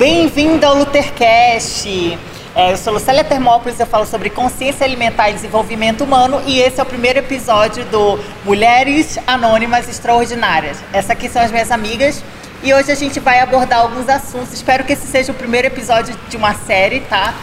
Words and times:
Bem-vindo 0.00 0.64
ao 0.64 0.76
Luthercast! 0.76 2.18
É, 2.54 2.72
eu 2.72 2.76
sou 2.78 2.94
Lucélia 2.94 3.22
Termópolis, 3.22 3.78
eu 3.78 3.84
falo 3.84 4.06
sobre 4.06 4.30
consciência 4.30 4.82
alimentar 4.86 5.28
e 5.28 5.34
desenvolvimento 5.34 6.04
humano 6.04 6.40
e 6.46 6.58
esse 6.58 6.80
é 6.80 6.82
o 6.82 6.86
primeiro 6.86 7.18
episódio 7.18 7.84
do 7.84 8.18
Mulheres 8.42 9.18
Anônimas 9.26 9.90
Extraordinárias. 9.90 10.78
Essas 10.90 11.10
aqui 11.10 11.28
são 11.28 11.42
as 11.42 11.50
minhas 11.50 11.70
amigas 11.70 12.24
e 12.62 12.72
hoje 12.72 12.90
a 12.90 12.94
gente 12.94 13.20
vai 13.20 13.40
abordar 13.40 13.80
alguns 13.80 14.08
assuntos. 14.08 14.54
Espero 14.54 14.84
que 14.84 14.94
esse 14.94 15.06
seja 15.06 15.32
o 15.32 15.34
primeiro 15.34 15.66
episódio 15.66 16.16
de 16.30 16.36
uma 16.38 16.54
série, 16.54 17.00
tá? 17.00 17.34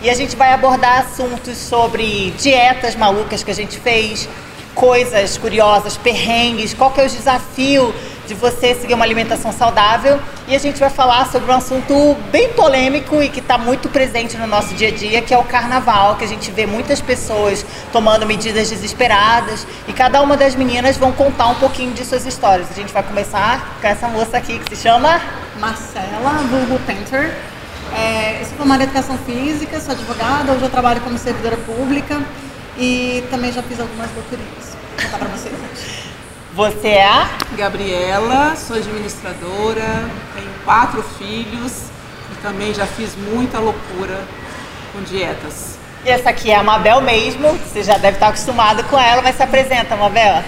E 0.00 0.08
a 0.08 0.14
gente 0.14 0.36
vai 0.36 0.52
abordar 0.52 1.00
assuntos 1.00 1.58
sobre 1.58 2.30
dietas 2.38 2.94
malucas 2.94 3.42
que 3.42 3.50
a 3.50 3.54
gente 3.54 3.76
fez, 3.80 4.28
coisas 4.72 5.36
curiosas, 5.36 5.96
perrengues, 5.96 6.74
qual 6.74 6.92
que 6.92 7.00
é 7.00 7.06
o 7.06 7.08
desafio 7.08 7.92
de 8.26 8.34
você 8.34 8.74
seguir 8.74 8.94
uma 8.94 9.04
alimentação 9.04 9.52
saudável. 9.52 10.20
E 10.46 10.54
a 10.54 10.58
gente 10.58 10.78
vai 10.78 10.90
falar 10.90 11.26
sobre 11.30 11.50
um 11.50 11.54
assunto 11.54 12.16
bem 12.30 12.50
polêmico 12.50 13.22
e 13.22 13.28
que 13.28 13.40
está 13.40 13.56
muito 13.56 13.88
presente 13.88 14.36
no 14.36 14.46
nosso 14.46 14.74
dia 14.74 14.88
a 14.88 14.90
dia, 14.90 15.22
que 15.22 15.32
é 15.32 15.38
o 15.38 15.44
carnaval, 15.44 16.16
que 16.16 16.24
a 16.24 16.28
gente 16.28 16.50
vê 16.50 16.66
muitas 16.66 17.00
pessoas 17.00 17.64
tomando 17.92 18.26
medidas 18.26 18.70
desesperadas. 18.70 19.66
E 19.88 19.92
cada 19.92 20.20
uma 20.22 20.36
das 20.36 20.54
meninas 20.54 20.96
vão 20.96 21.12
contar 21.12 21.48
um 21.48 21.54
pouquinho 21.54 21.92
de 21.92 22.04
suas 22.04 22.26
histórias. 22.26 22.70
A 22.70 22.74
gente 22.74 22.92
vai 22.92 23.02
começar 23.02 23.78
com 23.80 23.86
essa 23.86 24.08
moça 24.08 24.36
aqui 24.36 24.58
que 24.58 24.76
se 24.76 24.82
chama 24.82 25.20
Marcela, 25.58 26.30
vulgo 26.50 26.78
Painter. 26.86 27.34
É, 27.96 28.40
eu 28.40 28.46
sou 28.46 28.56
formada 28.56 28.82
em 28.82 28.86
educação 28.86 29.16
física, 29.18 29.80
sou 29.80 29.92
advogada, 29.92 30.52
hoje 30.52 30.62
eu 30.62 30.70
trabalho 30.70 31.00
como 31.00 31.16
servidora 31.16 31.56
pública 31.58 32.20
e 32.76 33.22
também 33.30 33.52
já 33.52 33.62
fiz 33.62 33.78
algumas 33.78 34.10
loucurias. 34.14 34.76
Vou 34.96 35.04
contar 35.04 35.18
pra 35.18 35.28
vocês. 35.28 35.93
Você 36.54 36.86
é 36.86 37.04
a 37.04 37.28
Gabriela, 37.56 38.54
sou 38.54 38.76
administradora, 38.76 40.08
tenho 40.36 40.48
quatro 40.64 41.02
filhos 41.18 41.86
e 42.30 42.42
também 42.42 42.72
já 42.72 42.86
fiz 42.86 43.16
muita 43.16 43.58
loucura 43.58 44.22
com 44.92 45.02
dietas. 45.02 45.76
E 46.04 46.08
essa 46.08 46.30
aqui 46.30 46.52
é 46.52 46.54
a 46.54 46.62
Mabel 46.62 47.00
mesmo, 47.00 47.48
você 47.58 47.82
já 47.82 47.98
deve 47.98 48.18
estar 48.18 48.28
acostumado 48.28 48.84
com 48.84 48.96
ela, 48.96 49.20
mas 49.20 49.34
se 49.34 49.42
apresenta, 49.42 49.96
Mabel. 49.96 50.44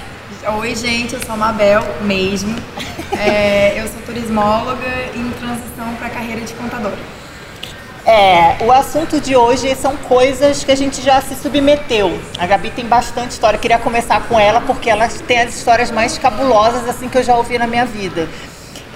Oi, 0.60 0.76
gente, 0.76 1.14
eu 1.14 1.20
sou 1.20 1.34
a 1.34 1.36
Mabel 1.36 1.82
mesmo. 2.02 2.54
É, 3.18 3.80
eu 3.80 3.88
sou 3.88 4.02
turismóloga 4.02 4.86
em 5.14 5.30
transição 5.38 5.94
para 5.96 6.08
a 6.08 6.10
carreira 6.10 6.42
de 6.42 6.52
contadora. 6.52 6.98
É, 8.06 8.64
o 8.64 8.70
assunto 8.70 9.20
de 9.20 9.34
hoje 9.34 9.74
são 9.74 9.96
coisas 9.96 10.62
que 10.62 10.70
a 10.70 10.76
gente 10.76 11.02
já 11.02 11.20
se 11.20 11.34
submeteu. 11.34 12.16
A 12.38 12.46
Gabi 12.46 12.70
tem 12.70 12.86
bastante 12.86 13.32
história. 13.32 13.58
Queria 13.58 13.80
começar 13.80 14.28
com 14.28 14.38
ela 14.38 14.60
porque 14.60 14.88
ela 14.88 15.08
tem 15.08 15.40
as 15.40 15.56
histórias 15.56 15.90
mais 15.90 16.16
cabulosas 16.16 16.88
assim 16.88 17.08
que 17.08 17.18
eu 17.18 17.24
já 17.24 17.36
ouvi 17.36 17.58
na 17.58 17.66
minha 17.66 17.84
vida. 17.84 18.28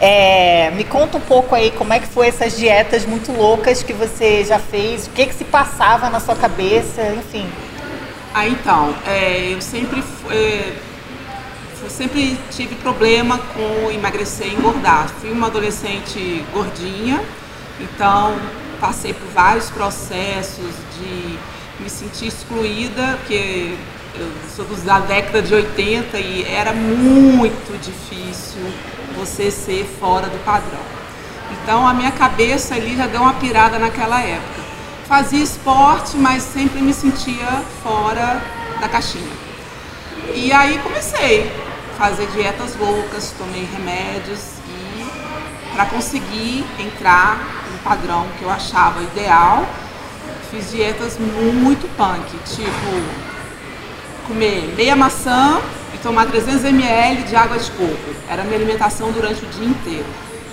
É, 0.00 0.70
me 0.76 0.84
conta 0.84 1.18
um 1.18 1.20
pouco 1.20 1.56
aí 1.56 1.72
como 1.72 1.92
é 1.92 1.98
que 1.98 2.06
foi 2.06 2.28
essas 2.28 2.56
dietas 2.56 3.04
muito 3.04 3.32
loucas 3.32 3.82
que 3.82 3.92
você 3.92 4.44
já 4.44 4.60
fez, 4.60 5.08
o 5.08 5.10
que 5.10 5.26
que 5.26 5.34
se 5.34 5.44
passava 5.44 6.08
na 6.08 6.20
sua 6.20 6.36
cabeça, 6.36 7.02
enfim. 7.18 7.48
Ah, 8.32 8.46
então, 8.46 8.94
é, 9.08 9.52
eu 9.52 9.60
sempre, 9.60 10.04
é, 10.30 10.72
eu 11.82 11.90
sempre 11.90 12.38
tive 12.52 12.76
problema 12.76 13.38
com 13.38 13.90
emagrecer 13.90 14.46
e 14.46 14.54
engordar. 14.54 15.08
Fui 15.20 15.32
uma 15.32 15.48
adolescente 15.48 16.44
gordinha, 16.52 17.20
então 17.80 18.36
passei 18.80 19.12
por 19.12 19.28
vários 19.28 19.70
processos 19.70 20.72
de 20.98 21.38
me 21.78 21.90
sentir 21.90 22.26
excluída, 22.26 23.18
porque 23.18 23.76
eu 24.18 24.32
sou 24.56 24.64
da 24.84 25.00
década 25.00 25.42
de 25.42 25.54
80 25.54 26.18
e 26.18 26.44
era 26.44 26.72
muito 26.72 27.78
difícil 27.80 28.60
você 29.16 29.50
ser 29.50 29.84
fora 30.00 30.28
do 30.28 30.38
padrão. 30.44 30.80
Então 31.52 31.86
a 31.86 31.92
minha 31.92 32.10
cabeça 32.10 32.74
ali 32.74 32.96
já 32.96 33.06
deu 33.06 33.22
uma 33.22 33.34
pirada 33.34 33.78
naquela 33.78 34.20
época. 34.20 34.60
Fazia 35.06 35.42
esporte, 35.42 36.16
mas 36.16 36.42
sempre 36.42 36.80
me 36.80 36.94
sentia 36.94 37.62
fora 37.82 38.42
da 38.80 38.88
caixinha. 38.88 39.32
E 40.34 40.52
aí 40.52 40.78
comecei 40.78 41.50
a 41.92 41.98
fazer 41.98 42.26
dietas 42.28 42.76
loucas, 42.76 43.34
tomei 43.36 43.68
remédios 43.72 44.59
para 45.80 45.86
conseguir 45.86 46.62
entrar 46.78 47.40
padrão 47.82 48.26
que 48.38 48.44
eu 48.44 48.50
achava 48.50 49.02
ideal. 49.02 49.66
Fiz 50.50 50.70
dietas 50.70 51.16
muito 51.18 51.88
punk, 51.96 52.22
tipo 52.54 53.02
comer 54.26 54.74
meia 54.76 54.94
maçã 54.94 55.58
e 55.94 55.98
tomar 55.98 56.26
300 56.26 56.66
ml 56.66 57.22
de 57.22 57.34
água 57.34 57.58
de 57.58 57.70
coco. 57.70 58.14
Era 58.28 58.42
a 58.42 58.44
minha 58.44 58.58
alimentação 58.58 59.10
durante 59.10 59.42
o 59.42 59.48
dia 59.48 59.66
inteiro. 59.66 60.04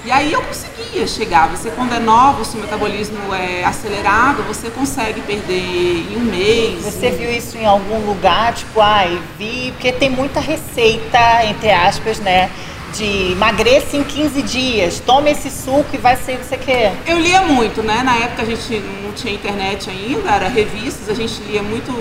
E 0.06 0.12
aí 0.12 0.32
eu 0.32 0.42
conseguia 0.42 1.06
chegar. 1.06 1.50
Você 1.50 1.72
quando 1.72 1.94
é 1.94 2.00
nova, 2.00 2.42
o 2.42 2.46
seu 2.46 2.62
metabolismo 2.62 3.36
é 3.36 3.66
acelerado, 3.66 4.44
você 4.44 4.70
consegue 4.70 5.20
perder 5.22 6.08
em 6.10 6.16
um 6.16 6.24
mês. 6.24 6.86
Você 6.86 7.12
viu 7.12 7.30
isso 7.30 7.58
em 7.58 7.66
algum 7.66 8.06
lugar? 8.06 8.54
Tipo, 8.54 8.80
ai, 8.80 9.22
vi, 9.38 9.74
porque 9.74 9.92
tem 9.92 10.10
muita 10.10 10.40
receita, 10.40 11.44
entre 11.44 11.70
aspas, 11.70 12.20
né? 12.20 12.50
De 12.94 13.32
emagreça 13.34 13.98
em 13.98 14.04
15 14.04 14.42
dias, 14.44 15.00
tome 15.00 15.32
esse 15.32 15.50
suco 15.50 15.88
e 15.94 15.98
vai 15.98 16.16
ser 16.16 16.38
você 16.38 16.58
quer. 16.58 16.96
Eu 17.06 17.20
lia 17.20 17.42
muito, 17.42 17.84
né? 17.84 18.02
Na 18.04 18.16
época 18.16 18.44
a 18.44 18.46
gente 18.46 18.82
não 19.04 19.12
tinha 19.12 19.34
internet 19.34 19.90
ainda, 19.90 20.32
era 20.32 20.48
revistas, 20.48 21.10
a 21.10 21.14
gente 21.14 21.42
lia 21.44 21.62
muito 21.62 21.92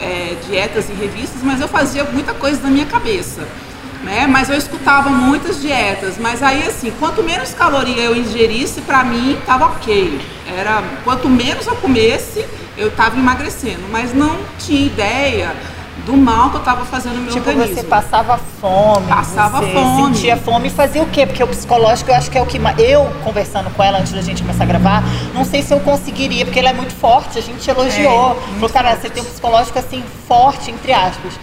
é, 0.00 0.36
dietas 0.46 0.88
e 0.88 0.92
revistas, 0.92 1.42
mas 1.42 1.60
eu 1.60 1.68
fazia 1.68 2.04
muita 2.04 2.34
coisa 2.34 2.62
na 2.62 2.70
minha 2.70 2.86
cabeça. 2.86 3.46
Né? 4.02 4.26
Mas 4.26 4.48
eu 4.48 4.56
escutava 4.56 5.10
muitas 5.10 5.60
dietas, 5.60 6.16
mas 6.16 6.42
aí 6.42 6.62
assim, 6.62 6.92
quanto 7.00 7.24
menos 7.24 7.52
caloria 7.54 8.02
eu 8.02 8.16
ingerisse, 8.16 8.80
para 8.82 9.02
mim 9.02 9.36
tava 9.44 9.66
ok. 9.66 10.20
Era 10.56 10.82
quanto 11.02 11.28
menos 11.28 11.66
eu 11.66 11.74
comesse, 11.76 12.44
eu 12.78 12.90
tava 12.92 13.18
emagrecendo, 13.18 13.82
mas 13.90 14.14
não 14.14 14.38
tinha 14.58 14.86
ideia 14.86 15.56
do 16.04 16.16
mal 16.16 16.50
que 16.50 16.56
eu 16.56 16.60
estava 16.60 16.84
fazendo 16.84 17.14
no 17.14 17.22
meu 17.22 17.32
tipo, 17.32 17.48
organismo. 17.48 17.74
você 17.74 17.82
passava 17.82 18.38
fome. 18.60 19.06
Passava 19.06 19.60
você 19.60 19.72
fome. 19.72 20.14
sentia 20.14 20.36
fome 20.36 20.68
e 20.68 20.70
fazia 20.70 21.02
o 21.02 21.06
quê? 21.06 21.26
Porque 21.26 21.42
o 21.42 21.46
psicológico 21.46 22.10
eu 22.10 22.14
acho 22.14 22.30
que 22.30 22.36
é 22.36 22.42
o 22.42 22.46
que 22.46 22.58
eu 22.58 23.06
conversando 23.24 23.70
com 23.70 23.82
ela 23.82 23.98
antes 23.98 24.12
da 24.12 24.20
gente 24.20 24.42
começar 24.42 24.64
a 24.64 24.66
gravar, 24.66 25.02
não 25.34 25.44
sei 25.44 25.62
se 25.62 25.72
eu 25.72 25.80
conseguiria, 25.80 26.44
porque 26.44 26.58
ele 26.58 26.68
é 26.68 26.72
muito 26.72 26.94
forte, 26.94 27.38
a 27.38 27.42
gente 27.42 27.68
elogiou. 27.68 28.32
É, 28.32 28.54
Falou, 28.54 28.70
cara, 28.70 28.96
você 28.96 29.08
tem 29.08 29.22
um 29.22 29.26
psicológico 29.26 29.78
assim 29.78 30.02
forte 30.28 30.70
entre 30.70 30.92
aspas. 30.92 31.34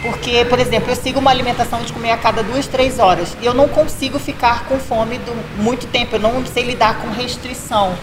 Porque, 0.00 0.44
por 0.44 0.60
exemplo, 0.60 0.90
eu 0.92 0.96
sigo 0.96 1.18
uma 1.18 1.30
alimentação 1.30 1.82
de 1.82 1.92
comer 1.92 2.12
a 2.12 2.16
cada 2.16 2.42
duas, 2.42 2.68
três 2.68 3.00
horas. 3.00 3.36
E 3.42 3.46
eu 3.46 3.52
não 3.52 3.68
consigo 3.68 4.18
ficar 4.18 4.64
com 4.66 4.78
fome 4.78 5.18
do, 5.18 5.60
muito 5.60 5.88
tempo. 5.88 6.14
Eu 6.14 6.20
não 6.20 6.46
sei 6.46 6.62
lidar 6.62 7.00
com 7.00 7.10
restrição 7.10 7.94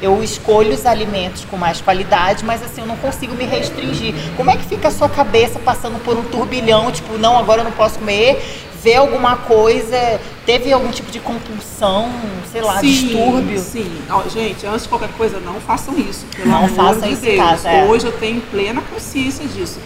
eu 0.00 0.22
escolho 0.22 0.72
os 0.72 0.84
alimentos 0.84 1.44
com 1.44 1.56
mais 1.56 1.80
qualidade, 1.80 2.44
mas 2.44 2.62
assim, 2.62 2.82
eu 2.82 2.86
não 2.86 2.96
consigo 2.96 3.34
me 3.34 3.44
restringir. 3.44 4.14
Como 4.36 4.50
é 4.50 4.56
que 4.56 4.64
fica 4.64 4.88
a 4.88 4.90
sua 4.90 5.08
cabeça 5.08 5.58
passando 5.58 6.02
por 6.04 6.16
um 6.16 6.24
turbilhão, 6.24 6.90
tipo, 6.92 7.16
não, 7.16 7.38
agora 7.38 7.60
eu 7.60 7.64
não 7.64 7.72
posso 7.72 7.98
comer, 7.98 8.42
ver 8.82 8.96
alguma 8.96 9.36
coisa, 9.36 10.20
teve 10.44 10.72
algum 10.72 10.90
tipo 10.90 11.10
de 11.10 11.18
compulsão, 11.18 12.10
sei 12.52 12.60
lá, 12.60 12.78
sim, 12.78 12.86
distúrbio? 12.86 13.58
Sim, 13.58 13.90
gente, 14.32 14.66
antes 14.66 14.82
de 14.82 14.88
qualquer 14.88 15.10
coisa, 15.16 15.40
não 15.40 15.60
façam 15.60 15.98
isso, 15.98 16.26
pelo 16.36 16.48
não 16.48 16.58
amor 16.66 16.70
façam 16.70 17.08
de 17.08 17.14
isso 17.14 17.22
Deus. 17.22 17.36
Caso, 17.36 17.66
é. 17.66 17.84
Hoje 17.84 18.06
eu 18.06 18.12
tenho 18.12 18.40
plena 18.42 18.82
consciência 18.92 19.46
disso. 19.46 19.80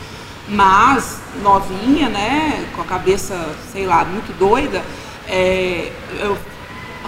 Mas, 0.49 1.19
novinha, 1.43 2.09
né, 2.09 2.67
com 2.75 2.83
a 2.83 2.85
cabeça, 2.85 3.39
sei 3.73 3.87
lá, 3.87 4.05
muito 4.05 4.37
doida, 4.37 4.83
é, 5.29 5.93
eu 6.19 6.37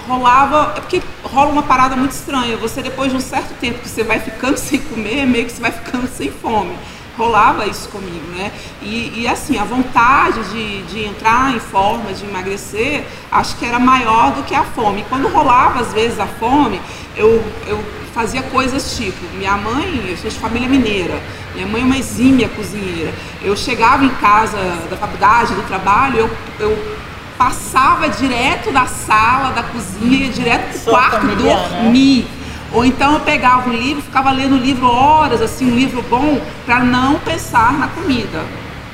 rolava. 0.07 0.75
É 0.77 0.81
porque 0.81 1.03
rola 1.23 1.51
uma 1.51 1.63
parada 1.63 1.97
muito 1.97 2.13
estranha. 2.13 2.57
Você, 2.57 2.83
depois 2.83 3.11
de 3.11 3.17
um 3.17 3.21
certo 3.21 3.55
tempo 3.61 3.81
que 3.81 3.89
você 3.89 4.03
vai 4.03 4.19
ficando 4.19 4.57
sem 4.59 4.79
comer, 4.79 5.27
meio 5.27 5.47
que 5.47 5.53
você 5.53 5.61
vai 5.61 5.73
ficando 5.73 6.09
sem 6.09 6.31
fome. 6.31 6.77
Rolava 7.17 7.67
isso 7.67 7.91
comigo, 7.91 8.27
né? 8.35 8.51
E, 8.81 9.21
e 9.21 9.29
assim, 9.29 9.59
a 9.59 9.65
vontade 9.65 10.43
de, 10.51 10.83
de 10.85 11.05
entrar 11.05 11.55
em 11.55 11.61
forma, 11.61 12.13
de 12.13 12.25
emagrecer, 12.25 13.05
acho 13.31 13.57
que 13.57 13.67
era 13.67 13.79
maior 13.79 14.33
do 14.33 14.43
que 14.45 14.55
a 14.55 14.65
fome. 14.65 15.05
Quando 15.11 15.29
rolava, 15.29 15.81
às 15.81 15.93
vezes, 15.93 16.19
a 16.19 16.27
fome, 16.27 16.81
eu, 17.15 17.45
eu 17.67 17.85
fazia 18.15 18.43
coisas 18.43 18.97
tipo, 18.97 19.19
minha 19.37 19.57
mãe, 19.57 20.05
eu 20.09 20.17
sou 20.17 20.31
de 20.31 20.39
família 20.39 20.69
mineira, 20.69 21.21
minha 21.55 21.67
mãe 21.67 21.83
é 21.83 21.85
uma 21.85 21.99
exímia 21.99 22.49
cozinheira. 22.49 23.13
Eu 23.43 23.57
chegava 23.57 24.05
em 24.05 24.11
casa 24.17 24.57
da 24.89 24.97
faculdade, 24.97 25.55
do 25.55 25.67
trabalho, 25.67 26.19
eu, 26.19 26.31
eu 26.61 27.02
passava 27.37 28.09
direto 28.09 28.73
da 28.73 28.87
sala, 28.87 29.51
da 29.53 29.63
cozinha, 29.63 30.27
ia 30.27 30.33
direto 30.33 30.73
pro 30.73 30.93
quarto 30.93 31.27
né? 31.27 31.35
dormir. 31.35 32.25
Né? 32.25 32.43
Ou 32.73 32.85
então 32.85 33.15
eu 33.15 33.21
pegava 33.21 33.69
um 33.69 33.73
livro, 33.73 34.03
ficava 34.03 34.31
lendo 34.31 34.55
o 34.55 34.59
livro 34.59 34.87
horas, 34.87 35.43
assim, 35.43 35.71
um 35.71 35.75
livro 35.75 36.03
bom, 36.09 36.41
para 36.65 36.81
não 36.81 37.19
pensar 37.19 37.75
na 37.75 37.89
comida. 37.89 38.45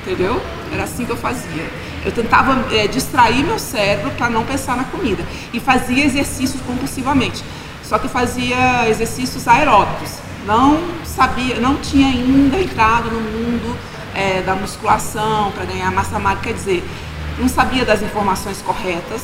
Entendeu? 0.02 0.43
Era 0.73 0.85
assim 0.85 1.05
que 1.05 1.12
eu 1.12 1.17
fazia. 1.17 1.70
Eu 2.05 2.11
tentava 2.12 2.64
é, 2.75 2.88
distrair 2.88 3.44
meu 3.44 3.58
cérebro 3.58 4.11
para 4.12 4.29
não 4.29 4.44
pensar 4.44 4.76
na 4.76 4.84
comida. 4.84 5.23
E 5.52 5.61
fazia 5.61 6.05
exercícios 6.05 6.61
compulsivamente. 6.62 7.44
Só 7.82 7.99
que 7.99 8.06
eu 8.06 8.11
fazia 8.11 8.88
exercícios 8.88 9.46
aeróbicos. 9.46 10.11
Não 10.46 10.81
sabia, 11.05 11.61
não 11.61 11.76
tinha 11.76 12.08
ainda 12.08 12.58
entrado 12.61 13.11
no 13.11 13.20
mundo 13.20 13.76
é, 14.14 14.43
da 14.43 14.55
musculação 14.55 15.52
para 15.52 15.64
ganhar 15.64 15.91
massa 15.93 16.19
magra. 16.19 16.43
Quer 16.43 16.55
dizer, 16.55 16.84
não 17.38 17.49
sabia 17.49 17.85
das 17.85 18.02
informações 18.02 18.61
corretas. 18.62 19.23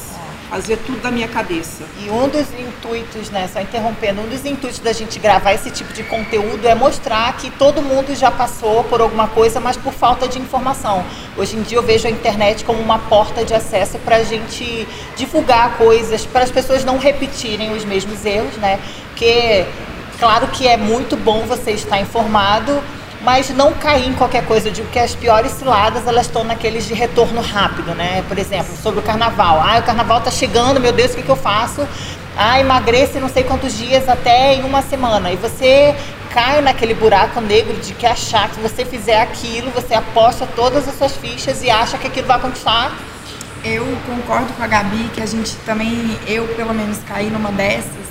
fazia 0.51 0.77
tudo 0.77 1.01
da 1.01 1.11
minha 1.11 1.27
cabeça. 1.27 1.83
E 1.99 2.09
um 2.11 2.29
dos 2.29 2.47
intuitos, 2.57 3.29
né, 3.31 3.49
só 3.53 3.61
interrompendo, 3.61 4.21
um 4.21 4.29
dos 4.29 4.45
intuitos 4.45 4.79
da 4.79 4.93
gente 4.93 5.19
gravar 5.19 5.53
esse 5.53 5.69
tipo 5.69 5.93
de 5.93 6.05
conteúdo 6.05 6.65
é 6.65 6.77
mostrar 6.77 7.37
que 7.37 7.51
todo 7.51 7.83
mundo 7.83 8.15
já 8.15 8.31
passou 8.31 8.85
por 8.85 9.01
alguma 9.01 9.27
coisa, 9.27 9.59
mas 9.59 9.77
por 9.77 9.93
falta 9.93 10.29
de 10.29 10.39
informação. 10.39 11.05
Hoje 11.37 11.57
em 11.57 11.63
dia 11.63 11.79
eu 11.79 11.83
vejo 11.83 12.07
a 12.07 12.11
internet 12.11 12.63
como 12.65 12.81
uma 12.81 13.01
porta 13.01 13.45
de 13.45 13.53
acesso 13.53 13.99
para 13.99 14.17
a 14.17 14.23
gente 14.23 14.87
divulgar 15.17 15.77
coisas, 15.77 16.25
para 16.25 16.45
as 16.45 16.53
pessoas 16.53 16.85
não 16.85 16.99
repetirem 16.99 17.73
os 17.73 17.85
mesmos 17.85 18.25
erros, 18.25 18.55
né? 18.59 18.79
Porque, 19.09 19.67
claro 20.21 20.47
que 20.49 20.69
é 20.69 20.77
muito 20.77 21.17
bom 21.17 21.41
você 21.47 21.73
estar 21.73 22.01
informado, 22.01 22.81
mas 23.25 23.49
não 23.51 23.73
cair 23.73 24.07
em 24.07 24.13
qualquer 24.13 24.45
coisa. 24.45 24.69
Eu 24.69 24.73
digo 24.73 24.89
que 24.89 24.99
as 24.99 25.15
piores 25.15 25.53
ciladas 25.53 26.07
elas 26.07 26.27
estão 26.27 26.45
naqueles 26.45 26.87
de 26.87 26.95
retorno 26.95 27.41
rápido, 27.41 27.95
né? 27.95 28.23
Por 28.29 28.39
exemplo, 28.39 28.77
sobre 28.77 29.01
o 29.01 29.03
carnaval. 29.03 29.61
Ah, 29.61 29.79
o 29.79 29.83
carnaval 29.83 30.19
está 30.19 30.31
chegando, 30.31 30.79
meu 30.79 30.93
Deus, 30.93 31.13
o 31.13 31.17
que, 31.17 31.23
que 31.23 31.29
eu 31.29 31.37
faço? 31.37 31.89
Ah, 32.37 32.61
emagrece 32.61 33.19
não 33.19 33.29
sei 33.29 33.43
quantos 33.43 33.77
dias 33.77 34.09
até 34.09 34.55
em 34.55 34.65
uma 34.65 34.83
semana. 34.83 35.33
E 35.33 35.37
você 35.37 35.95
cai 36.33 36.61
naquele 36.61 36.95
buraco 36.95 37.41
negro 37.41 37.75
de 37.79 37.95
que 37.95 38.05
achar 38.05 38.51
que 38.51 38.61
você 38.61 38.85
fizer 38.85 39.21
aquilo, 39.21 39.71
você 39.71 39.95
aposta 39.95 40.47
todas 40.55 40.87
as 40.87 40.99
suas 40.99 41.17
fichas 41.17 41.63
e 41.63 41.71
acha 41.71 41.97
que 41.97 42.07
aquilo 42.07 42.27
vai 42.27 42.39
continuar. 42.39 42.93
Eu 43.65 43.87
concordo 44.07 44.53
com 44.53 44.63
a 44.63 44.67
Gabi 44.67 45.11
que 45.15 45.23
a 45.23 45.27
gente 45.27 45.57
também, 45.65 46.19
eu 46.27 46.47
pelo 46.49 46.75
menos 46.75 46.99
caí 47.09 47.31
numa 47.31 47.51
dessas, 47.51 48.05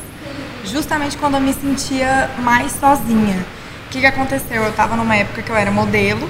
justamente 0.65 1.15
quando 1.15 1.35
eu 1.35 1.41
me 1.41 1.53
sentia 1.53 2.31
mais 2.39 2.71
sozinha 2.71 3.45
que, 3.93 3.99
que 3.99 4.07
aconteceu? 4.07 4.63
Eu 4.63 4.71
estava 4.71 4.95
numa 4.95 5.15
época 5.15 5.43
que 5.43 5.51
eu 5.51 5.55
era 5.55 5.69
modelo, 5.69 6.27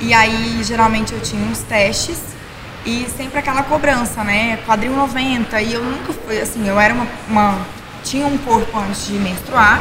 e 0.00 0.12
aí 0.12 0.60
geralmente 0.64 1.12
eu 1.12 1.20
tinha 1.20 1.40
uns 1.48 1.60
testes 1.60 2.18
e 2.84 3.06
sempre 3.16 3.38
aquela 3.38 3.62
cobrança, 3.62 4.24
né? 4.24 4.58
Quadril 4.66 4.92
90, 4.92 5.62
e 5.62 5.74
eu 5.74 5.84
nunca 5.84 6.12
fui 6.12 6.40
assim, 6.40 6.68
eu 6.68 6.80
era 6.80 6.92
uma, 6.92 7.06
uma 7.28 7.66
tinha 8.02 8.26
um 8.26 8.36
corpo 8.36 8.76
antes 8.76 9.06
de 9.06 9.12
menstruar 9.12 9.80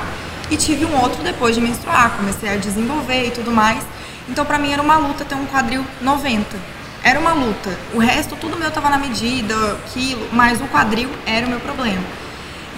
e 0.52 0.56
tive 0.56 0.86
um 0.86 0.96
outro 1.02 1.24
depois 1.24 1.56
de 1.56 1.62
menstruar, 1.62 2.12
comecei 2.12 2.50
a 2.50 2.58
desenvolver 2.58 3.30
e 3.30 3.32
tudo 3.32 3.52
mais. 3.52 3.84
Então 4.30 4.46
para 4.46 4.60
mim 4.60 4.72
era 4.72 4.82
uma 4.82 4.98
luta 4.98 5.26
ter 5.26 5.34
um 5.34 5.48
quadril 5.48 5.84
90. 6.02 6.56
Era 7.04 7.20
uma 7.20 7.34
luta. 7.34 7.76
O 7.96 7.98
resto 7.98 8.36
tudo 8.36 8.60
meu 8.60 8.70
tava 8.70 8.92
na 8.92 9.00
medida, 9.00 9.56
quilo, 9.92 10.28
mas 10.32 10.62
o 10.62 10.66
quadril 10.66 11.10
era 11.26 11.48
o 11.48 11.50
meu 11.50 11.60
problema. 11.60 12.04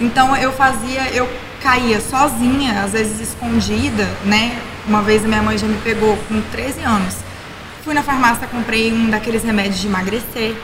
Então 0.00 0.34
eu 0.34 0.50
fazia, 0.50 1.10
eu 1.10 1.28
caía 1.64 1.98
sozinha, 1.98 2.82
às 2.82 2.92
vezes 2.92 3.18
escondida, 3.20 4.06
né? 4.26 4.60
Uma 4.86 5.00
vez 5.00 5.24
a 5.24 5.28
minha 5.28 5.42
mãe 5.42 5.56
já 5.56 5.66
me 5.66 5.78
pegou 5.78 6.14
com 6.28 6.38
13 6.52 6.82
anos. 6.82 7.16
Fui 7.82 7.94
na 7.94 8.02
farmácia, 8.02 8.46
comprei 8.46 8.92
um 8.92 9.08
daqueles 9.08 9.42
remédios 9.42 9.80
de 9.80 9.86
emagrecer. 9.86 10.54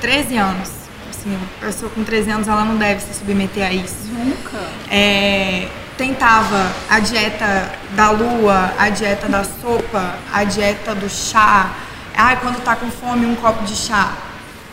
13 0.00 0.36
anos. 0.36 0.70
Assim, 1.10 1.36
a 1.60 1.66
pessoa 1.66 1.90
com 1.90 2.04
13 2.04 2.30
anos, 2.30 2.46
ela 2.46 2.64
não 2.64 2.76
deve 2.76 3.00
se 3.00 3.12
submeter 3.12 3.66
a 3.66 3.72
isso. 3.72 4.06
Nunca. 4.12 4.58
É, 4.88 5.66
tentava 5.98 6.72
a 6.88 7.00
dieta 7.00 7.72
da 7.96 8.10
lua, 8.10 8.72
a 8.78 8.90
dieta 8.90 9.28
da 9.28 9.42
sopa, 9.42 10.14
a 10.32 10.44
dieta 10.44 10.94
do 10.94 11.08
chá. 11.08 11.72
Ai, 12.16 12.38
quando 12.40 12.62
tá 12.62 12.76
com 12.76 12.88
fome, 12.88 13.26
um 13.26 13.34
copo 13.34 13.64
de 13.64 13.74
chá. 13.74 14.12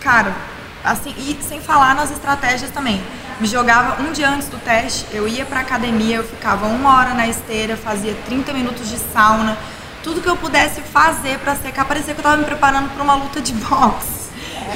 Cara, 0.01 0.35
assim, 0.83 1.15
e 1.17 1.35
sem 1.41 1.59
falar 1.59 1.95
nas 1.95 2.11
estratégias 2.11 2.69
também 2.69 3.01
me 3.41 3.47
jogava 3.47 4.03
um 4.03 4.11
dia 4.11 4.29
antes 4.29 4.47
do 4.49 4.57
teste, 4.59 5.07
eu 5.11 5.27
ia 5.27 5.43
pra 5.43 5.61
academia, 5.61 6.17
eu 6.17 6.23
ficava 6.23 6.67
uma 6.67 6.95
hora 6.95 7.15
na 7.15 7.27
esteira, 7.27 7.75
fazia 7.75 8.13
30 8.27 8.53
minutos 8.53 8.87
de 8.87 8.99
sauna, 8.99 9.57
tudo 10.03 10.21
que 10.21 10.29
eu 10.29 10.37
pudesse 10.37 10.79
fazer 10.81 11.39
para 11.39 11.55
secar, 11.55 11.85
parecia 11.85 12.13
que 12.13 12.19
eu 12.19 12.23
tava 12.23 12.37
me 12.37 12.45
preparando 12.45 12.93
para 12.93 13.01
uma 13.01 13.15
luta 13.15 13.41
de 13.41 13.51
boxe. 13.65 14.29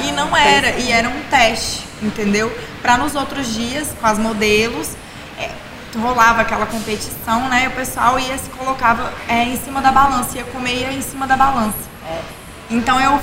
E 0.03 0.11
não 0.11 0.35
era, 0.35 0.71
e 0.79 0.91
era 0.91 1.07
um 1.07 1.21
teste, 1.29 1.85
entendeu? 2.01 2.51
Para 2.81 2.97
nos 2.97 3.13
outros 3.13 3.53
dias, 3.53 3.93
com 4.01 4.07
as 4.07 4.17
modelos, 4.17 4.93
é, 5.37 5.51
rolava 5.95 6.41
aquela 6.41 6.65
competição, 6.65 7.47
né? 7.47 7.65
E 7.65 7.67
o 7.67 7.71
pessoal 7.71 8.17
ia 8.19 8.35
se 8.35 8.49
colocava 8.49 9.13
é, 9.27 9.43
em 9.43 9.57
cima 9.57 9.79
da 9.79 9.91
balança, 9.91 10.37
ia 10.37 10.43
comer 10.45 10.91
em 10.91 11.03
cima 11.03 11.27
da 11.27 11.37
balança. 11.37 11.77
Então 12.69 12.99
eu 12.99 13.19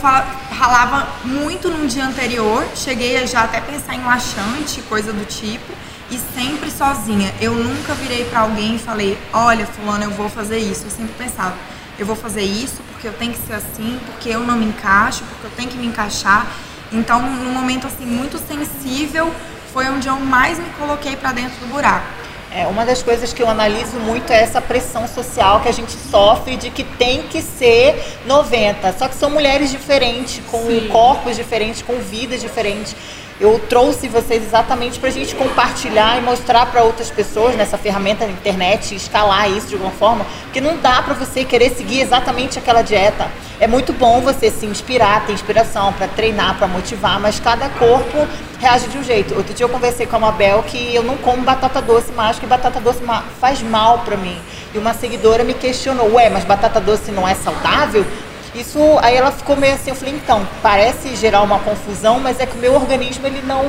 ralava 0.51 1.09
muito 1.25 1.69
no 1.69 1.89
dia 1.89 2.07
anterior, 2.07 2.65
cheguei 2.77 3.17
a 3.17 3.27
já 3.27 3.43
até 3.43 3.61
pensar 3.61 3.95
em 3.95 4.05
laxante, 4.05 4.81
coisa 4.83 5.13
do 5.13 5.25
tipo, 5.25 5.73
e 6.11 6.19
sempre 6.35 6.71
sozinha. 6.71 7.35
Eu 7.41 7.53
nunca 7.53 7.93
virei 7.95 8.25
para 8.27 8.41
alguém 8.41 8.77
e 8.77 8.79
falei: 8.79 9.19
"Olha, 9.33 9.67
fulano, 9.67 10.05
eu 10.05 10.11
vou 10.11 10.29
fazer 10.29 10.59
isso". 10.59 10.85
Eu 10.85 10.91
sempre 10.91 11.15
pensava: 11.19 11.55
"Eu 11.99 12.07
vou 12.07 12.15
fazer 12.15 12.43
isso 12.43 12.81
porque 12.93 13.09
eu 13.09 13.13
tenho 13.15 13.33
que 13.33 13.45
ser 13.45 13.55
assim, 13.55 13.99
porque 14.07 14.29
eu 14.29 14.41
não 14.41 14.57
me 14.57 14.67
encaixo, 14.67 15.25
porque 15.25 15.47
eu 15.47 15.51
tenho 15.57 15.69
que 15.69 15.77
me 15.77 15.87
encaixar". 15.87 16.47
Então, 16.93 17.21
num 17.21 17.53
momento 17.53 17.87
assim 17.89 18.07
muito 18.07 18.39
sensível, 18.39 19.35
foi 19.73 19.89
onde 19.89 20.07
eu 20.07 20.21
mais 20.21 20.59
me 20.59 20.69
coloquei 20.79 21.17
para 21.17 21.33
dentro 21.33 21.59
do 21.59 21.67
buraco. 21.67 22.22
É, 22.55 22.67
uma 22.67 22.85
das 22.85 23.03
coisas 23.03 23.33
que 23.33 23.43
eu 23.43 23.49
analiso 23.49 23.97
muito 23.97 24.31
é 24.31 24.43
essa 24.43 24.61
pressão 24.61 25.09
social 25.09 25.61
que 25.61 25.69
a 25.69 25.73
gente 25.73 25.93
sofre 25.93 26.57
de 26.57 26.69
que 26.69 26.85
tem 26.85 27.23
que 27.23 27.41
ser 27.41 28.19
90. 28.27 28.93
Só 28.93 29.09
que 29.09 29.15
são 29.15 29.31
mulheres 29.31 29.71
diferentes, 29.71 30.43
com 30.51 30.67
Sim. 30.67 30.89
corpos 30.89 31.37
diferentes, 31.37 31.81
com 31.81 31.99
vidas 31.99 32.43
diferentes. 32.43 32.95
Eu 33.41 33.59
trouxe 33.69 34.09
vocês 34.09 34.43
exatamente 34.43 35.01
para 35.01 35.09
a 35.09 35.13
gente 35.13 35.35
compartilhar 35.35 36.19
e 36.19 36.21
mostrar 36.21 36.67
para 36.67 36.83
outras 36.83 37.11
pessoas 37.11 37.57
nessa 37.57 37.77
ferramenta 37.77 38.25
da 38.25 38.31
internet, 38.31 38.95
escalar 38.95 39.51
isso 39.51 39.69
de 39.69 39.75
alguma 39.75 39.91
forma, 39.93 40.25
que 40.53 40.61
não 40.61 40.77
dá 40.77 41.03
para 41.03 41.15
você 41.15 41.45
querer 41.45 41.71
seguir 41.71 42.01
exatamente 42.01 42.59
aquela 42.59 42.83
dieta. 42.83 43.29
É 43.59 43.67
muito 43.67 43.93
bom 43.93 44.21
você 44.21 44.51
se 44.51 44.67
inspirar, 44.67 45.27
ter 45.27 45.33
inspiração 45.33 45.93
para 45.93 46.07
treinar, 46.09 46.57
para 46.57 46.69
motivar, 46.69 47.19
mas 47.19 47.41
cada 47.41 47.69
corpo 47.71 48.27
reage 48.61 48.87
de 48.89 48.99
um 48.99 49.03
jeito. 49.03 49.35
Outro 49.35 49.55
dia 49.55 49.65
eu 49.65 49.71
conversei 49.71 50.07
com 50.07 50.17
a 50.17 50.21
Mabel 50.21 50.63
que 50.63 50.95
eu 50.95 51.03
não 51.03 51.17
como 51.17 51.43
batata 51.43 51.83
doce 51.83 52.13
mais, 52.13 52.39
que 52.39 52.47
batata 52.47 52.81
doce 52.81 53.01
faz 53.41 53.61
mal 53.63 54.01
para 54.01 54.17
mim. 54.17 54.39
E 54.73 54.79
uma 54.79 54.95
seguidora 54.95 55.43
me 55.43 55.55
questionou: 55.55 56.15
"Ué, 56.15 56.29
mas 56.29 56.45
batata 56.45 56.81
doce 56.81 57.11
não 57.11 57.27
é 57.27 57.35
saudável?" 57.35 58.07
Isso, 58.55 58.79
aí 59.01 59.17
ela 59.17 59.33
ficou 59.33 59.57
meio 59.57 59.75
assim, 59.75 59.91
eu 59.91 59.97
falei, 59.97 60.15
então, 60.15 60.47
parece 60.63 61.17
gerar 61.17 61.41
uma 61.41 61.59
confusão, 61.59 62.21
mas 62.21 62.39
é 62.39 62.45
que 62.45 62.55
o 62.55 62.61
meu 62.61 62.75
organismo 62.75 63.27
ele 63.27 63.41
não 63.47 63.65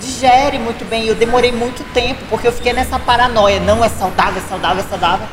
digere 0.00 0.58
muito 0.58 0.84
bem. 0.84 1.06
Eu 1.06 1.14
demorei 1.14 1.52
muito 1.52 1.82
tempo, 1.94 2.20
porque 2.28 2.46
eu 2.46 2.52
fiquei 2.52 2.72
nessa 2.72 2.98
paranoia, 2.98 3.60
não 3.60 3.82
é 3.84 3.88
saudável, 3.88 4.42
é 4.42 4.48
saudável, 4.48 4.84
é 4.84 4.88
saudável. 4.88 5.26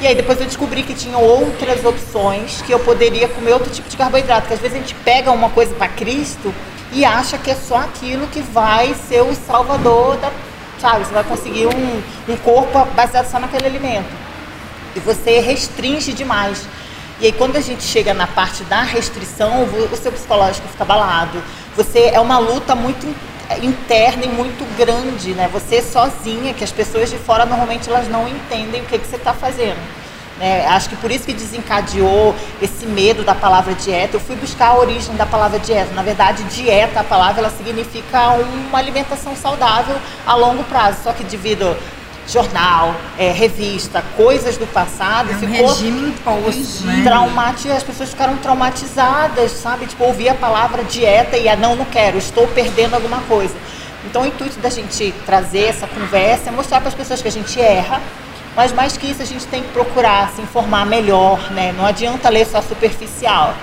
E 0.00 0.06
aí 0.06 0.14
depois 0.14 0.38
eu 0.40 0.46
descobri 0.46 0.84
que 0.84 0.94
tinha 0.94 1.18
outras 1.18 1.84
opções 1.84 2.62
que 2.62 2.70
eu 2.70 2.78
poderia 2.78 3.26
comer 3.28 3.52
outro 3.52 3.70
tipo 3.72 3.88
de 3.88 3.96
carboidrato, 3.96 4.46
que 4.46 4.54
às 4.54 4.60
vezes 4.60 4.76
a 4.76 4.80
gente 4.80 4.94
pega 4.94 5.32
uma 5.32 5.50
coisa 5.50 5.74
para 5.74 5.88
Cristo 5.88 6.54
e 6.92 7.04
acha 7.04 7.36
que 7.36 7.50
é 7.50 7.56
só 7.56 7.78
aquilo 7.78 8.28
que 8.28 8.40
vai 8.40 8.94
ser 9.08 9.22
o 9.22 9.34
salvador 9.34 10.16
da, 10.18 10.30
sabe, 10.80 11.04
você 11.04 11.12
vai 11.12 11.24
conseguir 11.24 11.66
um, 11.66 12.32
um 12.32 12.36
corpo 12.36 12.84
baseado 12.94 13.28
só 13.28 13.40
naquele 13.40 13.66
alimento. 13.66 14.08
E 14.94 15.00
você 15.00 15.40
restringe 15.40 16.12
demais. 16.12 16.64
E 17.20 17.26
aí 17.26 17.32
quando 17.32 17.56
a 17.56 17.60
gente 17.60 17.82
chega 17.82 18.14
na 18.14 18.28
parte 18.28 18.62
da 18.64 18.82
restrição, 18.82 19.64
o 19.64 19.96
seu 19.96 20.12
psicológico 20.12 20.68
fica 20.68 20.84
abalado. 20.84 21.42
Você 21.76 22.10
é 22.12 22.20
uma 22.20 22.38
luta 22.38 22.76
muito 22.76 23.06
interna 23.60 24.24
e 24.24 24.28
muito 24.28 24.64
grande, 24.76 25.32
né? 25.34 25.48
Você 25.52 25.82
sozinha, 25.82 26.54
que 26.54 26.62
as 26.62 26.70
pessoas 26.70 27.10
de 27.10 27.16
fora 27.18 27.44
normalmente 27.44 27.88
elas 27.88 28.08
não 28.08 28.28
entendem 28.28 28.82
o 28.82 28.84
que, 28.84 28.98
que 28.98 29.06
você 29.06 29.16
está 29.16 29.32
fazendo. 29.32 29.78
Né? 30.38 30.64
Acho 30.68 30.90
que 30.90 30.96
por 30.96 31.10
isso 31.10 31.24
que 31.24 31.32
desencadeou 31.32 32.34
esse 32.62 32.86
medo 32.86 33.24
da 33.24 33.34
palavra 33.34 33.74
dieta. 33.74 34.16
Eu 34.16 34.20
fui 34.20 34.36
buscar 34.36 34.68
a 34.68 34.78
origem 34.78 35.16
da 35.16 35.26
palavra 35.26 35.58
dieta. 35.58 35.92
Na 35.94 36.02
verdade, 36.02 36.44
dieta, 36.44 37.00
a 37.00 37.04
palavra, 37.04 37.40
ela 37.40 37.50
significa 37.50 38.30
uma 38.68 38.78
alimentação 38.78 39.34
saudável 39.34 39.96
a 40.24 40.34
longo 40.36 40.62
prazo. 40.64 40.98
Só 41.02 41.12
que 41.12 41.24
devido 41.24 41.76
jornal, 42.28 42.94
é, 43.18 43.32
revista, 43.32 44.04
coisas 44.16 44.56
do 44.56 44.66
passado. 44.66 45.30
É 45.32 45.34
um 45.34 45.38
ficou 45.38 45.68
regime 45.68 46.10
imposto, 46.10 46.84
né? 46.86 47.00
Traumati 47.02 47.70
as 47.70 47.82
pessoas 47.82 48.10
ficaram 48.10 48.36
traumatizadas, 48.36 49.52
sabe? 49.52 49.86
Tipo, 49.86 50.04
ouvir 50.04 50.28
a 50.28 50.34
palavra 50.34 50.84
dieta 50.84 51.36
e 51.36 51.48
a 51.48 51.56
não, 51.56 51.74
não 51.74 51.86
quero, 51.86 52.18
estou 52.18 52.46
perdendo 52.48 52.94
alguma 52.94 53.18
coisa. 53.22 53.54
Então, 54.04 54.22
o 54.22 54.26
intuito 54.26 54.58
da 54.60 54.70
gente 54.70 55.12
trazer 55.26 55.64
essa 55.64 55.86
conversa 55.86 56.50
é 56.50 56.52
mostrar 56.52 56.80
para 56.80 56.88
as 56.88 56.94
pessoas 56.94 57.20
que 57.20 57.28
a 57.28 57.32
gente 57.32 57.60
erra, 57.60 58.00
mas 58.54 58.72
mais 58.72 58.96
que 58.96 59.06
isso, 59.10 59.22
a 59.22 59.24
gente 59.24 59.46
tem 59.46 59.62
que 59.62 59.68
procurar 59.70 60.30
se 60.30 60.40
informar 60.40 60.86
melhor, 60.86 61.50
né? 61.50 61.74
Não 61.76 61.84
adianta 61.84 62.28
ler 62.28 62.46
só 62.46 62.60
superficial. 62.60 63.54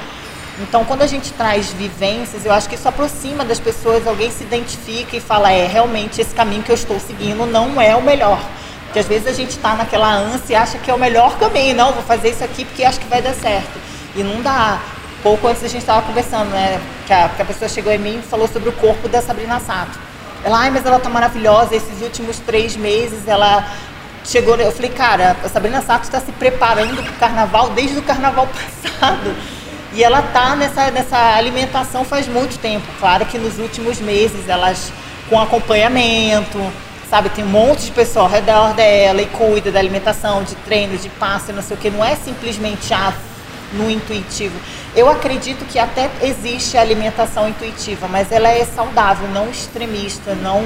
Então, 0.59 0.85
quando 0.85 1.01
a 1.01 1.07
gente 1.07 1.33
traz 1.33 1.67
vivências, 1.74 2.45
eu 2.45 2.53
acho 2.53 2.69
que 2.69 2.75
isso 2.75 2.88
aproxima 2.88 3.43
das 3.43 3.59
pessoas, 3.59 4.07
alguém 4.07 4.31
se 4.31 4.43
identifica 4.43 5.17
e 5.17 5.19
fala: 5.19 5.51
é, 5.51 5.67
realmente 5.67 6.21
esse 6.21 6.33
caminho 6.33 6.63
que 6.63 6.71
eu 6.71 6.75
estou 6.75 7.00
seguindo 7.00 7.45
não 7.45 7.81
é 7.81 7.95
o 7.95 8.01
melhor. 8.01 8.39
Porque 8.85 9.00
às 9.00 9.07
vezes 9.07 9.27
a 9.27 9.33
gente 9.33 9.50
está 9.50 9.75
naquela 9.75 10.09
ânsia 10.13 10.53
e 10.53 10.55
acha 10.55 10.77
que 10.77 10.89
é 10.89 10.93
o 10.93 10.97
melhor 10.97 11.38
caminho, 11.38 11.75
não, 11.75 11.91
vou 11.91 12.03
fazer 12.03 12.29
isso 12.29 12.43
aqui 12.43 12.63
porque 12.63 12.83
acho 12.85 13.00
que 13.00 13.07
vai 13.07 13.21
dar 13.21 13.33
certo. 13.33 13.77
E 14.15 14.24
não 14.24 14.41
dá. 14.41 14.79
Pouco 15.21 15.47
antes 15.47 15.63
a 15.63 15.67
gente 15.67 15.81
estava 15.81 16.03
conversando, 16.03 16.51
né? 16.51 16.79
Que 17.05 17.12
a, 17.12 17.27
que 17.27 17.41
a 17.41 17.45
pessoa 17.45 17.67
chegou 17.67 17.91
em 17.91 17.97
mim 17.97 18.19
e 18.19 18.21
falou 18.21 18.47
sobre 18.47 18.69
o 18.69 18.71
corpo 18.74 19.09
da 19.09 19.21
Sabrina 19.21 19.59
Sato. 19.59 20.00
Ela, 20.43 20.59
ai, 20.59 20.69
mas 20.71 20.85
ela 20.85 21.00
tá 21.00 21.09
maravilhosa, 21.09 21.75
esses 21.75 22.01
últimos 22.01 22.39
três 22.39 22.77
meses 22.77 23.27
ela 23.27 23.67
chegou. 24.24 24.55
Eu 24.55 24.71
falei, 24.71 24.91
cara, 24.91 25.35
a 25.43 25.50
Sabrina 25.50 25.81
Sato 25.81 26.03
está 26.03 26.21
se 26.21 26.31
preparando 26.31 27.03
para 27.03 27.12
o 27.12 27.15
carnaval 27.15 27.71
desde 27.71 27.97
o 27.97 28.03
carnaval 28.03 28.47
passado. 29.01 29.35
E 29.95 30.03
ela 30.03 30.21
tá 30.21 30.57
nessa, 30.57 30.91
nessa 30.91 31.17
alimentação 31.37 32.03
faz 32.03 32.27
muito 32.27 32.59
tempo. 32.59 32.85
Claro 32.99 33.25
que 33.25 33.37
nos 33.37 33.57
últimos 33.57 33.97
meses 34.01 34.49
elas 34.49 34.91
com 35.29 35.39
acompanhamento, 35.39 36.59
sabe? 37.09 37.29
Tem 37.29 37.45
um 37.45 37.47
monte 37.47 37.85
de 37.85 37.91
pessoa 37.91 38.25
ao 38.25 38.29
redor 38.29 38.73
dela 38.73 39.21
e 39.21 39.25
cuida 39.27 39.71
da 39.71 39.79
alimentação, 39.79 40.43
de 40.43 40.53
treino, 40.55 40.97
de 40.97 41.07
passe, 41.07 41.53
não 41.53 41.61
sei 41.61 41.77
o 41.77 41.79
que. 41.79 41.89
Não 41.89 42.03
é 42.03 42.13
simplesmente 42.13 42.93
ah, 42.93 43.13
no 43.71 43.89
intuitivo. 43.89 44.53
Eu 44.93 45.09
acredito 45.09 45.63
que 45.63 45.79
até 45.79 46.09
existe 46.21 46.77
a 46.77 46.81
alimentação 46.81 47.47
intuitiva, 47.47 48.05
mas 48.09 48.33
ela 48.33 48.49
é 48.49 48.65
saudável, 48.65 49.29
não 49.29 49.49
extremista, 49.49 50.35
não 50.35 50.61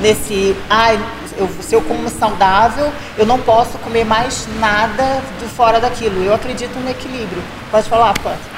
nesse. 0.00 0.56
Ah, 0.70 0.94
eu, 1.36 1.50
se 1.60 1.74
eu 1.74 1.82
como 1.82 2.08
saudável, 2.08 2.90
eu 3.18 3.26
não 3.26 3.38
posso 3.40 3.76
comer 3.78 4.06
mais 4.06 4.48
nada 4.58 5.20
de 5.38 5.44
fora 5.48 5.78
daquilo. 5.78 6.24
Eu 6.24 6.32
acredito 6.32 6.78
no 6.78 6.88
equilíbrio. 6.88 7.42
Pode 7.70 7.90
falar, 7.90 8.14
Pat? 8.20 8.53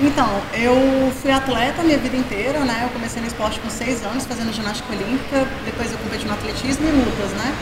Então, 0.00 0.28
eu 0.54 1.12
fui 1.20 1.32
atleta 1.32 1.82
minha 1.82 1.98
vida 1.98 2.16
inteira, 2.16 2.60
né? 2.60 2.82
Eu 2.84 2.88
comecei 2.90 3.20
no 3.20 3.26
esporte 3.26 3.58
com 3.58 3.68
seis 3.68 4.04
anos, 4.04 4.24
fazendo 4.24 4.52
ginástica 4.52 4.92
olímpica, 4.92 5.44
depois 5.64 5.90
eu 5.90 5.98
competi 5.98 6.24
no 6.24 6.34
atletismo 6.34 6.86
e 6.86 6.92
lutas, 6.92 7.30
né? 7.32 7.52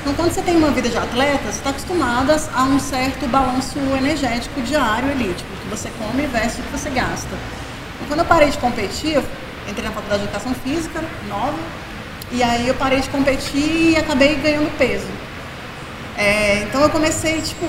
Então, 0.00 0.12
quando 0.14 0.32
você 0.32 0.42
tem 0.42 0.56
uma 0.56 0.72
vida 0.72 0.88
de 0.88 0.98
atleta, 0.98 1.44
você 1.44 1.58
está 1.58 1.70
acostumada 1.70 2.34
a 2.52 2.64
um 2.64 2.80
certo 2.80 3.28
balanço 3.28 3.78
energético 3.96 4.60
diário 4.62 5.08
ali, 5.08 5.32
tipo, 5.34 5.50
que 5.62 5.68
você 5.68 5.88
come 5.98 6.26
versus 6.26 6.58
o 6.58 6.62
que 6.62 6.72
você 6.72 6.90
gasta. 6.90 7.36
E 8.02 8.06
quando 8.08 8.20
eu 8.20 8.26
parei 8.26 8.50
de 8.50 8.58
competir, 8.58 9.14
eu 9.14 9.24
entrei 9.68 9.84
na 9.84 9.92
faculdade 9.92 10.22
de 10.22 10.28
educação 10.28 10.54
física, 10.54 11.00
nova, 11.28 11.58
e 12.32 12.42
aí 12.42 12.66
eu 12.66 12.74
parei 12.74 13.00
de 13.00 13.08
competir 13.08 13.92
e 13.92 13.96
acabei 13.96 14.34
ganhando 14.34 14.76
peso. 14.76 15.06
É, 16.16 16.64
então 16.68 16.80
eu 16.82 16.90
comecei, 16.90 17.40
tipo, 17.40 17.68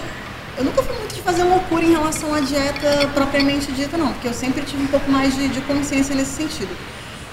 eu 0.60 0.66
nunca 0.66 0.84
fui 0.84 0.96
muito 0.98 1.16
de 1.16 1.22
fazer 1.22 1.44
loucura 1.44 1.86
em 1.86 1.92
relação 1.92 2.34
à 2.34 2.42
dieta 2.42 3.10
propriamente 3.14 3.72
dita, 3.72 3.98
não, 3.98 4.12
porque 4.12 4.28
eu 4.28 4.34
sempre 4.34 4.62
tive 4.64 4.84
um 4.84 4.88
pouco 4.88 5.10
mais 5.10 5.34
de, 5.34 5.48
de 5.48 5.62
consciência 5.62 6.14
nesse 6.14 6.32
sentido. 6.32 6.76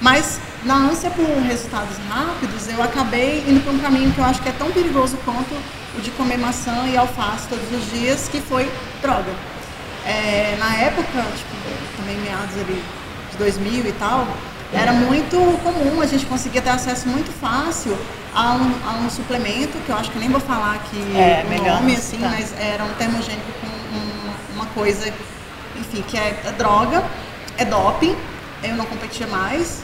Mas 0.00 0.38
na 0.64 0.76
ânsia 0.76 1.10
por 1.10 1.26
resultados 1.42 1.96
rápidos, 2.08 2.68
eu 2.68 2.80
acabei 2.80 3.44
indo 3.48 3.60
para 3.64 3.72
um 3.72 3.78
caminho 3.80 4.12
que 4.12 4.18
eu 4.18 4.24
acho 4.24 4.40
que 4.40 4.48
é 4.48 4.52
tão 4.52 4.70
perigoso 4.70 5.16
quanto 5.24 5.54
o 5.98 6.00
de 6.00 6.12
comer 6.12 6.38
maçã 6.38 6.86
e 6.86 6.96
alface 6.96 7.48
todos 7.48 7.64
os 7.72 7.90
dias, 7.90 8.28
que 8.28 8.40
foi 8.40 8.70
droga. 9.02 9.32
É, 10.06 10.56
na 10.60 10.76
época, 10.76 11.24
tipo, 11.36 11.96
também 11.96 12.16
meados 12.18 12.54
ali 12.60 12.80
de 13.32 13.38
2000 13.38 13.86
e 13.86 13.92
tal, 13.92 14.24
era 14.72 14.92
muito 14.92 15.36
comum, 15.64 16.00
a 16.00 16.06
gente 16.06 16.26
conseguia 16.26 16.62
ter 16.62 16.70
acesso 16.70 17.08
muito 17.08 17.32
fácil 17.40 17.98
a 18.36 18.52
um, 18.52 18.74
a 18.86 18.92
um 19.04 19.08
suplemento, 19.10 19.78
que 19.86 19.90
eu 19.90 19.96
acho 19.96 20.10
que 20.10 20.18
nem 20.18 20.28
vou 20.28 20.40
falar 20.40 20.74
aqui 20.74 20.98
É, 21.16 21.42
o 21.46 21.48
melhor 21.48 21.80
nome, 21.80 21.94
assim, 21.94 22.16
citar. 22.18 22.30
mas 22.30 22.52
era 22.60 22.84
um 22.84 22.92
termogênico 22.98 23.50
com 23.62 23.66
um- 23.96 24.54
uma 24.56 24.66
coisa, 24.66 25.10
enfim, 25.80 26.02
que 26.06 26.18
é, 26.18 26.38
é 26.44 26.52
droga, 26.52 27.02
é 27.56 27.64
doping, 27.64 28.14
eu 28.62 28.76
não 28.76 28.84
competia 28.84 29.26
mais, 29.26 29.82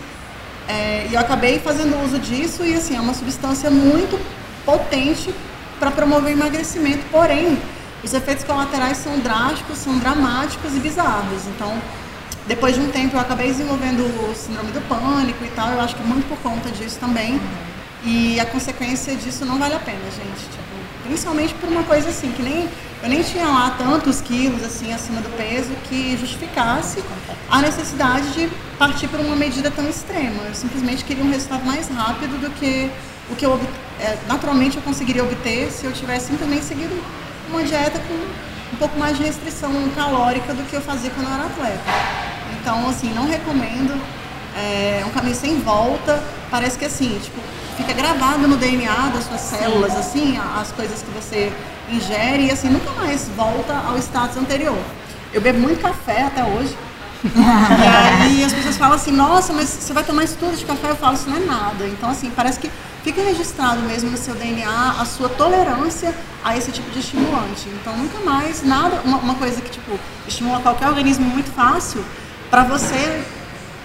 é, 0.68 1.06
e 1.10 1.14
eu 1.14 1.20
acabei 1.20 1.58
fazendo 1.60 1.96
uso 2.04 2.18
disso 2.18 2.62
e 2.64 2.74
assim, 2.74 2.94
é 2.96 3.00
uma 3.00 3.14
substância 3.14 3.70
muito 3.70 4.20
potente 4.66 5.34
para 5.80 5.90
promover 5.90 6.32
emagrecimento, 6.32 7.04
porém, 7.10 7.58
os 8.04 8.12
efeitos 8.12 8.44
colaterais 8.44 8.98
são 8.98 9.18
drásticos, 9.20 9.78
são 9.78 9.98
dramáticos 9.98 10.76
e 10.76 10.78
bizarros. 10.80 11.46
Então, 11.56 11.72
depois 12.46 12.74
de 12.74 12.80
um 12.82 12.90
tempo 12.90 13.16
eu 13.16 13.20
acabei 13.20 13.46
desenvolvendo 13.48 14.00
o 14.02 14.34
síndrome 14.34 14.72
do 14.72 14.80
pânico 14.88 15.42
e 15.44 15.48
tal, 15.56 15.70
eu 15.70 15.80
acho 15.80 15.96
que 15.96 16.02
muito 16.02 16.28
por 16.28 16.36
conta 16.38 16.68
disso 16.70 16.98
também. 17.00 17.40
E 18.04 18.40
a 18.40 18.46
consequência 18.46 19.14
disso 19.14 19.44
não 19.44 19.58
vale 19.58 19.74
a 19.74 19.78
pena, 19.78 20.04
gente. 20.04 20.42
Tipo, 20.50 20.62
principalmente 21.04 21.54
por 21.54 21.68
uma 21.68 21.82
coisa 21.84 22.08
assim, 22.08 22.32
que 22.32 22.42
nem 22.42 22.68
eu 23.02 23.08
nem 23.08 23.22
tinha 23.22 23.46
lá 23.46 23.74
tantos 23.76 24.20
quilos 24.20 24.62
assim 24.62 24.92
acima 24.92 25.20
do 25.20 25.28
peso 25.36 25.70
que 25.88 26.16
justificasse 26.16 27.02
a 27.50 27.60
necessidade 27.60 28.32
de 28.32 28.48
partir 28.78 29.08
por 29.08 29.18
uma 29.18 29.34
medida 29.34 29.70
tão 29.70 29.88
extrema. 29.88 30.42
Eu 30.44 30.54
simplesmente 30.54 31.04
queria 31.04 31.24
um 31.24 31.30
resultado 31.30 31.64
mais 31.64 31.88
rápido 31.88 32.40
do 32.40 32.50
que 32.50 32.90
o 33.30 33.34
que 33.34 33.46
eu 33.46 33.58
é, 34.00 34.16
naturalmente 34.26 34.76
eu 34.76 34.82
conseguiria 34.82 35.22
obter 35.22 35.70
se 35.70 35.84
eu 35.84 35.92
tivesse 35.92 36.26
simplesmente 36.26 36.64
seguido 36.64 36.94
uma 37.48 37.62
dieta 37.62 38.00
com 38.00 38.14
um 38.14 38.76
pouco 38.76 38.98
mais 38.98 39.16
de 39.16 39.22
restrição 39.22 39.70
calórica 39.94 40.54
do 40.54 40.62
que 40.64 40.74
eu 40.74 40.80
fazia 40.80 41.10
quando 41.10 41.28
eu 41.28 41.34
era 41.34 41.44
atleta. 41.44 41.82
Então, 42.60 42.88
assim, 42.88 43.12
não 43.12 43.26
recomendo. 43.26 44.00
É 44.56 45.04
um 45.06 45.10
caminho 45.10 45.34
sem 45.34 45.60
volta. 45.60 46.22
Parece 46.50 46.78
que 46.78 46.84
assim, 46.84 47.18
tipo, 47.22 47.40
fica 47.76 47.92
gravado 47.92 48.46
no 48.46 48.56
DNA 48.56 49.10
das 49.14 49.24
suas 49.24 49.40
células, 49.40 49.96
assim, 49.96 50.38
as 50.60 50.72
coisas 50.72 51.02
que 51.02 51.10
você 51.10 51.52
ingere 51.90 52.46
e 52.46 52.50
assim, 52.50 52.68
nunca 52.68 52.90
mais 52.92 53.28
volta 53.36 53.74
ao 53.86 53.98
status 53.98 54.36
anterior. 54.36 54.78
Eu 55.32 55.40
bebo 55.40 55.58
muito 55.58 55.80
café 55.80 56.24
até 56.24 56.44
hoje. 56.44 56.76
e 57.24 58.22
aí 58.22 58.44
as 58.44 58.52
pessoas 58.52 58.76
falam 58.76 58.96
assim, 58.96 59.12
nossa, 59.12 59.52
mas 59.52 59.68
você 59.68 59.92
vai 59.92 60.02
tomar 60.02 60.24
isso 60.24 60.36
tudo 60.38 60.56
de 60.56 60.64
café? 60.64 60.90
Eu 60.90 60.96
falo, 60.96 61.14
isso 61.14 61.30
não 61.30 61.36
é 61.36 61.40
nada. 61.40 61.86
Então, 61.86 62.10
assim, 62.10 62.30
parece 62.34 62.58
que 62.58 62.70
fica 63.04 63.22
registrado 63.22 63.80
mesmo 63.82 64.10
no 64.10 64.16
seu 64.16 64.34
DNA 64.34 64.96
a 65.00 65.04
sua 65.04 65.28
tolerância 65.28 66.14
a 66.44 66.56
esse 66.56 66.72
tipo 66.72 66.90
de 66.90 66.98
estimulante. 66.98 67.68
Então, 67.80 67.96
nunca 67.96 68.18
mais, 68.20 68.62
nada, 68.62 69.00
uma, 69.04 69.18
uma 69.18 69.34
coisa 69.36 69.60
que, 69.60 69.70
tipo, 69.70 69.98
estimula 70.26 70.60
qualquer 70.60 70.88
organismo 70.88 71.24
muito 71.24 71.50
fácil, 71.52 72.04
pra 72.50 72.64
você 72.64 73.22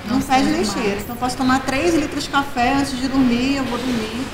não, 0.09 0.21
fede 0.21 0.49
nem 0.49 0.65
cheira. 0.65 0.99
Então, 0.99 1.15
eu 1.15 1.19
posso 1.19 1.37
tomar 1.37 1.59
3 1.61 1.95
litros 1.95 2.23
de 2.23 2.29
café 2.29 2.73
antes 2.73 2.97
de 2.99 3.07
dormir, 3.07 3.57
eu 3.57 3.63
vou 3.65 3.77
dormir. 3.77 4.25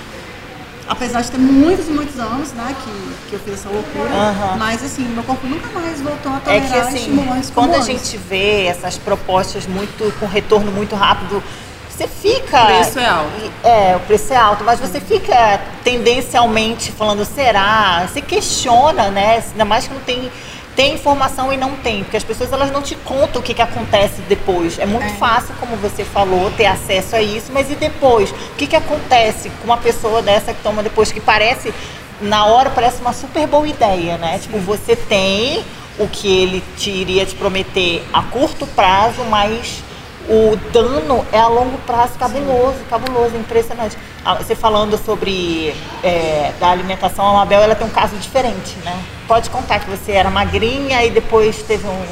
Apesar 0.87 1.21
de 1.21 1.31
ter 1.31 1.37
muitos 1.37 1.87
e 1.87 1.91
muitos 1.91 2.19
anos, 2.19 2.51
né, 2.51 2.75
que, 2.83 3.29
que 3.29 3.33
eu 3.33 3.39
fiz 3.39 3.53
essa 3.53 3.69
loucura. 3.69 4.09
Aham. 4.09 4.57
Mas, 4.57 4.83
assim, 4.83 5.03
meu 5.03 5.23
corpo 5.23 5.47
nunca 5.47 5.67
mais 5.79 6.01
voltou 6.01 6.31
a 6.33 6.35
É 6.35 6.39
tolerar 6.39 6.67
que 6.69 6.77
assim, 6.77 6.97
estimulantes 6.97 7.49
como 7.49 7.67
quando 7.67 7.75
a 7.75 7.83
antes. 7.83 7.87
gente 7.87 8.17
vê 8.17 8.65
essas 8.65 8.97
propostas 8.97 9.65
muito 9.65 10.13
com 10.19 10.25
retorno 10.25 10.71
muito 10.73 10.93
rápido, 10.93 11.41
você 11.89 12.05
fica. 12.07 12.63
O 12.63 12.65
preço 12.65 12.99
é 12.99 13.05
alto. 13.07 13.51
É, 13.63 13.95
o 13.95 13.99
preço 14.01 14.33
é 14.33 14.35
alto, 14.35 14.63
mas 14.65 14.79
você 14.79 14.99
fica 14.99 15.61
tendencialmente 15.83 16.91
falando, 16.91 17.23
será? 17.23 18.05
Você 18.07 18.19
questiona, 18.19 19.09
né? 19.09 19.41
Ainda 19.51 19.63
mais 19.63 19.87
que 19.87 19.93
não 19.93 20.01
tem. 20.01 20.29
Tem 20.75 20.95
informação 20.95 21.53
e 21.53 21.57
não 21.57 21.75
tem, 21.75 22.03
porque 22.03 22.17
as 22.17 22.23
pessoas 22.23 22.51
elas 22.51 22.71
não 22.71 22.81
te 22.81 22.95
contam 22.95 23.41
o 23.41 23.43
que, 23.43 23.53
que 23.53 23.61
acontece 23.61 24.21
depois. 24.27 24.79
É 24.79 24.85
muito 24.85 25.13
fácil, 25.19 25.53
como 25.59 25.75
você 25.77 26.03
falou, 26.03 26.49
ter 26.51 26.65
acesso 26.65 27.15
a 27.15 27.21
isso, 27.21 27.51
mas 27.53 27.69
e 27.69 27.75
depois? 27.75 28.31
O 28.31 28.55
que, 28.57 28.65
que 28.65 28.75
acontece 28.75 29.51
com 29.61 29.65
uma 29.65 29.77
pessoa 29.77 30.21
dessa 30.21 30.51
que 30.51 30.63
toma 30.63 30.81
depois, 30.81 31.11
que 31.11 31.19
parece, 31.19 31.71
na 32.19 32.45
hora, 32.45 32.71
parece 32.71 33.01
uma 33.01 33.13
super 33.13 33.45
boa 33.45 33.67
ideia, 33.67 34.17
né? 34.17 34.39
Tipo, 34.39 34.57
você 34.57 34.95
tem 34.95 35.63
o 35.99 36.07
que 36.07 36.27
ele 36.27 36.63
te 36.75 36.89
iria 36.89 37.23
te 37.23 37.35
prometer 37.35 38.03
a 38.11 38.23
curto 38.23 38.65
prazo, 38.67 39.23
mas 39.29 39.83
o 40.29 40.55
dano 40.71 41.25
é 41.31 41.39
a 41.39 41.47
longo 41.47 41.77
prazo 41.79 42.13
cabuloso, 42.17 42.77
cabuloso, 42.89 43.35
impressionante. 43.35 43.97
Ah, 44.23 44.35
Você 44.35 44.55
falando 44.55 44.97
sobre 44.97 45.75
é, 46.03 46.53
da 46.59 46.69
alimentação, 46.69 47.27
a 47.27 47.33
Mabel 47.33 47.61
ela 47.61 47.75
tem 47.75 47.85
um 47.85 47.89
caso 47.89 48.15
diferente, 48.17 48.77
né? 48.85 48.97
Pode 49.27 49.49
contar 49.49 49.79
que 49.79 49.89
você 49.89 50.13
era 50.13 50.29
magrinha 50.29 51.03
e 51.03 51.09
depois 51.09 51.61
teve 51.63 51.85
um. 51.87 52.05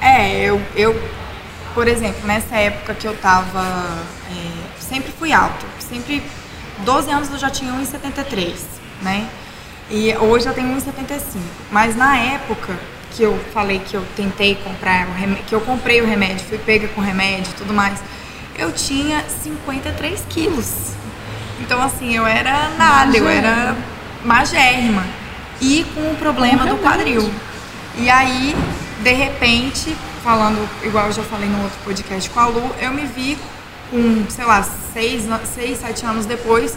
É, 0.00 0.36
eu, 0.36 0.60
eu, 0.74 1.00
por 1.74 1.88
exemplo, 1.88 2.26
nessa 2.26 2.56
época 2.56 2.94
que 2.94 3.06
eu 3.06 3.16
tava. 3.16 3.60
é, 4.30 4.80
sempre 4.80 5.10
fui 5.12 5.32
alto. 5.32 5.64
Sempre. 5.78 6.22
12 6.80 7.10
anos 7.10 7.30
eu 7.30 7.38
já 7.38 7.48
tinha 7.48 7.72
1,73, 7.72 8.52
né? 9.00 9.26
E 9.90 10.14
hoje 10.16 10.46
eu 10.46 10.52
tenho 10.52 10.68
1,75. 10.76 11.40
Mas 11.70 11.96
na 11.96 12.18
época 12.18 12.74
que 13.16 13.22
eu 13.22 13.38
falei 13.52 13.78
que 13.78 13.96
eu 13.96 14.04
tentei 14.14 14.54
comprar, 14.56 15.08
o 15.08 15.44
que 15.44 15.54
eu 15.54 15.60
comprei 15.62 16.02
o 16.02 16.06
remédio, 16.06 16.46
fui 16.46 16.58
pega 16.58 16.86
com 16.88 17.00
remédio 17.00 17.50
e 17.50 17.54
tudo 17.54 17.72
mais, 17.72 17.98
eu 18.58 18.70
tinha 18.70 19.24
53 19.42 20.22
quilos. 20.28 20.92
Então, 21.58 21.82
assim, 21.82 22.14
eu 22.14 22.26
era 22.26 22.68
nada, 22.76 23.16
eu 23.16 23.26
era 23.26 23.74
magérrima. 24.22 25.02
E 25.60 25.86
com 25.94 26.12
o 26.12 26.16
problema 26.16 26.66
do 26.66 26.76
quadril. 26.76 27.30
E 27.96 28.10
aí, 28.10 28.54
de 29.02 29.12
repente, 29.12 29.96
falando, 30.22 30.68
igual 30.84 31.06
eu 31.06 31.12
já 31.12 31.22
falei 31.22 31.48
no 31.48 31.62
outro 31.62 31.78
podcast 31.84 32.28
com 32.28 32.40
a 32.40 32.46
Lu, 32.46 32.70
eu 32.78 32.92
me 32.92 33.06
vi 33.06 33.38
com, 33.90 34.26
sei 34.28 34.44
lá, 34.44 34.62
6, 34.62 35.24
seis 35.54 35.78
7 35.78 36.04
anos 36.04 36.26
depois, 36.26 36.76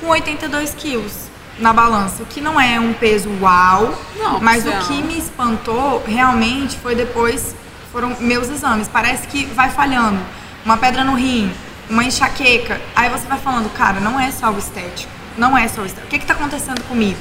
com 0.00 0.08
82 0.08 0.74
quilos 0.74 1.27
na 1.58 1.72
balança. 1.72 2.22
O 2.22 2.26
que 2.26 2.40
não 2.40 2.60
é 2.60 2.78
um 2.78 2.92
peso 2.92 3.30
uau, 3.40 3.94
Não, 4.16 4.40
mas 4.40 4.66
o 4.66 4.72
que 4.86 5.02
me 5.02 5.18
espantou 5.18 6.02
realmente 6.06 6.76
foi 6.78 6.94
depois, 6.94 7.54
foram 7.92 8.16
meus 8.20 8.48
exames. 8.48 8.88
Parece 8.88 9.26
que 9.26 9.44
vai 9.46 9.70
falhando. 9.70 10.18
Uma 10.64 10.76
pedra 10.76 11.04
no 11.04 11.14
rim, 11.14 11.52
uma 11.88 12.04
enxaqueca. 12.04 12.80
Aí 12.94 13.08
você 13.08 13.26
vai 13.26 13.38
falando, 13.38 13.72
cara, 13.72 14.00
não 14.00 14.18
é 14.18 14.30
só 14.30 14.50
o 14.50 14.58
estético. 14.58 15.12
Não 15.36 15.56
é 15.56 15.68
só 15.68 15.82
o 15.82 15.86
estético. 15.86 16.06
O 16.06 16.10
que 16.10 16.18
que 16.18 16.26
tá 16.26 16.34
acontecendo 16.34 16.82
comigo? 16.84 17.18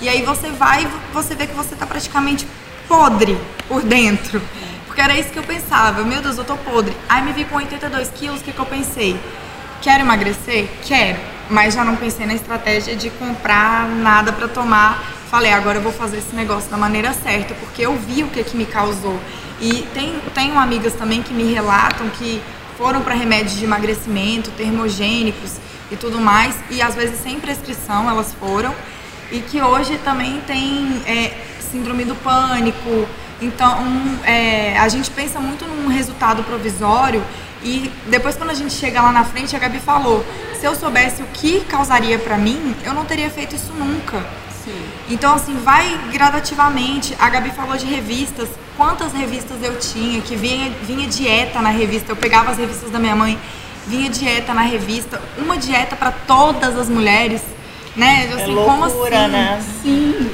E 0.00 0.08
aí 0.08 0.22
você 0.22 0.50
vai 0.50 0.84
e 0.84 0.88
você 1.12 1.34
vê 1.34 1.46
que 1.46 1.54
você 1.54 1.74
tá 1.76 1.86
praticamente 1.86 2.46
podre 2.88 3.38
por 3.68 3.82
dentro. 3.82 4.40
Porque 4.86 5.00
era 5.00 5.16
isso 5.16 5.30
que 5.30 5.38
eu 5.38 5.42
pensava. 5.44 6.02
Meu 6.02 6.20
Deus, 6.20 6.36
eu 6.38 6.44
tô 6.44 6.56
podre. 6.56 6.96
Aí 7.08 7.22
me 7.22 7.32
vi 7.32 7.44
com 7.44 7.56
82 7.56 8.10
quilos, 8.10 8.40
o 8.40 8.44
que, 8.44 8.52
que 8.52 8.58
eu 8.58 8.66
pensei? 8.66 9.20
Quero 9.80 10.02
emagrecer? 10.02 10.68
Quero. 10.84 11.18
Mas 11.48 11.74
já 11.74 11.84
não 11.84 11.96
pensei 11.96 12.26
na 12.26 12.34
estratégia 12.34 12.94
de 12.94 13.10
comprar 13.10 13.88
nada 13.88 14.32
pra 14.32 14.46
tomar 14.46 15.02
falei, 15.30 15.52
agora 15.52 15.78
eu 15.78 15.82
vou 15.82 15.92
fazer 15.92 16.18
esse 16.18 16.34
negócio 16.34 16.68
da 16.68 16.76
maneira 16.76 17.12
certa, 17.12 17.54
porque 17.54 17.86
eu 17.86 17.94
vi 17.94 18.24
o 18.24 18.26
que 18.26 18.42
que 18.42 18.56
me 18.56 18.66
causou. 18.66 19.16
E 19.60 19.86
tem, 19.94 20.18
tenho 20.34 20.58
amigas 20.58 20.94
também 20.94 21.22
que 21.22 21.32
me 21.32 21.52
relatam 21.52 22.08
que 22.18 22.42
foram 22.76 23.00
para 23.00 23.14
remédios 23.14 23.56
de 23.56 23.64
emagrecimento, 23.64 24.50
termogênicos 24.50 25.52
e 25.88 25.94
tudo 25.94 26.20
mais, 26.20 26.56
e 26.68 26.82
às 26.82 26.96
vezes 26.96 27.20
sem 27.20 27.38
prescrição 27.38 28.10
elas 28.10 28.34
foram, 28.34 28.74
e 29.30 29.38
que 29.38 29.62
hoje 29.62 29.98
também 29.98 30.40
tem 30.48 31.00
é, 31.06 31.32
síndrome 31.60 32.04
do 32.04 32.16
pânico. 32.16 33.06
Então, 33.40 33.78
é, 34.24 34.76
a 34.78 34.88
gente 34.88 35.12
pensa 35.12 35.38
muito 35.38 35.64
num 35.64 35.86
resultado 35.86 36.42
provisório 36.42 37.22
e 37.62 37.90
depois 38.06 38.36
quando 38.36 38.50
a 38.50 38.54
gente 38.54 38.72
chega 38.72 39.00
lá 39.02 39.12
na 39.12 39.24
frente, 39.24 39.54
a 39.54 39.58
Gabi 39.58 39.80
falou, 39.80 40.24
se 40.58 40.66
eu 40.66 40.74
soubesse 40.74 41.22
o 41.22 41.26
que 41.26 41.60
causaria 41.60 42.18
para 42.18 42.36
mim, 42.36 42.74
eu 42.84 42.92
não 42.94 43.04
teria 43.04 43.30
feito 43.30 43.54
isso 43.54 43.72
nunca. 43.72 44.24
Sim. 44.64 44.84
Então, 45.08 45.34
assim, 45.34 45.56
vai 45.64 45.98
gradativamente. 46.12 47.16
A 47.18 47.28
Gabi 47.30 47.50
falou 47.50 47.76
de 47.76 47.86
revistas. 47.86 48.48
Quantas 48.76 49.12
revistas 49.12 49.56
eu 49.62 49.78
tinha, 49.78 50.20
que 50.20 50.36
vinha, 50.36 50.70
vinha 50.82 51.06
dieta 51.08 51.60
na 51.60 51.70
revista. 51.70 52.12
Eu 52.12 52.16
pegava 52.16 52.50
as 52.50 52.58
revistas 52.58 52.90
da 52.90 52.98
minha 52.98 53.16
mãe, 53.16 53.38
vinha 53.86 54.08
dieta 54.10 54.52
na 54.54 54.62
revista. 54.62 55.20
Uma 55.38 55.56
dieta 55.56 55.96
para 55.96 56.12
todas 56.12 56.76
as 56.76 56.88
mulheres, 56.88 57.42
né? 57.96 58.28
É 58.30 58.34
Assim, 58.34 58.52
loucura, 58.52 58.70
como 58.72 58.84
assim? 58.84 59.32
né? 59.32 59.62
Sim. 59.82 60.30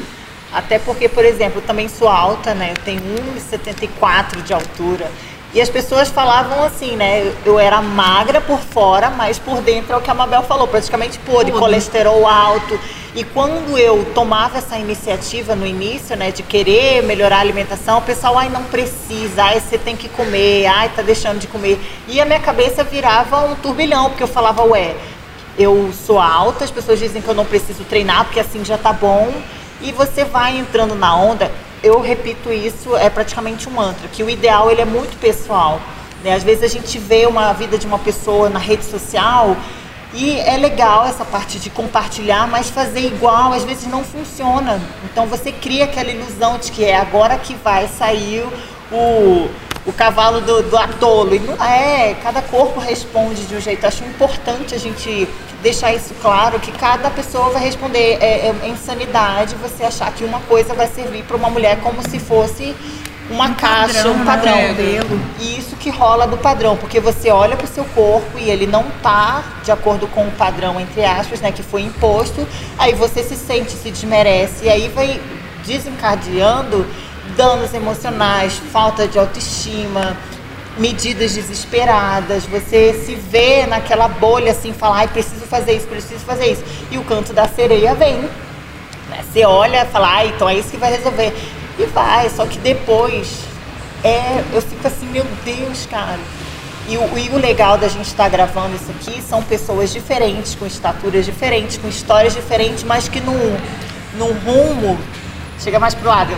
Até 0.53 0.79
porque, 0.79 1.09
por 1.09 1.25
exemplo, 1.25 1.59
eu 1.59 1.63
também 1.67 1.89
sou 1.89 2.09
alta, 2.09 2.55
né? 2.55 2.73
Eu 2.73 2.83
tenho 2.83 3.01
1,74 3.39 4.43
de 4.43 4.53
altura. 4.53 5.11
E 5.57 5.61
as 5.63 5.71
pessoas 5.71 6.11
falavam 6.11 6.63
assim, 6.63 6.97
né? 6.97 7.33
Eu 7.43 7.59
era 7.59 7.81
magra 7.81 8.43
por 8.43 8.59
fora, 8.59 9.09
mas 9.09 9.39
por 9.39 9.63
dentro 9.63 9.95
é 9.95 9.97
o 9.97 10.03
que 10.03 10.11
a 10.11 10.15
Mabel 10.15 10.43
falou, 10.43 10.69
praticamente 10.69 11.19
podre, 11.21 11.51
colesterol 11.51 12.27
alto. 12.27 12.79
E 13.15 13.25
quando 13.25 13.79
eu 13.79 14.05
tomava 14.15 14.59
essa 14.59 14.77
iniciativa 14.77 15.57
no 15.57 15.67
início, 15.67 16.15
né, 16.15 16.31
de 16.31 16.43
querer 16.43 17.03
melhorar 17.05 17.39
a 17.39 17.41
alimentação, 17.41 18.01
o 18.01 18.03
pessoal, 18.03 18.37
ai, 18.37 18.51
não 18.51 18.65
precisa, 18.65 19.45
ai, 19.45 19.59
você 19.59 19.79
tem 19.79 19.97
que 19.97 20.11
comer, 20.11 20.67
ai, 20.67 20.91
tá 20.91 21.01
deixando 21.01 21.39
de 21.39 21.47
comer. 21.47 21.81
E 22.07 22.21
a 22.21 22.27
minha 22.27 22.41
cabeça 22.41 22.85
virava 22.85 23.47
um 23.47 23.55
turbilhão, 23.55 24.11
porque 24.11 24.25
eu 24.25 24.29
falava, 24.29 24.63
ué, 24.63 24.95
eu 25.59 25.91
sou 25.91 26.21
alta, 26.21 26.65
as 26.65 26.71
pessoas 26.71 26.99
dizem 26.99 27.23
que 27.23 27.29
eu 27.29 27.35
não 27.35 27.47
preciso 27.47 27.83
treinar, 27.85 28.27
porque 28.27 28.41
assim 28.41 28.63
já 28.63 28.77
tá 28.77 28.93
bom. 28.93 29.33
E 29.81 29.91
você 29.91 30.23
vai 30.23 30.59
entrando 30.59 30.95
na 30.95 31.17
onda. 31.17 31.51
Eu 31.87 32.01
repito 32.01 32.53
isso, 32.53 32.97
é 32.97 33.09
praticamente 33.09 33.69
um 33.69 33.73
mantra, 33.73 34.09
que 34.09 34.21
o 34.21 34.29
ideal 34.29 34.69
ele 34.73 34.81
é 34.81 34.85
muito 34.85 35.17
pessoal. 35.21 35.81
Né? 36.25 36.35
Às 36.35 36.43
vezes 36.43 36.65
a 36.65 36.67
gente 36.67 36.99
vê 36.99 37.27
uma 37.27 37.53
vida 37.53 37.79
de 37.79 37.87
uma 37.87 38.01
pessoa 38.01 38.51
na 38.51 38.59
rede 38.59 38.85
social 38.85 39.57
e 40.13 40.37
é 40.41 40.57
legal 40.57 41.07
essa 41.07 41.25
parte 41.25 41.61
de 41.61 41.71
compartilhar, 41.71 42.49
mas 42.49 42.69
fazer 42.69 43.07
igual 43.07 43.53
às 43.53 43.63
vezes 43.63 43.87
não 43.87 44.03
funciona. 44.03 44.81
Então 45.05 45.27
você 45.27 45.53
cria 45.53 45.85
aquela 45.85 46.11
ilusão 46.11 46.59
de 46.59 46.73
que 46.73 46.85
é 46.85 46.97
agora 46.97 47.39
que 47.39 47.55
vai 47.55 47.87
sair 47.87 48.45
o, 48.91 49.49
o 49.87 49.93
cavalo 49.93 50.41
do, 50.41 50.63
do 50.65 50.77
atolo. 50.77 51.35
E 51.35 51.39
não 51.39 51.63
é, 51.63 52.15
cada 52.23 52.43
corpo 52.43 52.81
responde 52.81 53.45
de 53.45 53.55
um 53.55 53.61
jeito. 53.61 53.87
Acho 53.87 54.05
importante 54.05 54.75
a 54.75 54.79
gente 54.79 55.29
deixar 55.63 55.95
isso 55.95 56.15
claro, 56.21 56.59
que 56.61 56.73
cada 56.73 57.11
pessoa 57.11 57.51
vai 57.51 57.63
responder. 57.63 58.19
É, 58.21 58.49
é 58.49 58.69
insanidade 58.69 59.55
você 59.57 59.85
achar 59.85 60.13
que 60.13 60.25
uma 60.25 60.41
coisa 60.41 60.75
vai 60.75 60.89
servir 60.89 61.23
para 61.23 61.37
uma 61.37 61.49
mulher 61.49 61.81
como 61.81 62.03
se 62.09 62.19
fosse 62.19 62.75
uma 63.31 63.55
caixa, 63.55 63.95
padrão, 63.95 64.13
um 64.13 64.19
né? 64.19 64.25
padrão. 64.25 64.69
Modelo. 64.69 65.21
E 65.41 65.59
isso 65.59 65.77
que 65.77 65.91
rola 65.91 66.27
do 66.27 66.37
padrão, 66.37 66.77
porque 66.77 67.01
você 67.01 67.31
olha 67.31 67.57
para 67.57 67.65
o 67.65 67.69
seu 67.69 67.85
corpo 67.87 68.39
e 68.39 68.49
ele 68.49 68.67
não 68.67 68.85
tá 69.03 69.43
de 69.65 69.73
acordo 69.73 70.07
com 70.07 70.27
o 70.27 70.31
padrão, 70.33 70.81
entre 70.81 71.05
aspas, 71.05 71.41
né, 71.41 71.51
que 71.51 71.63
foi 71.63 71.83
imposto, 71.83 72.47
aí 72.79 72.95
você 72.95 73.23
se 73.23 73.37
sente, 73.37 73.73
se 73.73 73.91
desmerece, 73.91 74.65
e 74.65 74.69
aí 74.69 74.89
vai 74.89 75.21
desencadeando 75.67 76.87
danos 77.37 77.73
emocionais, 77.75 78.61
falta 78.73 79.07
de 79.07 79.19
autoestima, 79.19 80.17
medidas 80.79 81.35
desesperadas, 81.35 82.45
você 82.45 82.93
se 83.05 83.15
vê 83.15 83.67
naquela 83.67 84.09
bolha 84.09 84.53
assim, 84.53 84.73
falar, 84.73 84.97
ai, 84.97 85.09
preciso 85.09 85.47
fazer 85.47 85.75
isso, 85.75 85.87
preciso 85.87 86.25
fazer 86.25 86.53
isso. 86.53 86.65
E 86.91 86.99
o 86.99 87.05
canto 87.05 87.33
da 87.33 87.47
sereia 87.49 87.95
vem. 87.95 88.17
né? 89.09 89.25
Você 89.31 89.45
olha 89.45 89.83
e 89.83 89.87
fala, 89.87 90.17
ah, 90.19 90.27
então 90.27 90.49
é 90.49 90.55
isso 90.55 90.71
que 90.71 90.77
vai 90.77 90.91
resolver. 90.91 91.35
E 91.79 91.85
vai, 91.87 92.29
só 92.31 92.47
que 92.47 92.59
depois 92.59 93.41
é, 94.03 94.43
eu 94.53 94.63
fico 94.63 94.87
assim, 94.87 95.07
meu 95.07 95.27
Deus, 95.45 95.87
cara. 95.87 96.19
E 96.89 96.97
o, 96.97 97.19
e 97.19 97.29
o 97.31 97.39
legal 97.39 97.77
da 97.77 97.89
gente 97.89 98.07
estar 98.07 98.29
gravando 98.29 98.77
isso 98.77 98.91
aqui 98.91 99.21
são 99.21 99.43
pessoas 99.43 99.93
diferentes, 99.93 100.55
com 100.55 100.67
estaturas 100.67 101.25
diferentes, 101.25 101.77
com 101.77 101.89
histórias 101.89 102.35
diferentes, 102.35 102.85
mas 102.85 103.09
que 103.09 103.21
num, 103.21 103.57
num 104.17 104.33
rumo, 104.33 104.97
chega 105.59 105.81
mais 105.81 105.95
pro 105.95 106.09
lado, 106.09 106.33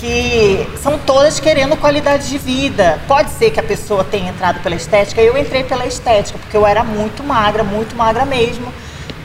que 0.00 0.66
são 0.82 0.98
todas 0.98 1.38
querendo 1.38 1.76
qualidade 1.76 2.28
de 2.28 2.38
vida. 2.38 2.98
Pode 3.06 3.30
ser 3.30 3.50
que 3.50 3.60
a 3.60 3.62
pessoa 3.62 4.02
tenha 4.02 4.30
entrado 4.30 4.60
pela 4.62 4.74
estética, 4.74 5.20
eu 5.20 5.36
entrei 5.36 5.62
pela 5.62 5.86
estética, 5.86 6.38
porque 6.38 6.56
eu 6.56 6.66
era 6.66 6.82
muito 6.82 7.22
magra, 7.22 7.62
muito 7.62 7.94
magra 7.94 8.24
mesmo. 8.24 8.66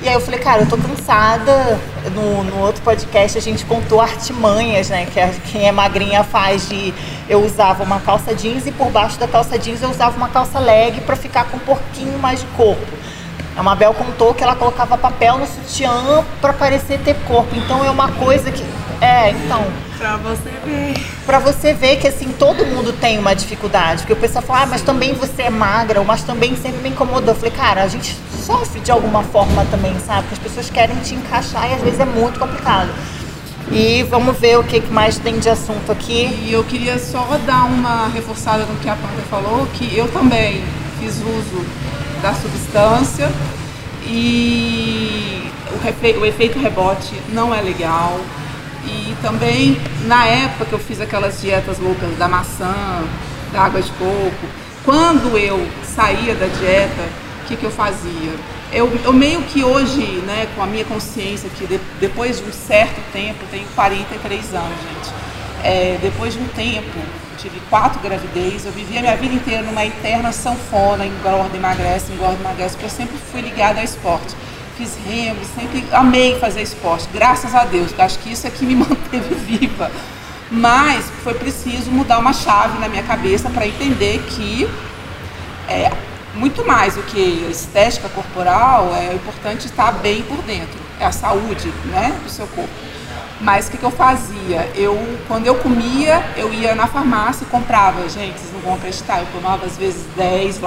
E 0.02 0.08
aí 0.10 0.14
eu 0.14 0.20
falei, 0.22 0.40
cara, 0.40 0.62
eu 0.62 0.68
tô 0.68 0.78
cansada. 0.78 1.80
No, 2.14 2.44
no 2.44 2.60
outro 2.60 2.82
podcast 2.84 3.38
a 3.38 3.42
gente 3.42 3.66
contou 3.66 4.00
artimanhas, 4.02 4.90
né? 4.90 5.08
Que 5.12 5.20
a- 5.20 5.32
quem 5.52 5.68
é 5.68 5.72
magrinha 5.72 6.24
faz 6.24 6.68
de. 6.70 6.94
Eu 7.28 7.44
usava 7.44 7.82
uma 7.82 8.00
calça 8.00 8.36
jeans 8.36 8.68
e 8.68 8.72
por 8.72 8.92
baixo 8.92 9.18
da 9.18 9.28
calça 9.28 9.58
jeans 9.58 9.82
eu 9.82 9.90
usava 9.90 10.16
uma 10.18 10.30
calça 10.30 10.60
leg 10.60 11.00
pra 11.02 11.16
ficar 11.16 11.46
com 11.46 11.58
um 11.58 11.62
pouquinho 11.62 12.20
mais 12.20 12.42
de 12.42 12.46
corpo. 12.58 12.86
A 13.58 13.64
Mabel 13.64 13.94
contou 13.94 14.34
que 14.34 14.44
ela 14.44 14.56
colocava 14.56 14.98
papel 14.98 15.38
no 15.40 15.48
sutiã 15.48 16.24
pra 16.42 16.52
parecer 16.54 17.00
ter 17.00 17.16
corpo. 17.28 17.56
Então 17.56 17.84
é 17.84 17.90
uma 17.90 18.10
coisa 18.12 18.52
que. 18.52 18.64
É, 19.02 19.32
então. 19.32 19.64
Pra 19.98 20.18
você 20.18 20.50
ver. 20.66 20.94
Pra 21.26 21.40
você 21.40 21.74
ver 21.74 21.98
que 21.98 22.08
assim, 22.08 22.32
todo 22.38 22.66
mundo 22.66 22.94
tem 22.94 23.18
uma 23.18 23.34
dificuldade. 23.34 24.02
Porque 24.02 24.14
o 24.14 24.18
pessoal 24.18 24.44
fala, 24.44 24.64
ah, 24.64 24.66
mas 24.66 24.82
também 24.82 25.14
você 25.14 25.44
é 25.44 25.50
magra, 25.50 26.04
mas 26.04 26.24
também 26.24 26.56
sempre 26.56 26.82
me 26.82 26.90
incomodou. 26.90 27.30
Eu 27.30 27.36
falei, 27.36 27.52
cara, 27.52 27.84
a 27.84 27.88
gente 27.88 28.16
sofre 28.46 28.80
de 28.80 28.92
alguma 28.92 29.24
forma 29.24 29.66
também, 29.72 29.96
sabe? 30.06 30.24
Porque 30.24 30.36
as 30.36 30.40
pessoas 30.40 30.70
querem 30.70 30.96
te 30.98 31.16
encaixar 31.16 31.70
e 31.70 31.74
às 31.74 31.82
vezes 31.82 32.00
é 32.00 32.06
muito 32.06 32.40
complicado. 32.40 32.90
E 33.72 34.04
vamos 34.04 34.38
ver 34.38 34.60
o 34.60 34.64
que 34.64 34.80
mais 34.92 35.18
tem 35.18 35.40
de 35.40 35.50
assunto 35.50 35.92
aqui. 35.92 36.28
E 36.46 36.54
eu 36.54 36.64
queria 36.64 37.00
só 37.00 37.40
dar 37.46 37.66
uma 37.66 38.08
reforçada 38.10 38.66
no 38.66 38.76
que 38.78 38.90
a 38.90 38.96
Panta 38.96 39.22
falou, 39.30 39.66
que 39.74 39.98
eu 39.98 40.08
também 40.12 40.64
fiz 41.00 41.16
uso 41.16 41.66
da 42.22 42.34
substância 42.34 43.30
e 44.06 45.50
o, 45.72 46.22
o 46.22 46.26
efeito 46.26 46.60
rebote 46.60 47.20
não 47.30 47.54
é 47.54 47.62
legal. 47.62 48.20
E 48.86 49.16
também, 49.22 49.78
na 50.06 50.26
época 50.28 50.66
que 50.66 50.74
eu 50.74 50.80
fiz 50.80 51.02
aquelas 51.02 51.42
dietas 51.42 51.80
loucas 51.80 52.16
da 52.18 52.28
maçã, 52.28 52.74
da 53.52 53.62
água 53.62 53.82
de 53.82 53.90
coco, 53.92 54.48
quando 54.84 55.38
eu 55.38 55.66
saía 55.96 56.36
da 56.36 56.46
dieta, 56.46 57.02
o 57.44 57.48
que, 57.48 57.56
que 57.56 57.64
eu 57.64 57.72
fazia? 57.72 58.32
Eu, 58.72 58.92
eu 59.04 59.14
meio 59.14 59.42
que 59.44 59.64
hoje, 59.64 60.02
né, 60.28 60.48
com 60.56 60.62
a 60.62 60.66
minha 60.68 60.86
consciência, 60.86 61.50
que 61.58 61.66
de- 61.66 61.80
depois 62.00 62.38
de 62.40 62.44
um 62.50 62.52
certo 62.52 63.00
tempo, 63.14 63.40
tenho 63.50 63.66
43 63.76 64.54
anos, 64.54 64.70
gente, 64.70 65.14
é, 65.64 65.98
depois 66.02 66.34
de 66.34 66.40
um 66.40 66.48
tempo, 66.50 67.00
tive 67.38 67.60
quatro 67.70 68.00
gravidez, 68.02 68.66
eu 68.66 68.72
vivi 68.72 68.98
a 68.98 69.02
minha 69.02 69.16
vida 69.16 69.34
inteira 69.34 69.64
numa 69.64 69.86
eterna 69.86 70.32
sanfona, 70.32 71.06
engorda, 71.06 71.56
emagrece, 71.56 72.12
engorda, 72.12 72.38
emagrece, 72.40 72.72
porque 72.72 72.86
eu 72.86 72.90
sempre 72.90 73.18
fui 73.32 73.42
ligada 73.42 73.80
ao 73.80 73.86
esporte. 73.86 74.36
Fiz 74.78 74.98
remo, 75.06 75.40
sempre 75.56 75.86
amei 75.92 76.38
fazer 76.38 76.62
esporte, 76.62 77.08
graças 77.14 77.56
a 77.56 77.64
Deus, 77.64 77.88
porque 77.88 78.02
acho 78.02 78.20
que 78.20 78.32
isso 78.32 78.46
é 78.46 78.50
que 78.50 78.66
me 78.66 78.76
manteve 78.76 79.36
viva. 79.36 79.90
Mas 80.52 81.06
foi 81.24 81.34
preciso 81.34 81.90
mudar 81.92 82.20
uma 82.20 82.34
chave 82.34 82.78
na 82.80 82.88
minha 82.88 83.04
cabeça 83.04 83.50
para 83.50 83.66
entender 83.66 84.22
que 84.30 84.70
é, 85.68 85.92
muito 86.36 86.66
mais 86.66 86.96
do 86.96 87.04
que 87.04 87.46
a 87.48 87.50
estética 87.50 88.10
corporal, 88.10 88.94
é 88.96 89.14
importante 89.14 89.66
estar 89.66 89.92
bem 89.94 90.22
por 90.24 90.42
dentro. 90.44 90.78
É 91.00 91.06
a 91.06 91.12
saúde 91.12 91.70
né, 91.86 92.18
do 92.24 92.30
seu 92.30 92.48
corpo. 92.48 92.70
Mas 93.42 93.68
o 93.68 93.72
que, 93.72 93.78
que 93.78 93.84
eu 93.84 93.92
fazia? 93.92 94.70
Eu, 94.76 94.98
quando 95.28 95.46
eu 95.46 95.56
comia, 95.56 96.24
eu 96.38 96.54
ia 96.54 96.74
na 96.74 96.88
farmácia 96.88 97.44
e 97.44 97.48
comprava. 97.48 98.08
Gente, 98.08 98.40
vocês 98.40 98.54
não 98.54 98.62
vão 98.62 98.76
acreditar, 98.76 99.20
eu 99.20 99.28
tomava 99.34 99.66
às 99.66 99.78
vezes 99.78 100.06
10 100.16 100.60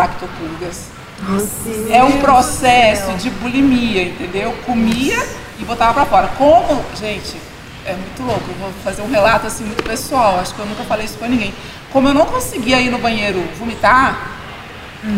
lactopurgas. 1.22 1.90
É 1.90 2.02
um 2.02 2.20
processo 2.20 3.12
de 3.14 3.30
bulimia, 3.30 4.02
entendeu? 4.02 4.54
Comia 4.64 5.26
e 5.58 5.64
botava 5.64 5.94
pra 5.94 6.06
fora. 6.06 6.28
Como, 6.38 6.84
gente, 6.98 7.36
é 7.84 7.92
muito 7.92 8.22
louco. 8.22 8.44
Eu 8.48 8.54
vou 8.56 8.72
fazer 8.84 9.02
um 9.02 9.10
relato 9.10 9.46
assim 9.46 9.64
muito 9.64 9.82
pessoal. 9.82 10.38
Acho 10.40 10.54
que 10.54 10.60
eu 10.60 10.66
nunca 10.66 10.84
falei 10.84 11.06
isso 11.06 11.18
pra 11.18 11.28
ninguém. 11.28 11.52
Como 11.92 12.08
eu 12.08 12.14
não 12.14 12.26
conseguia 12.26 12.80
ir 12.80 12.90
no 12.90 12.98
banheiro 12.98 13.42
vomitar, 13.58 14.32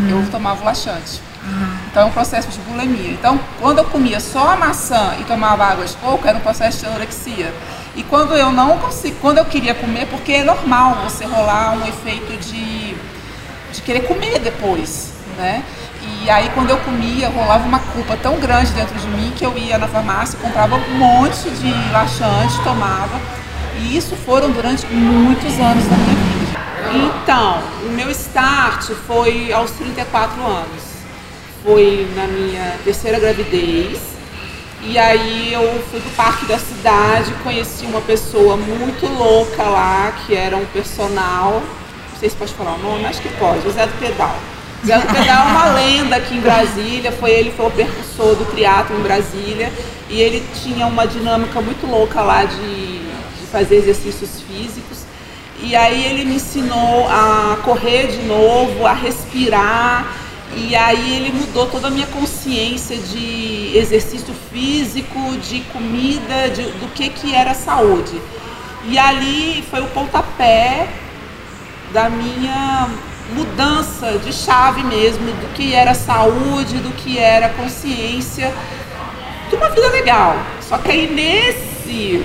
eu 0.09 0.25
tomava 0.31 0.63
o 0.63 0.65
laxante. 0.65 1.21
Então 1.91 2.03
é 2.03 2.07
um 2.07 2.11
processo 2.11 2.49
de 2.49 2.59
bulimia. 2.61 3.11
Então, 3.11 3.41
quando 3.59 3.79
eu 3.79 3.85
comia 3.85 4.21
só 4.21 4.51
a 4.51 4.57
maçã 4.57 5.15
e 5.21 5.25
tomava 5.25 5.65
água 5.65 5.85
de 5.85 5.95
coco, 5.95 6.27
era 6.27 6.37
um 6.37 6.41
processo 6.41 6.81
de 6.81 6.87
anorexia. 6.87 7.53
E 7.97 8.03
quando 8.05 8.37
eu 8.37 8.53
não 8.53 8.79
consigo, 8.79 9.17
quando 9.21 9.39
eu 9.39 9.45
queria 9.45 9.75
comer, 9.75 10.07
porque 10.07 10.33
é 10.33 10.45
normal 10.45 10.97
você 11.03 11.25
rolar 11.25 11.73
um 11.73 11.87
efeito 11.89 12.37
de, 12.37 12.95
de 13.73 13.83
querer 13.83 14.03
comer 14.03 14.39
depois, 14.39 15.13
né? 15.37 15.65
E 16.23 16.29
aí 16.29 16.51
quando 16.55 16.71
eu 16.71 16.77
comia, 16.79 17.29
rolava 17.31 17.67
uma 17.67 17.79
culpa 17.79 18.17
tão 18.17 18.39
grande 18.39 18.73
dentro 18.73 18.95
de 18.99 19.07
mim 19.09 19.33
que 19.35 19.45
eu 19.45 19.57
ia 19.57 19.79
na 19.79 19.89
farmácia, 19.89 20.39
comprava 20.39 20.77
um 20.77 20.99
monte 20.99 21.49
de 21.51 21.73
laxante, 21.93 22.63
tomava. 22.63 23.19
E 23.79 23.97
isso 23.97 24.15
foram 24.17 24.51
durante 24.51 24.87
muitos 24.87 25.59
anos 25.59 25.85
da 25.87 25.97
minha 25.97 26.15
vida. 26.15 26.61
Então, 26.93 27.63
o 27.85 27.93
meu 27.93 28.11
start 28.11 28.91
foi 29.07 29.53
aos 29.53 29.71
34 29.73 30.43
anos. 30.43 30.91
Foi 31.65 32.07
na 32.15 32.27
minha 32.27 32.75
terceira 32.85 33.19
gravidez. 33.19 33.99
E 34.83 34.99
aí 34.99 35.53
eu 35.53 35.83
fui 35.91 36.01
pro 36.01 36.11
parque 36.11 36.47
da 36.47 36.59
cidade, 36.59 37.33
conheci 37.43 37.85
uma 37.87 38.01
pessoa 38.01 38.57
muito 38.57 39.07
louca 39.07 39.63
lá, 39.63 40.13
que 40.27 40.35
era 40.35 40.57
um 40.57 40.65
personal. 40.67 41.63
Não 42.11 42.19
sei 42.19 42.29
se 42.29 42.37
pode 42.37 42.53
falar 42.55 42.75
o 42.75 42.79
nome, 42.79 43.07
acho 43.07 43.21
que 43.21 43.29
pode, 43.37 43.67
o 43.67 43.71
Zé 43.71 43.87
do 43.87 43.99
Pedal. 43.99 44.37
Zé 44.85 44.99
Pedal 44.99 45.47
é 45.47 45.51
uma 45.51 45.65
lenda 45.75 46.17
aqui 46.17 46.37
em 46.37 46.41
Brasília, 46.41 47.13
foi 47.13 47.33
ele 47.33 47.51
foi 47.51 47.67
o 47.67 47.71
percussor 47.71 48.35
do 48.35 48.47
triatlo 48.51 48.99
em 48.99 49.03
Brasília 49.03 49.71
e 50.09 50.19
ele 50.19 50.43
tinha 50.63 50.87
uma 50.87 51.07
dinâmica 51.07 51.61
muito 51.61 51.87
louca 51.87 52.23
lá 52.23 52.45
de, 52.45 52.99
de 52.99 53.47
fazer 53.53 53.77
exercícios 53.77 54.41
físicos. 54.41 55.01
E 55.63 55.77
aí 55.77 56.07
ele 56.07 56.25
me 56.25 56.37
ensinou 56.37 57.07
a 57.11 57.59
correr 57.63 58.07
de 58.07 58.23
novo, 58.23 58.87
a 58.87 58.95
respirar, 58.95 60.17
e 60.57 60.75
aí 60.75 61.17
ele 61.17 61.39
mudou 61.39 61.67
toda 61.67 61.89
a 61.89 61.91
minha 61.91 62.07
consciência 62.07 62.97
de 62.97 63.73
exercício 63.77 64.35
físico, 64.51 65.37
de 65.37 65.61
comida, 65.73 66.49
de, 66.49 66.63
do 66.63 66.91
que, 66.95 67.11
que 67.11 67.35
era 67.35 67.53
saúde. 67.53 68.19
E 68.87 68.99
ali 68.99 69.63
foi 69.71 69.83
o 69.83 69.89
pontapé 69.89 70.89
da 71.93 72.09
minha 72.09 72.89
mudança 73.35 74.19
de 74.19 74.33
chave 74.33 74.83
mesmo, 74.83 75.27
do 75.27 75.53
que 75.55 75.75
era 75.75 75.95
saúde, 75.95 76.79
do 76.79 76.91
que 76.91 77.19
era 77.19 77.49
consciência, 77.51 78.53
de 79.49 79.57
uma 79.57 79.69
vida 79.71 79.89
legal. 79.89 80.37
Só 80.61 80.79
que 80.79 80.91
aí 80.91 81.13
nesse, 81.13 82.25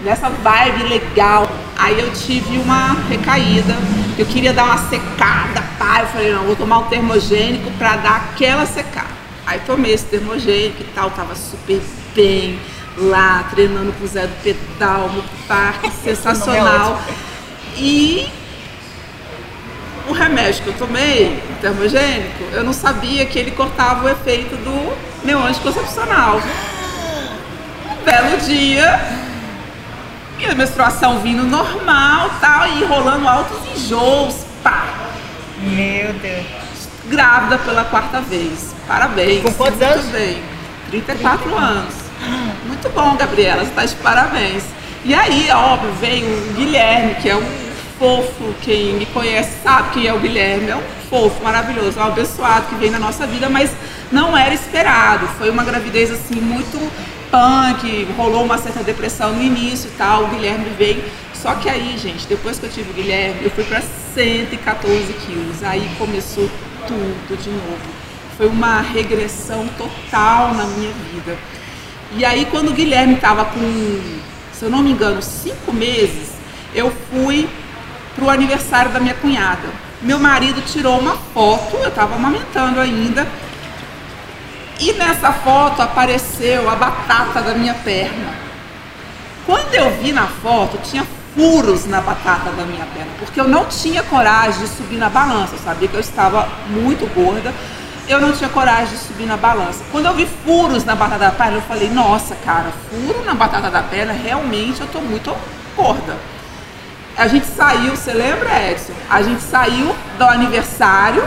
nessa 0.00 0.30
vibe 0.30 0.84
legal, 0.84 1.48
aí 1.78 1.98
eu 2.00 2.12
tive 2.12 2.58
uma 2.58 2.94
recaída. 3.08 3.74
Eu 4.18 4.26
queria 4.26 4.52
dar 4.52 4.64
uma 4.64 4.78
secada, 4.78 5.62
pá. 5.78 6.00
Eu 6.00 6.06
falei, 6.08 6.32
não, 6.32 6.44
vou 6.44 6.56
tomar 6.56 6.78
um 6.78 6.84
termogênico 6.84 7.70
para 7.72 7.96
dar 7.96 8.16
aquela 8.16 8.64
secada. 8.64 9.14
Aí 9.46 9.60
tomei 9.66 9.92
esse 9.92 10.06
termogênico 10.06 10.80
e 10.80 10.86
tal, 10.94 11.10
tava 11.10 11.34
super 11.34 11.80
bem 12.14 12.58
lá, 12.96 13.44
treinando 13.50 13.92
com 13.92 14.04
o 14.04 14.08
Zé 14.08 14.26
do 14.26 14.42
Pedal 14.42 15.10
no 15.10 15.22
parque, 15.46 15.90
sensacional. 16.02 17.00
E 17.76 18.26
o 18.26 18.43
remédio 20.14 20.62
que 20.62 20.68
eu 20.68 20.74
tomei, 20.74 21.42
o 21.50 21.60
termogênico, 21.60 22.44
eu 22.52 22.64
não 22.64 22.72
sabia 22.72 23.26
que 23.26 23.38
ele 23.38 23.50
cortava 23.50 24.04
o 24.04 24.08
efeito 24.08 24.56
do 24.56 24.96
meu 25.24 25.42
anticoncepcional. 25.42 26.40
Um 27.90 28.04
belo 28.04 28.36
dia, 28.38 29.00
minha 30.36 30.54
menstruação 30.54 31.20
vindo 31.20 31.44
normal 31.44 32.30
tal, 32.40 32.66
e 32.68 32.84
rolando 32.84 33.28
altos 33.28 33.58
enjoos, 33.76 34.36
pá. 34.62 34.86
Meu 35.60 36.12
Deus. 36.14 36.46
Grávida 37.06 37.58
pela 37.58 37.84
quarta 37.84 38.20
vez. 38.20 38.74
Parabéns. 38.86 39.42
Com 39.42 39.52
quantos 39.54 39.78
Muito 39.78 39.92
anos? 39.92 40.06
bem. 40.06 40.42
34 40.90 41.56
anos. 41.56 41.94
Muito 42.66 42.88
bom, 42.90 43.16
Gabriela. 43.16 43.62
Você 43.64 43.70
está 43.70 43.84
de 43.84 43.94
parabéns. 43.96 44.64
E 45.04 45.14
aí, 45.14 45.50
óbvio, 45.50 45.92
veio 46.00 46.26
o 46.26 46.52
Guilherme, 46.54 47.14
que 47.16 47.28
é 47.28 47.36
um 47.36 47.63
fofo. 47.98 48.54
Quem 48.62 48.94
me 48.94 49.06
conhece 49.06 49.62
sabe 49.62 49.90
quem 49.90 50.06
é 50.06 50.12
o 50.12 50.18
Guilherme. 50.18 50.70
É 50.70 50.76
um 50.76 50.82
fofo, 51.08 51.42
maravilhoso, 51.42 51.98
um 51.98 52.02
abençoado 52.02 52.66
que 52.66 52.74
vem 52.76 52.90
na 52.90 52.98
nossa 52.98 53.26
vida, 53.26 53.48
mas 53.48 53.70
não 54.10 54.36
era 54.36 54.54
esperado. 54.54 55.26
Foi 55.38 55.50
uma 55.50 55.64
gravidez 55.64 56.10
assim 56.10 56.36
muito 56.40 56.78
punk, 57.30 58.06
rolou 58.16 58.44
uma 58.44 58.58
certa 58.58 58.82
depressão 58.82 59.32
no 59.32 59.42
início 59.42 59.88
e 59.88 59.96
tal. 59.96 60.24
O 60.24 60.28
Guilherme 60.28 60.66
veio. 60.78 61.04
Só 61.34 61.54
que 61.54 61.68
aí, 61.68 61.98
gente, 61.98 62.26
depois 62.26 62.58
que 62.58 62.66
eu 62.66 62.70
tive 62.70 62.90
o 62.90 62.94
Guilherme, 62.94 63.44
eu 63.44 63.50
fui 63.50 63.64
para 63.64 63.82
114 64.14 65.12
quilos. 65.26 65.62
Aí 65.62 65.88
começou 65.98 66.48
tudo 66.86 67.42
de 67.42 67.50
novo. 67.50 68.04
Foi 68.36 68.46
uma 68.48 68.80
regressão 68.80 69.68
total 69.76 70.54
na 70.54 70.64
minha 70.64 70.90
vida. 71.12 71.36
E 72.16 72.24
aí, 72.24 72.46
quando 72.50 72.70
o 72.70 72.72
Guilherme 72.72 73.14
estava 73.14 73.44
com, 73.44 74.00
se 74.52 74.64
eu 74.64 74.70
não 74.70 74.82
me 74.82 74.92
engano, 74.92 75.20
cinco 75.20 75.72
meses, 75.72 76.30
eu 76.74 76.92
fui 77.10 77.48
pro 78.14 78.30
aniversário 78.30 78.90
da 78.92 79.00
minha 79.00 79.14
cunhada. 79.14 79.68
Meu 80.00 80.18
marido 80.18 80.62
tirou 80.62 80.98
uma 80.98 81.16
foto, 81.32 81.76
eu 81.76 81.88
estava 81.88 82.14
amamentando 82.14 82.80
ainda, 82.80 83.26
e 84.78 84.92
nessa 84.92 85.32
foto 85.32 85.80
apareceu 85.80 86.68
a 86.68 86.74
batata 86.74 87.40
da 87.40 87.54
minha 87.54 87.74
perna. 87.74 88.34
Quando 89.46 89.74
eu 89.74 89.90
vi 90.02 90.12
na 90.12 90.26
foto, 90.26 90.78
tinha 90.82 91.06
furos 91.34 91.86
na 91.86 92.00
batata 92.00 92.50
da 92.50 92.64
minha 92.64 92.86
perna, 92.86 93.10
porque 93.18 93.40
eu 93.40 93.48
não 93.48 93.66
tinha 93.66 94.02
coragem 94.02 94.60
de 94.60 94.68
subir 94.68 94.96
na 94.96 95.08
balança. 95.08 95.54
Eu 95.54 95.58
sabia 95.58 95.88
que 95.88 95.94
eu 95.94 96.00
estava 96.00 96.48
muito 96.68 97.06
gorda, 97.14 97.52
eu 98.08 98.20
não 98.20 98.32
tinha 98.32 98.48
coragem 98.50 98.94
de 98.94 98.98
subir 98.98 99.26
na 99.26 99.36
balança. 99.36 99.82
Quando 99.90 100.06
eu 100.06 100.14
vi 100.14 100.26
furos 100.44 100.84
na 100.84 100.94
batata 100.94 101.18
da 101.18 101.30
perna, 101.30 101.56
eu 101.56 101.62
falei: 101.62 101.88
Nossa, 101.90 102.34
cara, 102.44 102.72
furo 102.90 103.24
na 103.24 103.34
batata 103.34 103.70
da 103.70 103.82
perna, 103.82 104.12
realmente 104.12 104.80
eu 104.80 104.86
estou 104.86 105.02
muito 105.02 105.34
gorda. 105.76 106.16
A 107.16 107.28
gente 107.28 107.46
saiu, 107.46 107.96
você 107.96 108.12
lembra, 108.12 108.70
Edson? 108.70 108.92
A 109.08 109.22
gente 109.22 109.40
saiu 109.42 109.94
do 110.18 110.24
aniversário 110.24 111.26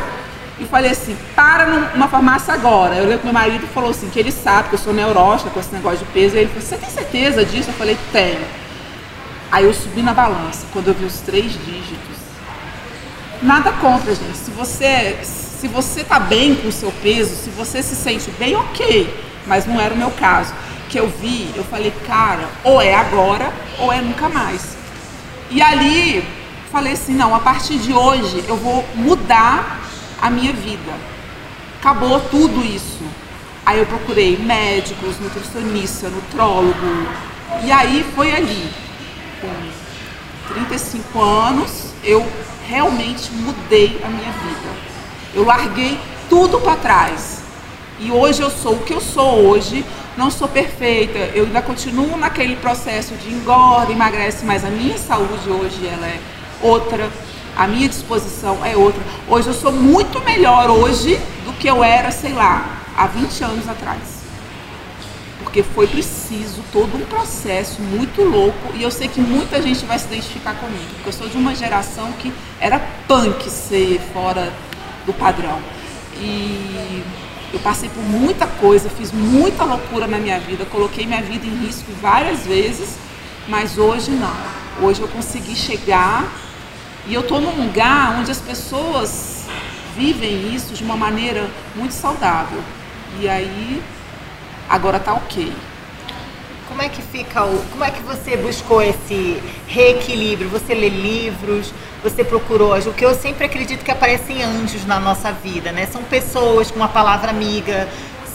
e 0.60 0.66
falei 0.66 0.92
assim, 0.92 1.16
para 1.34 1.66
numa 1.66 2.10
farmácia 2.10 2.54
agora. 2.54 2.96
Eu 2.96 3.04
lembro 3.04 3.20
que 3.20 3.26
meu 3.26 3.34
marido 3.34 3.66
falou 3.68 3.92
assim, 3.92 4.10
que 4.10 4.20
ele 4.20 4.32
sabe 4.32 4.70
que 4.70 4.76
eu 4.76 4.80
sou 4.80 4.94
neurótica 4.94 5.50
com 5.50 5.60
esse 5.60 5.74
negócio 5.74 6.00
de 6.00 6.06
peso. 6.06 6.36
E 6.36 6.40
ele 6.40 6.48
falou, 6.48 6.62
você 6.62 6.78
tem 6.78 6.90
certeza 6.90 7.46
disso? 7.46 7.70
Eu 7.70 7.74
falei, 7.74 7.98
tenho. 8.12 8.46
Aí 9.50 9.64
eu 9.64 9.74
subi 9.74 10.02
na 10.02 10.14
balança, 10.14 10.66
quando 10.74 10.90
eu 10.90 10.94
vi 10.94 11.06
os 11.06 11.22
três 11.22 11.54
dígitos. 11.54 12.18
Nada 13.42 13.72
contra, 13.74 14.14
gente. 14.14 14.38
Se 14.38 14.52
você, 14.52 15.18
se 15.24 15.70
você 15.70 16.04
tá 16.04 16.20
bem 16.20 16.56
com 16.56 16.68
o 16.68 16.72
seu 16.72 16.92
peso, 17.02 17.34
se 17.34 17.50
você 17.52 17.82
se 17.82 17.96
sente 17.96 18.30
bem, 18.32 18.58
ok. 18.58 19.26
Mas 19.46 19.66
não 19.66 19.80
era 19.80 19.94
o 19.94 19.98
meu 19.98 20.12
caso. 20.12 20.54
Que 20.90 21.00
eu 21.00 21.08
vi, 21.08 21.50
eu 21.56 21.64
falei, 21.64 21.94
cara, 22.06 22.50
ou 22.64 22.82
é 22.82 22.94
agora 22.94 23.54
ou 23.80 23.94
é 23.94 24.02
nunca 24.02 24.28
mais. 24.28 24.77
E 25.50 25.62
ali 25.62 26.24
falei 26.72 26.94
assim, 26.94 27.14
não, 27.14 27.34
a 27.34 27.40
partir 27.40 27.78
de 27.78 27.94
hoje 27.94 28.44
eu 28.48 28.58
vou 28.58 28.86
mudar 28.96 29.80
a 30.22 30.30
minha 30.30 30.52
vida. 30.54 30.94
Acabou 31.80 32.20
tudo 32.20 32.64
isso. 32.64 33.04
Aí 33.66 33.80
eu 33.80 33.86
procurei 33.86 34.38
médicos, 34.38 35.20
nutricionista, 35.20 36.10
nutrólogo. 36.10 36.74
E 37.64 37.72
aí 37.72 38.06
foi 38.16 38.34
ali, 38.34 38.72
com 39.42 40.54
35 40.54 41.22
anos, 41.22 41.94
eu 42.04 42.26
realmente 42.68 43.32
mudei 43.32 44.02
a 44.04 44.08
minha 44.08 44.32
vida. 44.32 44.70
Eu 45.34 45.46
larguei 45.46 46.00
tudo 46.30 46.60
para 46.60 46.76
trás. 46.76 47.37
E 48.00 48.12
hoje 48.12 48.42
eu 48.42 48.52
sou 48.52 48.74
o 48.74 48.84
que 48.84 48.94
eu 48.94 49.02
sou 49.02 49.48
hoje. 49.48 49.84
Não 50.16 50.30
sou 50.32 50.48
perfeita, 50.48 51.18
eu 51.36 51.46
ainda 51.46 51.62
continuo 51.62 52.18
naquele 52.18 52.56
processo 52.56 53.14
de 53.16 53.32
engorda, 53.32 53.92
emagrece, 53.92 54.44
mas 54.46 54.66
a 54.66 54.70
minha 54.70 54.98
saúde 54.98 55.48
hoje 55.48 55.86
ela 55.86 56.08
é 56.08 56.20
outra, 56.60 57.12
a 57.56 57.68
minha 57.68 57.88
disposição 57.88 58.66
é 58.66 58.76
outra. 58.76 59.00
Hoje 59.28 59.48
eu 59.48 59.54
sou 59.54 59.72
muito 59.72 60.20
melhor 60.22 60.72
hoje 60.72 61.20
do 61.46 61.54
que 61.54 61.68
eu 61.68 61.84
era, 61.84 62.10
sei 62.10 62.34
lá, 62.34 62.82
há 62.98 63.06
20 63.06 63.44
anos 63.44 63.70
atrás. 63.70 64.00
Porque 65.44 65.62
foi 65.62 65.86
preciso 65.86 66.64
todo 66.74 66.98
um 66.98 67.06
processo 67.06 67.80
muito 67.80 68.24
louco 68.24 68.76
e 68.76 68.82
eu 68.82 68.90
sei 68.90 69.08
que 69.08 69.22
muita 69.22 69.62
gente 69.62 69.86
vai 69.86 70.00
se 70.00 70.06
identificar 70.08 70.56
comigo, 70.56 70.86
porque 70.96 71.10
eu 71.10 71.14
sou 71.14 71.30
de 71.30 71.38
uma 71.38 71.54
geração 71.54 72.12
que 72.14 72.34
era 72.60 72.80
punk 73.08 73.50
ser 73.50 74.02
fora 74.12 74.52
do 75.06 75.14
padrão. 75.14 75.60
E 76.20 77.04
eu 77.54 77.60
passei 77.60 77.90
por 77.90 78.04
muita 78.04 78.46
coisa, 78.46 78.90
fiz 78.90 79.12
muita 79.12 79.64
loucura 79.64 80.08
na 80.08 80.18
minha 80.18 80.40
vida, 80.40 80.66
coloquei 80.66 81.06
minha 81.06 81.22
vida 81.22 81.46
em 81.46 81.66
risco 81.66 81.92
várias 82.02 82.46
vezes, 82.46 82.98
mas 83.48 83.78
hoje 83.78 84.12
não. 84.12 84.36
Hoje 84.86 85.02
eu 85.02 85.08
consegui 85.08 85.56
chegar 85.56 86.26
e 87.08 87.14
eu 87.14 87.22
estou 87.22 87.40
num 87.40 87.66
lugar 87.66 88.20
onde 88.20 88.30
as 88.30 88.40
pessoas 88.40 89.46
vivem 89.96 90.54
isso 90.54 90.74
de 90.74 90.84
uma 90.84 90.98
maneira 90.98 91.50
muito 91.76 91.94
saudável. 91.94 92.62
E 93.20 93.28
aí, 93.28 93.82
agora 94.70 95.00
tá 95.00 95.14
ok. 95.14 95.52
Como 96.68 96.82
é 96.82 96.90
que 96.90 97.02
fica 97.02 97.44
o. 97.44 97.64
Como 97.72 97.84
é 97.84 97.92
que 97.92 98.02
você 98.02 98.36
buscou 98.36 98.82
esse 98.82 99.42
reequilíbrio? 99.68 100.50
Você 100.50 100.74
lê 100.74 100.90
livros, 100.90 101.74
você 102.04 102.24
procurou. 102.24 102.78
O 102.78 102.94
que 102.94 103.06
eu 103.06 103.14
sempre 103.16 103.46
acredito 103.46 103.84
que 103.84 103.92
aparecem 103.92 104.44
anjos 104.44 104.86
na 104.86 105.00
nossa 105.00 105.32
vida, 105.32 105.72
né? 105.72 105.88
São 105.88 106.04
pessoas 106.04 106.70
com 106.70 106.78
uma 106.78 106.90
palavra 106.90 107.30
amiga, 107.30 107.88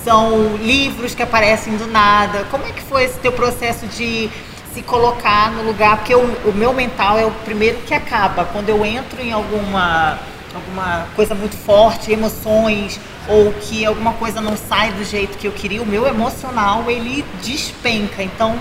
são 0.04 0.56
livros 0.56 1.14
que 1.14 1.22
aparecem 1.22 1.76
do 1.76 1.86
nada. 1.86 2.44
Como 2.50 2.64
é 2.66 2.70
que 2.70 2.82
foi 2.82 3.04
esse 3.04 3.18
teu 3.18 3.32
processo 3.32 3.86
de 3.86 4.30
se 4.72 4.82
colocar 4.82 5.50
no 5.52 5.62
lugar? 5.62 5.98
Porque 5.98 6.14
o, 6.14 6.24
o 6.46 6.52
meu 6.54 6.72
mental 6.72 7.18
é 7.18 7.26
o 7.26 7.30
primeiro 7.30 7.78
que 7.82 7.94
acaba. 7.94 8.44
Quando 8.46 8.68
eu 8.68 8.84
entro 8.84 9.20
em 9.20 9.32
alguma 9.32 10.18
alguma 10.54 11.06
coisa 11.16 11.34
muito 11.34 11.56
forte, 11.56 12.12
emoções, 12.12 13.00
ou 13.28 13.52
que 13.52 13.84
alguma 13.84 14.12
coisa 14.14 14.40
não 14.40 14.56
sai 14.56 14.92
do 14.92 15.04
jeito 15.04 15.38
que 15.38 15.46
eu 15.46 15.52
queria, 15.52 15.82
o 15.82 15.86
meu 15.86 16.06
emocional 16.06 16.90
ele 16.90 17.24
despenca. 17.42 18.22
Então, 18.22 18.58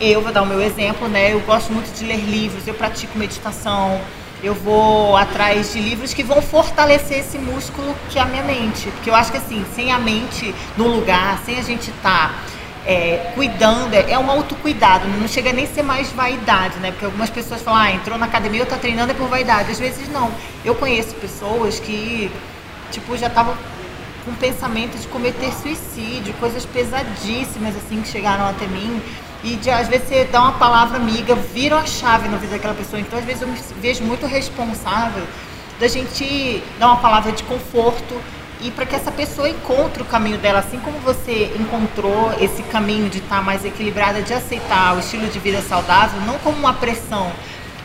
eu 0.00 0.22
vou 0.22 0.32
dar 0.32 0.42
o 0.42 0.46
meu 0.46 0.62
exemplo, 0.62 1.08
né? 1.08 1.32
Eu 1.32 1.40
gosto 1.40 1.72
muito 1.72 1.92
de 1.92 2.04
ler 2.04 2.16
livros, 2.18 2.66
eu 2.66 2.74
pratico 2.74 3.18
meditação, 3.18 4.00
eu 4.42 4.54
vou 4.54 5.16
atrás 5.16 5.72
de 5.72 5.80
livros 5.80 6.14
que 6.14 6.22
vão 6.22 6.40
fortalecer 6.40 7.18
esse 7.18 7.38
músculo 7.38 7.94
que 8.08 8.18
é 8.18 8.22
a 8.22 8.24
minha 8.24 8.44
mente. 8.44 8.88
Porque 8.92 9.10
eu 9.10 9.14
acho 9.14 9.32
que 9.32 9.38
assim, 9.38 9.64
sem 9.74 9.92
a 9.92 9.98
mente 9.98 10.54
no 10.76 10.86
lugar, 10.86 11.42
sem 11.44 11.58
a 11.58 11.62
gente 11.62 11.90
estar 11.90 12.28
tá, 12.28 12.34
é, 12.86 13.32
cuidando, 13.34 13.92
é, 13.92 14.12
é 14.12 14.18
um 14.18 14.30
autocuidado, 14.30 15.08
não 15.08 15.28
chega 15.28 15.52
nem 15.52 15.64
a 15.64 15.68
ser 15.68 15.82
mais 15.82 16.10
vaidade, 16.12 16.78
né? 16.78 16.92
Porque 16.92 17.04
algumas 17.04 17.28
pessoas 17.28 17.60
falam, 17.60 17.80
ah, 17.80 17.90
entrou 17.90 18.16
na 18.16 18.26
academia, 18.26 18.60
eu 18.60 18.66
tá 18.66 18.76
treinando 18.76 19.10
é 19.10 19.14
por 19.14 19.28
vaidade. 19.28 19.72
Às 19.72 19.78
vezes 19.78 20.08
não. 20.08 20.30
Eu 20.64 20.74
conheço 20.74 21.14
pessoas 21.16 21.80
que, 21.80 22.30
tipo, 22.92 23.16
já 23.16 23.26
estavam 23.26 23.54
com 24.24 24.34
pensamento 24.34 24.98
de 24.98 25.06
cometer 25.08 25.52
suicídio, 25.52 26.34
coisas 26.34 26.64
pesadíssimas, 26.64 27.74
assim, 27.76 28.00
que 28.02 28.08
chegaram 28.08 28.46
até 28.46 28.66
mim. 28.66 29.00
E 29.44 29.56
de, 29.56 29.70
às 29.70 29.88
vezes 29.88 30.08
você 30.08 30.24
dá 30.24 30.42
uma 30.42 30.52
palavra 30.52 30.96
amiga, 30.96 31.34
vira 31.34 31.78
a 31.78 31.86
chave 31.86 32.28
na 32.28 32.36
vida 32.36 32.52
daquela 32.52 32.74
pessoa. 32.74 33.00
Então, 33.00 33.18
às 33.18 33.24
vezes 33.24 33.42
eu 33.42 33.48
me 33.48 33.58
vejo 33.80 34.02
muito 34.04 34.26
responsável 34.26 35.22
da 35.78 35.86
gente 35.86 36.62
dar 36.78 36.88
uma 36.88 36.96
palavra 36.96 37.30
de 37.32 37.42
conforto 37.44 38.20
e 38.60 38.70
para 38.72 38.84
que 38.84 38.96
essa 38.96 39.12
pessoa 39.12 39.48
encontre 39.48 40.02
o 40.02 40.06
caminho 40.06 40.38
dela, 40.38 40.58
assim 40.58 40.78
como 40.80 40.98
você 40.98 41.52
encontrou 41.58 42.32
esse 42.40 42.62
caminho 42.64 43.08
de 43.08 43.18
estar 43.18 43.36
tá 43.36 43.42
mais 43.42 43.64
equilibrada, 43.64 44.20
de 44.20 44.34
aceitar 44.34 44.96
o 44.96 44.98
estilo 44.98 45.28
de 45.28 45.38
vida 45.38 45.62
saudável, 45.62 46.20
não 46.22 46.38
como 46.38 46.56
uma 46.58 46.72
pressão, 46.72 47.30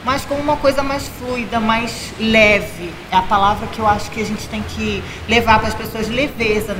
mas 0.05 0.25
como 0.25 0.41
uma 0.41 0.57
coisa 0.57 0.83
mais 0.83 1.07
fluida, 1.19 1.59
mais 1.59 2.11
leve. 2.19 2.91
É 3.11 3.15
a 3.17 3.21
palavra 3.21 3.67
que 3.67 3.79
eu 3.79 3.87
acho 3.87 4.11
que 4.11 4.21
a 4.21 4.25
gente 4.25 4.47
tem 4.49 4.61
que 4.61 5.01
levar 5.29 5.59
para 5.59 5.69
as 5.69 5.73
pessoas 5.73 6.09
leveza 6.09 6.75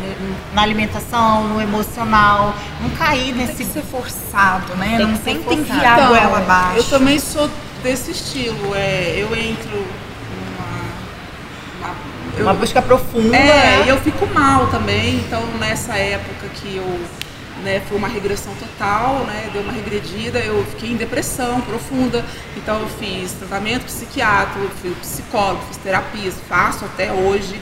na 0.54 0.62
alimentação, 0.62 1.48
no 1.48 1.62
emocional, 1.62 2.54
não 2.82 2.90
cair 2.92 3.34
nesse 3.34 3.56
tem 3.56 3.66
que 3.68 3.74
ser 3.74 3.82
forçado, 3.84 4.76
né? 4.76 4.98
Tem 4.98 5.08
não 5.08 5.18
tem 5.18 5.42
que 5.42 5.54
enfiar 5.54 5.98
Então, 6.00 6.10
goela 6.10 6.38
abaixo. 6.40 6.78
Eu 6.78 6.84
também 6.86 7.18
sou 7.20 7.50
desse 7.82 8.12
estilo. 8.12 8.76
É, 8.76 9.16
eu 9.18 9.34
entro 9.36 9.70
numa. 11.80 11.96
eu- 12.38 12.44
uma 12.44 12.54
busca 12.54 12.82
profunda. 12.82 13.36
É, 13.38 13.80
né? 13.80 13.84
e 13.86 13.90
eu 13.90 13.98
fico 14.02 14.26
mal 14.28 14.68
também. 14.68 15.16
Então, 15.16 15.42
nessa 15.60 15.96
época 15.96 16.48
que 16.56 16.76
eu. 16.76 17.00
Né, 17.62 17.82
foi 17.88 17.98
uma 17.98 18.08
regressão 18.08 18.54
total, 18.56 19.26
né, 19.26 19.50
deu 19.54 19.62
uma 19.62 19.72
regredida, 19.72 20.40
eu 20.40 20.66
fiquei 20.72 20.92
em 20.92 20.96
depressão 20.96 21.62
profunda. 21.62 22.26
Então, 22.58 22.80
eu 22.80 22.88
fiz 22.88 23.32
tratamento 23.34 23.86
psiquiátrico, 23.86 24.70
fui 24.82 24.92
psicólogo, 24.96 25.62
fiz 25.68 25.78
terapias, 25.78 26.36
faço 26.50 26.84
até 26.84 27.12
hoje. 27.12 27.62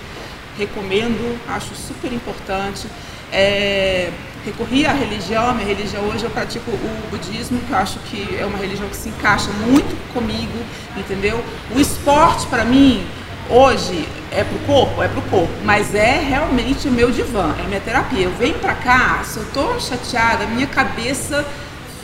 Recomendo, 0.57 1.39
acho 1.47 1.75
super 1.75 2.11
importante. 2.11 2.87
É, 3.31 4.11
recorri 4.45 4.85
à 4.85 4.91
religião, 4.91 5.53
minha 5.53 5.67
religião 5.67 6.03
hoje 6.05 6.23
eu 6.23 6.29
pratico 6.29 6.71
o 6.71 7.07
budismo, 7.09 7.59
que 7.59 7.71
eu 7.71 7.77
acho 7.77 7.99
que 7.99 8.37
é 8.37 8.45
uma 8.45 8.57
religião 8.57 8.89
que 8.89 8.95
se 8.95 9.09
encaixa 9.09 9.49
muito 9.65 9.95
comigo, 10.13 10.57
entendeu? 10.97 11.43
O 11.75 11.79
esporte, 11.79 12.47
para 12.47 12.65
mim, 12.65 13.05
hoje 13.49 14.07
é 14.31 14.43
pro 14.43 14.59
corpo, 14.59 15.03
é 15.03 15.07
pro 15.09 15.21
corpo, 15.23 15.53
mas 15.63 15.93
é 15.93 16.19
realmente 16.19 16.87
o 16.87 16.91
meu 16.91 17.11
divã, 17.11 17.53
é 17.59 17.67
minha 17.67 17.81
terapia. 17.81 18.23
Eu 18.23 18.31
venho 18.31 18.57
pra 18.59 18.73
cá, 18.73 19.21
se 19.25 19.37
eu 19.37 19.45
tô 19.53 19.79
chateada, 19.79 20.45
minha 20.47 20.67
cabeça 20.67 21.45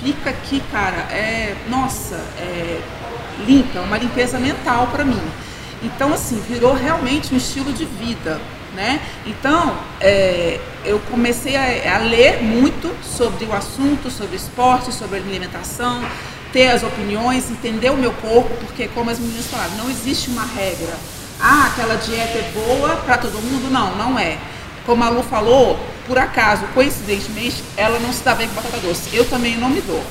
fica 0.04 0.30
aqui, 0.30 0.62
cara, 0.72 0.98
é, 1.12 1.56
nossa, 1.70 2.16
é 2.38 2.82
limpa, 3.46 3.80
é 3.80 3.82
uma 3.82 3.98
limpeza 3.98 4.38
mental 4.40 4.88
para 4.88 5.06
mim. 5.06 5.22
Então, 5.82 6.14
assim, 6.14 6.42
virou 6.48 6.74
realmente 6.74 7.34
um 7.34 7.38
estilo 7.38 7.72
de 7.72 7.86
vida, 7.86 8.42
né? 8.76 9.00
Então, 9.26 9.78
é, 10.02 10.60
eu 10.84 11.00
comecei 11.12 11.56
a, 11.56 11.96
a 11.96 11.98
ler 12.00 12.42
muito 12.42 12.94
sobre 13.04 13.46
o 13.46 13.54
assunto, 13.54 14.10
sobre 14.10 14.36
esporte, 14.36 14.94
sobre 14.94 15.18
alimentação, 15.18 16.04
ter 16.52 16.70
as 16.70 16.84
opiniões, 16.84 17.50
entender 17.52 17.92
o 17.92 17.98
meu 17.98 18.12
corpo, 18.12 18.50
porque, 18.66 18.88
como 18.88 19.10
as 19.10 19.20
meninas 19.20 19.46
falaram, 19.46 19.76
não 19.78 19.90
existe 19.90 20.30
uma 20.30 20.46
regra. 20.46 20.96
Ah, 21.40 21.68
aquela 21.68 21.96
dieta 21.96 22.38
é 22.38 22.52
boa 22.54 22.96
para 22.98 23.18
todo 23.18 23.42
mundo? 23.42 23.72
Não, 23.72 23.96
não 23.96 24.20
é. 24.20 24.38
Como 24.86 25.04
a 25.04 25.10
Lu 25.10 25.22
falou, 25.24 25.80
por 26.08 26.18
acaso, 26.18 26.64
coincidentemente, 26.74 27.64
ela 27.76 28.00
não 28.00 28.12
se 28.12 28.24
dá 28.24 28.34
bem 28.34 28.48
com 28.48 28.56
batata 28.56 28.78
doce. 28.78 29.16
Eu 29.16 29.30
também 29.30 29.58
não 29.58 29.70
me 29.70 29.82
dou. 29.82 30.04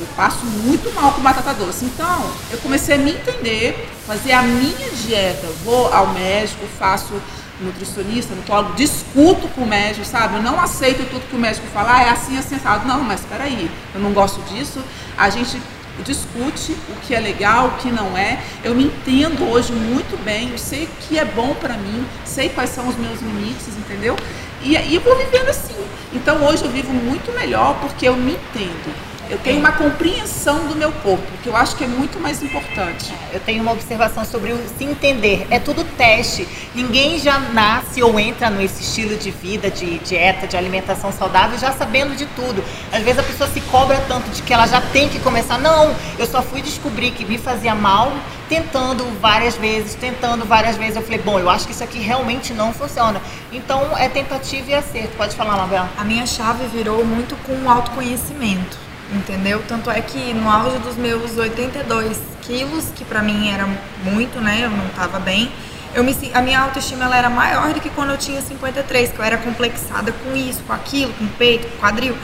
Eu 0.00 0.06
passo 0.16 0.46
muito 0.46 0.92
mal 0.94 1.12
com 1.12 1.20
batata 1.20 1.52
doce. 1.52 1.84
Então, 1.84 2.30
eu 2.50 2.58
comecei 2.58 2.94
a 2.94 2.98
me 2.98 3.10
entender, 3.10 3.90
fazer 4.06 4.32
a 4.32 4.42
minha 4.42 4.90
dieta. 4.90 5.46
Vou 5.64 5.92
ao 5.92 6.08
médico, 6.08 6.64
faço 6.78 7.12
nutricionista, 7.60 8.34
nutrólogo, 8.34 8.74
discuto 8.74 9.46
com 9.48 9.62
o 9.62 9.66
médico, 9.66 10.06
sabe? 10.06 10.36
Eu 10.36 10.42
não 10.42 10.58
aceito 10.58 11.08
tudo 11.10 11.28
que 11.28 11.36
o 11.36 11.38
médico 11.38 11.66
fala, 11.74 11.96
ah, 11.96 12.02
é 12.04 12.08
assim, 12.08 12.38
assim, 12.38 12.54
assado. 12.54 12.88
Não, 12.88 13.00
mas 13.02 13.20
espera 13.20 13.44
aí, 13.44 13.70
eu 13.94 14.00
não 14.00 14.12
gosto 14.12 14.40
disso. 14.42 14.82
A 15.18 15.28
gente 15.28 15.60
discute 16.04 16.72
o 16.88 17.00
que 17.02 17.14
é 17.14 17.20
legal, 17.20 17.68
o 17.68 17.76
que 17.78 17.90
não 17.90 18.16
é. 18.16 18.42
Eu 18.64 18.74
me 18.74 18.84
entendo 18.84 19.50
hoje 19.50 19.72
muito 19.72 20.22
bem, 20.24 20.50
eu 20.50 20.58
sei 20.58 20.84
o 20.84 20.88
que 21.00 21.18
é 21.18 21.24
bom 21.24 21.54
para 21.54 21.74
mim, 21.74 22.06
sei 22.24 22.48
quais 22.48 22.70
são 22.70 22.88
os 22.88 22.96
meus 22.96 23.20
limites, 23.20 23.68
entendeu? 23.76 24.16
E, 24.62 24.76
e 24.76 24.94
eu 24.94 25.00
vou 25.00 25.16
vivendo 25.16 25.48
assim. 25.48 25.74
Então 26.12 26.44
hoje 26.44 26.64
eu 26.64 26.70
vivo 26.70 26.92
muito 26.92 27.32
melhor 27.32 27.78
porque 27.80 28.08
eu 28.08 28.16
me 28.16 28.32
entendo. 28.32 29.09
Eu 29.30 29.38
tenho 29.38 29.60
uma 29.60 29.70
compreensão 29.70 30.66
do 30.66 30.74
meu 30.74 30.90
corpo, 30.90 31.24
que 31.40 31.48
eu 31.48 31.56
acho 31.56 31.76
que 31.76 31.84
é 31.84 31.86
muito 31.86 32.18
mais 32.18 32.42
importante. 32.42 33.14
Eu 33.32 33.38
tenho 33.38 33.62
uma 33.62 33.70
observação 33.70 34.24
sobre 34.24 34.52
o 34.52 34.58
se 34.76 34.82
entender. 34.82 35.46
É 35.50 35.60
tudo 35.60 35.84
teste. 35.96 36.48
Ninguém 36.74 37.16
já 37.16 37.38
nasce 37.38 38.02
ou 38.02 38.18
entra 38.18 38.50
nesse 38.50 38.82
estilo 38.82 39.16
de 39.16 39.30
vida, 39.30 39.70
de 39.70 40.00
dieta, 40.00 40.48
de 40.48 40.56
alimentação 40.56 41.12
saudável, 41.12 41.56
já 41.60 41.70
sabendo 41.70 42.16
de 42.16 42.26
tudo. 42.26 42.64
Às 42.92 43.04
vezes 43.04 43.20
a 43.20 43.22
pessoa 43.22 43.48
se 43.48 43.60
cobra 43.60 44.02
tanto 44.08 44.28
de 44.30 44.42
que 44.42 44.52
ela 44.52 44.66
já 44.66 44.80
tem 44.80 45.08
que 45.08 45.20
começar. 45.20 45.58
Não, 45.58 45.94
eu 46.18 46.26
só 46.26 46.42
fui 46.42 46.60
descobrir 46.60 47.12
que 47.12 47.24
me 47.24 47.38
fazia 47.38 47.72
mal 47.72 48.12
tentando 48.48 49.04
várias 49.20 49.54
vezes, 49.54 49.94
tentando 49.94 50.44
várias 50.44 50.76
vezes. 50.76 50.96
Eu 50.96 51.02
falei, 51.02 51.20
bom, 51.20 51.38
eu 51.38 51.48
acho 51.48 51.66
que 51.66 51.72
isso 51.72 51.84
aqui 51.84 52.00
realmente 52.00 52.52
não 52.52 52.72
funciona. 52.72 53.22
Então 53.52 53.96
é 53.96 54.08
tentativa 54.08 54.72
e 54.72 54.74
acerto. 54.74 55.16
Pode 55.16 55.36
falar, 55.36 55.56
Mabel. 55.56 55.88
A 55.96 56.02
minha 56.02 56.26
chave 56.26 56.66
virou 56.66 57.04
muito 57.04 57.36
com 57.46 57.52
o 57.52 57.70
autoconhecimento, 57.70 58.89
entendeu? 59.12 59.62
Tanto 59.66 59.90
é 59.90 60.00
que 60.00 60.32
no 60.34 60.50
auge 60.50 60.78
dos 60.78 60.96
meus 60.96 61.36
82 61.36 62.18
quilos, 62.42 62.86
que 62.94 63.04
pra 63.04 63.22
mim 63.22 63.50
era 63.50 63.68
muito, 64.04 64.40
né? 64.40 64.60
Eu 64.64 64.70
não 64.70 64.88
tava 64.88 65.18
bem. 65.18 65.50
Eu 65.94 66.04
me, 66.04 66.14
a 66.32 66.40
minha 66.40 66.60
autoestima 66.60 67.04
ela 67.04 67.16
era 67.16 67.28
maior 67.28 67.72
do 67.72 67.80
que 67.80 67.90
quando 67.90 68.10
eu 68.10 68.18
tinha 68.18 68.40
53, 68.40 69.12
que 69.12 69.18
eu 69.18 69.24
era 69.24 69.36
complexada 69.38 70.12
com 70.12 70.36
isso, 70.36 70.62
com 70.66 70.72
aquilo, 70.72 71.12
com 71.14 71.24
o 71.24 71.28
peito, 71.30 71.66
com 71.68 71.78
quadril. 71.78 72.16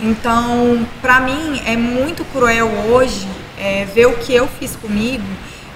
Então, 0.00 0.86
pra 1.00 1.20
mim 1.20 1.62
é 1.64 1.76
muito 1.76 2.24
cruel 2.26 2.68
hoje 2.90 3.28
é, 3.56 3.84
ver 3.84 4.06
o 4.06 4.14
que 4.18 4.34
eu 4.34 4.48
fiz 4.48 4.74
comigo, 4.74 5.24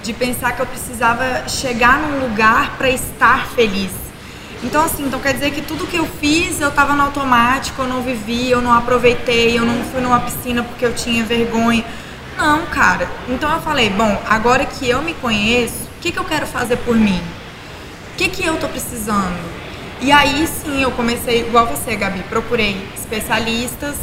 de 0.03 0.11
pensar 0.13 0.51
que 0.53 0.61
eu 0.61 0.65
precisava 0.65 1.47
chegar 1.47 1.99
num 1.99 2.27
lugar 2.27 2.77
pra 2.77 2.89
estar 2.89 3.47
feliz. 3.47 4.08
Então, 4.61 4.83
assim, 4.83 5.05
então 5.05 5.19
quer 5.19 5.33
dizer 5.33 5.51
que 5.51 5.61
tudo 5.61 5.87
que 5.87 5.95
eu 5.95 6.05
fiz 6.05 6.59
eu 6.59 6.69
tava 6.71 6.93
no 6.93 7.03
automático, 7.03 7.81
eu 7.81 7.87
não 7.87 8.01
vivi, 8.01 8.51
eu 8.51 8.61
não 8.61 8.73
aproveitei, 8.73 9.57
eu 9.57 9.65
não 9.65 9.83
fui 9.85 10.01
numa 10.01 10.19
piscina 10.19 10.63
porque 10.63 10.85
eu 10.85 10.93
tinha 10.93 11.23
vergonha. 11.23 11.85
Não, 12.37 12.65
cara. 12.65 13.09
Então 13.27 13.51
eu 13.51 13.61
falei, 13.61 13.89
bom, 13.89 14.21
agora 14.29 14.65
que 14.65 14.89
eu 14.89 15.01
me 15.01 15.13
conheço, 15.13 15.83
o 15.97 16.01
que, 16.01 16.11
que 16.11 16.19
eu 16.19 16.25
quero 16.25 16.45
fazer 16.45 16.77
por 16.77 16.95
mim? 16.95 17.21
O 18.13 18.17
que, 18.17 18.27
que 18.27 18.45
eu 18.45 18.57
tô 18.57 18.67
precisando? 18.67 19.37
E 20.01 20.11
aí 20.11 20.45
sim 20.47 20.81
eu 20.81 20.91
comecei, 20.91 21.41
igual 21.41 21.65
você, 21.67 21.95
Gabi, 21.95 22.23
procurei 22.23 22.85
especialistas, 22.95 23.95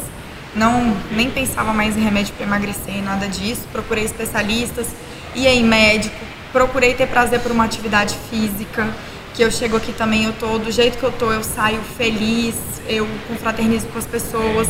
não 0.54 0.96
nem 1.10 1.30
pensava 1.30 1.72
mais 1.72 1.96
em 1.96 2.00
remédio 2.00 2.34
para 2.34 2.46
emagrecer, 2.46 3.02
nada 3.02 3.28
disso. 3.28 3.62
Procurei 3.72 4.04
especialistas, 4.04 4.88
ia 5.34 5.52
em 5.52 5.64
médico, 5.64 6.16
procurei 6.50 6.94
ter 6.94 7.06
prazer 7.08 7.40
por 7.40 7.52
uma 7.52 7.64
atividade 7.64 8.16
física, 8.30 8.86
que 9.36 9.42
eu 9.42 9.50
chego 9.50 9.76
aqui 9.76 9.92
também, 9.92 10.24
eu 10.24 10.32
tô 10.32 10.58
do 10.58 10.72
jeito 10.72 10.96
que 10.96 11.04
eu 11.04 11.12
tô, 11.12 11.30
eu 11.30 11.44
saio 11.44 11.78
feliz, 11.98 12.54
eu 12.88 13.06
confraternizo 13.28 13.86
com 13.88 13.98
as 13.98 14.06
pessoas. 14.06 14.66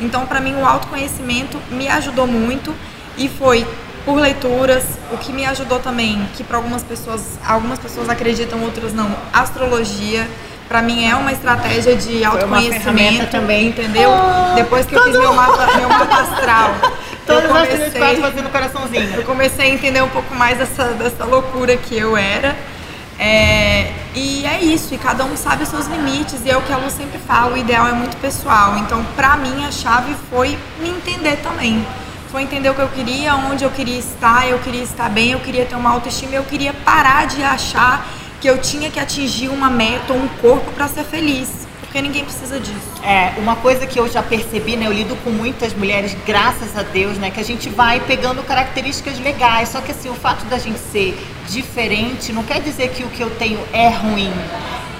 Então, 0.00 0.24
para 0.24 0.40
mim, 0.40 0.54
o 0.54 0.64
autoconhecimento 0.64 1.58
me 1.68 1.88
ajudou 1.88 2.24
muito 2.24 2.72
e 3.18 3.28
foi 3.28 3.66
por 4.04 4.14
leituras, 4.20 4.84
o 5.12 5.16
que 5.18 5.32
me 5.32 5.44
ajudou 5.46 5.80
também, 5.80 6.24
que 6.36 6.44
para 6.44 6.58
algumas 6.58 6.82
pessoas, 6.84 7.38
algumas 7.44 7.78
pessoas 7.80 8.08
acreditam, 8.08 8.62
outras 8.62 8.92
não, 8.92 9.10
astrologia. 9.32 10.28
Para 10.68 10.80
mim 10.80 11.04
é 11.04 11.14
uma 11.14 11.32
estratégia 11.32 11.96
de 11.96 12.24
autoconhecimento 12.24 13.30
também. 13.30 13.68
entendeu? 13.68 14.10
Oh, 14.10 14.54
Depois 14.54 14.86
que 14.86 14.94
eu 14.94 15.02
fiz 15.02 15.12
meu 15.12 15.34
mapa, 15.34 15.76
meu 15.76 15.88
mapa 15.88 16.20
astral, 16.20 16.74
Todas 17.26 17.50
as 17.50 17.68
três 17.68 17.78
comecei, 17.78 18.00
quatro 18.00 18.20
fazendo 18.20 18.50
coraçãozinho. 18.50 19.14
eu 19.16 19.24
comecei 19.24 19.64
a 19.64 19.68
entender 19.68 20.02
um 20.02 20.08
pouco 20.08 20.34
mais 20.34 20.58
dessa, 20.58 20.84
dessa 20.88 21.24
loucura 21.24 21.76
que 21.76 21.96
eu 21.96 22.16
era. 22.16 22.54
É, 23.18 23.92
e 24.14 24.44
é 24.44 24.60
isso, 24.60 24.94
e 24.94 24.98
cada 24.98 25.24
um 25.24 25.36
sabe 25.36 25.62
os 25.62 25.68
seus 25.68 25.86
limites, 25.86 26.40
e 26.44 26.50
é 26.50 26.56
o 26.56 26.62
que 26.62 26.72
a 26.72 26.76
Lu 26.76 26.90
sempre 26.90 27.18
fala, 27.18 27.54
o 27.54 27.56
ideal 27.56 27.86
é 27.86 27.92
muito 27.92 28.16
pessoal. 28.18 28.76
Então, 28.78 29.04
pra 29.16 29.36
mim, 29.36 29.64
a 29.64 29.70
chave 29.70 30.14
foi 30.30 30.58
me 30.80 30.90
entender 30.90 31.36
também. 31.36 31.84
Foi 32.30 32.42
entender 32.42 32.68
o 32.70 32.74
que 32.74 32.82
eu 32.82 32.88
queria, 32.88 33.36
onde 33.36 33.64
eu 33.64 33.70
queria 33.70 33.98
estar, 33.98 34.48
eu 34.48 34.58
queria 34.58 34.82
estar 34.82 35.08
bem, 35.08 35.30
eu 35.30 35.40
queria 35.40 35.64
ter 35.64 35.76
uma 35.76 35.90
autoestima, 35.90 36.34
eu 36.34 36.42
queria 36.44 36.72
parar 36.72 37.26
de 37.26 37.42
achar 37.42 38.04
que 38.40 38.48
eu 38.48 38.58
tinha 38.58 38.90
que 38.90 38.98
atingir 38.98 39.48
uma 39.48 39.70
meta 39.70 40.12
ou 40.12 40.18
um 40.18 40.28
corpo 40.42 40.72
para 40.72 40.88
ser 40.88 41.04
feliz. 41.04 41.48
Porque 41.94 42.08
ninguém 42.08 42.24
precisa 42.24 42.58
disso. 42.58 43.00
É, 43.04 43.38
uma 43.38 43.54
coisa 43.54 43.86
que 43.86 43.96
eu 43.96 44.08
já 44.08 44.20
percebi, 44.20 44.74
né? 44.74 44.88
Eu 44.88 44.92
lido 44.92 45.14
com 45.22 45.30
muitas 45.30 45.72
mulheres, 45.72 46.16
graças 46.26 46.76
a 46.76 46.82
Deus, 46.82 47.16
né? 47.18 47.30
Que 47.30 47.38
a 47.38 47.44
gente 47.44 47.68
vai 47.68 48.00
pegando 48.00 48.42
características 48.42 49.20
legais. 49.20 49.68
Só 49.68 49.80
que 49.80 49.92
assim, 49.92 50.10
o 50.10 50.14
fato 50.14 50.44
da 50.46 50.58
gente 50.58 50.80
ser 50.80 51.16
diferente 51.48 52.32
não 52.32 52.42
quer 52.42 52.60
dizer 52.60 52.88
que 52.88 53.04
o 53.04 53.08
que 53.10 53.20
eu 53.20 53.30
tenho 53.36 53.60
é 53.72 53.90
ruim. 53.90 54.32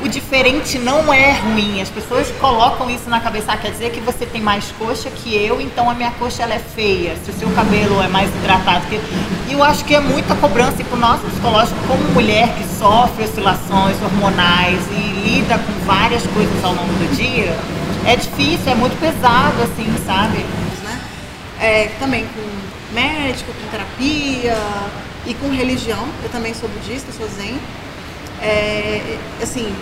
O 0.02 0.08
diferente 0.08 0.78
não 0.78 1.12
é 1.12 1.32
ruim. 1.32 1.80
As 1.80 1.88
pessoas 1.88 2.30
colocam 2.40 2.90
isso 2.90 3.08
na 3.08 3.20
cabeça. 3.20 3.52
Ah, 3.52 3.56
quer 3.56 3.70
dizer 3.70 3.90
que 3.90 4.00
você 4.00 4.26
tem 4.26 4.40
mais 4.40 4.72
coxa 4.78 5.08
que 5.10 5.34
eu, 5.34 5.60
então 5.60 5.88
a 5.88 5.94
minha 5.94 6.10
coxa 6.12 6.42
ela 6.42 6.54
é 6.54 6.58
feia. 6.58 7.16
Se 7.24 7.30
o 7.30 7.34
seu 7.34 7.50
cabelo 7.50 8.02
é 8.02 8.08
mais 8.08 8.28
hidratado 8.34 8.86
que 8.86 8.96
E 9.48 9.52
eu 9.52 9.62
acho 9.62 9.84
que 9.84 9.94
é 9.94 10.00
muita 10.00 10.34
cobrança 10.36 10.80
e 10.80 10.84
pro 10.84 10.96
nosso 10.96 11.22
psicológico, 11.22 11.78
como 11.86 12.02
mulher 12.12 12.48
que 12.54 12.64
sofre 12.78 13.24
oscilações 13.24 14.00
hormonais 14.02 14.80
e 14.90 15.28
lida 15.28 15.58
com 15.58 15.72
várias 15.86 16.26
coisas 16.28 16.64
ao 16.64 16.72
longo 16.72 16.92
do 16.92 17.16
dia, 17.16 17.56
é 18.06 18.16
difícil, 18.16 18.72
é 18.72 18.74
muito 18.74 18.98
pesado, 19.00 19.62
assim, 19.62 19.86
sabe? 20.04 20.44
É, 21.60 21.88
também 21.98 22.26
com 22.34 22.94
médico, 22.94 23.52
com 23.52 23.68
terapia 23.70 24.56
e 25.26 25.34
com 25.34 25.48
religião. 25.50 26.06
Eu 26.22 26.28
também 26.28 26.52
sou 26.52 26.68
budista, 26.68 27.10
sou 27.12 27.26
zen. 27.28 27.58
É, 28.44 29.18
assim, 29.42 29.74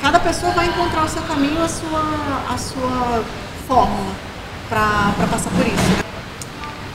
cada 0.00 0.18
pessoa 0.18 0.52
vai 0.52 0.66
encontrar 0.66 1.04
o 1.04 1.08
seu 1.08 1.22
caminho, 1.22 1.62
a 1.62 1.68
sua, 1.68 2.02
a 2.50 2.56
sua 2.56 3.24
fórmula 3.68 4.14
para 4.70 5.12
passar 5.30 5.50
por 5.50 5.66
isso. 5.66 6.04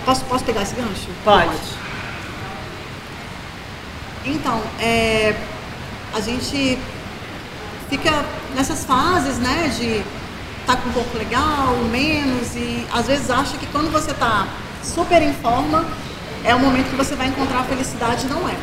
Posso, 0.04 0.26
posso 0.26 0.44
pegar 0.44 0.64
esse 0.64 0.74
gancho? 0.74 1.10
Pode. 1.24 1.82
Então, 4.26 4.60
é, 4.80 5.36
a 6.14 6.20
gente 6.20 6.78
fica 7.90 8.26
nessas 8.56 8.84
fases, 8.84 9.38
né, 9.38 9.72
de 9.78 10.04
estar 10.62 10.78
com 10.78 10.90
um 10.90 10.94
corpo 10.94 11.18
legal, 11.18 11.76
menos, 11.92 12.56
e 12.56 12.86
às 12.92 13.08
vezes 13.08 13.30
acha 13.30 13.58
que 13.58 13.68
quando 13.68 13.92
você 13.92 14.12
está 14.12 14.48
super 14.84 15.22
em 15.22 15.34
forma, 15.34 15.86
é 16.44 16.56
o 16.56 16.60
momento 16.60 16.90
que 16.90 16.96
você 16.96 17.16
vai 17.16 17.28
encontrar 17.28 17.60
a 17.60 17.64
felicidade, 17.64 18.26
não 18.28 18.50
é. 18.50 18.56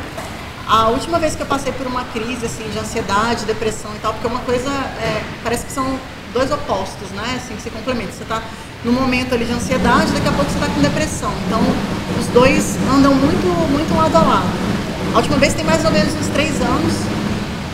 A 0.69 0.89
última 0.89 1.17
vez 1.17 1.35
que 1.35 1.41
eu 1.41 1.47
passei 1.47 1.71
por 1.71 1.87
uma 1.87 2.03
crise, 2.03 2.45
assim, 2.45 2.69
de 2.69 2.77
ansiedade, 2.77 3.43
depressão 3.45 3.89
e 3.95 3.99
tal, 4.03 4.13
porque 4.13 4.27
uma 4.27 4.41
coisa, 4.41 4.69
é, 4.69 5.23
parece 5.43 5.65
que 5.65 5.71
são 5.71 5.99
dois 6.31 6.51
opostos, 6.51 7.09
né, 7.09 7.41
assim, 7.43 7.55
que 7.55 7.63
se 7.63 7.71
complementam. 7.71 8.13
Você 8.13 8.21
está 8.21 8.39
no 8.85 8.91
momento 8.91 9.33
ali 9.33 9.45
de 9.45 9.51
ansiedade, 9.51 10.11
daqui 10.11 10.27
a 10.27 10.31
pouco 10.31 10.51
você 10.51 10.59
está 10.59 10.71
com 10.71 10.79
depressão. 10.79 11.33
Então, 11.47 11.59
os 12.19 12.27
dois 12.27 12.77
andam 12.93 13.15
muito, 13.15 13.47
muito 13.71 13.97
lado 13.97 14.15
a 14.15 14.19
lado. 14.19 14.47
A 15.15 15.17
última 15.17 15.37
vez 15.37 15.55
tem 15.55 15.65
mais 15.65 15.83
ou 15.83 15.89
menos 15.89 16.13
uns 16.13 16.27
três 16.27 16.61
anos. 16.61 16.93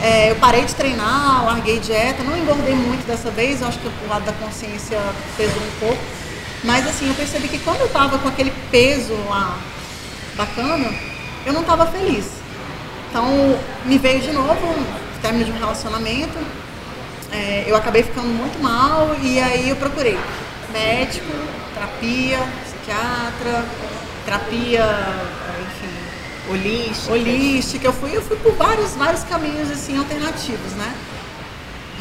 É, 0.02 0.32
eu 0.32 0.38
parei 0.38 0.64
de 0.64 0.74
treinar, 0.74 1.44
larguei 1.48 1.82
dieta, 1.82 2.24
não 2.24 2.38
engordei 2.38 2.76
muito 2.76 3.06
dessa 3.06 3.30
vez, 3.30 3.60
eu 3.60 3.68
acho 3.68 3.78
que 3.80 3.88
o 3.88 4.10
lado 4.10 4.24
da 4.24 4.32
consciência 4.32 4.98
pesou 5.36 5.62
um 5.62 5.80
pouco. 5.82 6.02
Mas 6.64 6.88
assim, 6.88 7.10
eu 7.10 7.14
percebi 7.16 7.50
que 7.50 7.60
quando 7.60 7.82
eu 7.82 7.90
tava 7.90 8.18
com 8.20 8.30
aquele 8.30 8.54
peso 8.72 9.14
lá 9.28 9.58
bacana, 10.38 10.94
eu 11.46 11.52
não 11.52 11.66
tava 11.66 11.88
feliz. 11.88 12.45
Então 13.16 13.58
me 13.86 13.98
veio 13.98 14.20
de 14.20 14.34
novo 14.34 14.52
o 14.52 15.22
término 15.22 15.46
de 15.46 15.52
um 15.54 15.58
relacionamento, 15.58 16.38
é, 17.32 17.64
eu 17.66 17.74
acabei 17.74 18.04
ficando 18.04 18.28
muito 18.28 18.62
mal 18.62 19.16
e 19.22 19.40
aí 19.40 19.70
eu 19.70 19.78
procurei 19.78 20.20
médico, 20.74 21.32
terapia, 21.74 22.40
psiquiatra, 22.66 23.64
terapia, 24.26 24.84
enfim, 25.62 26.52
Holística. 26.52 27.14
holística. 27.14 27.88
Eu 27.88 27.94
fui, 27.94 28.18
eu 28.18 28.22
fui 28.22 28.36
por 28.36 28.52
vários, 28.56 28.96
vários 28.96 29.24
caminhos 29.24 29.72
assim 29.72 29.98
alternativos, 29.98 30.74
né? 30.74 30.94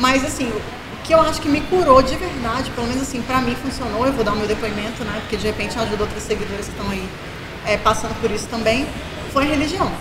Mas 0.01 0.25
assim, 0.25 0.49
o 0.49 1.03
que 1.05 1.15
eu 1.15 1.21
acho 1.21 1.41
que 1.41 1.49
me 1.49 1.61
curou 1.61 2.03
de 2.03 2.17
verdade, 2.17 2.73
pelo 2.73 2.89
menos 2.89 3.03
assim, 3.03 3.23
pra 3.23 3.41
mim 3.41 3.55
funcionou, 3.55 4.05
eu 4.05 4.13
vou 4.13 4.25
dar 4.25 4.33
o 4.33 4.37
meu 4.37 4.49
depoimento, 4.49 5.05
né? 5.05 5.21
Porque 5.21 5.37
de 5.37 5.47
repente 5.47 5.79
ajuda 5.79 6.03
outras 6.03 6.25
seguidoras 6.25 6.67
que 6.67 6.73
estão 6.73 6.91
aí 6.91 7.09
é, 7.65 7.77
passando 7.77 8.21
por 8.21 8.33
isso 8.33 8.49
também, 8.49 8.85
foi 9.33 9.45
a 9.45 9.47
religião. 9.47 9.93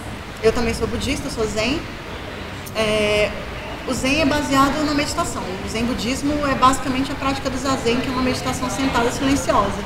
Eu 0.44 0.52
também 0.52 0.74
sou 0.74 0.86
budista, 0.86 1.30
sou 1.30 1.48
zen. 1.48 1.80
É, 2.76 3.32
o 3.88 3.94
zen 3.94 4.20
é 4.20 4.26
baseado 4.26 4.86
na 4.86 4.94
meditação. 4.94 5.42
O 5.66 5.70
zen 5.70 5.86
budismo 5.86 6.46
é 6.46 6.54
basicamente 6.54 7.10
a 7.14 7.16
prática 7.16 7.50
do 7.50 7.58
zazen, 7.58 8.02
que 8.02 8.10
é 8.10 8.12
uma 8.12 8.22
meditação 8.22 8.70
sentada 8.70 9.10
silenciosa. 9.10 9.80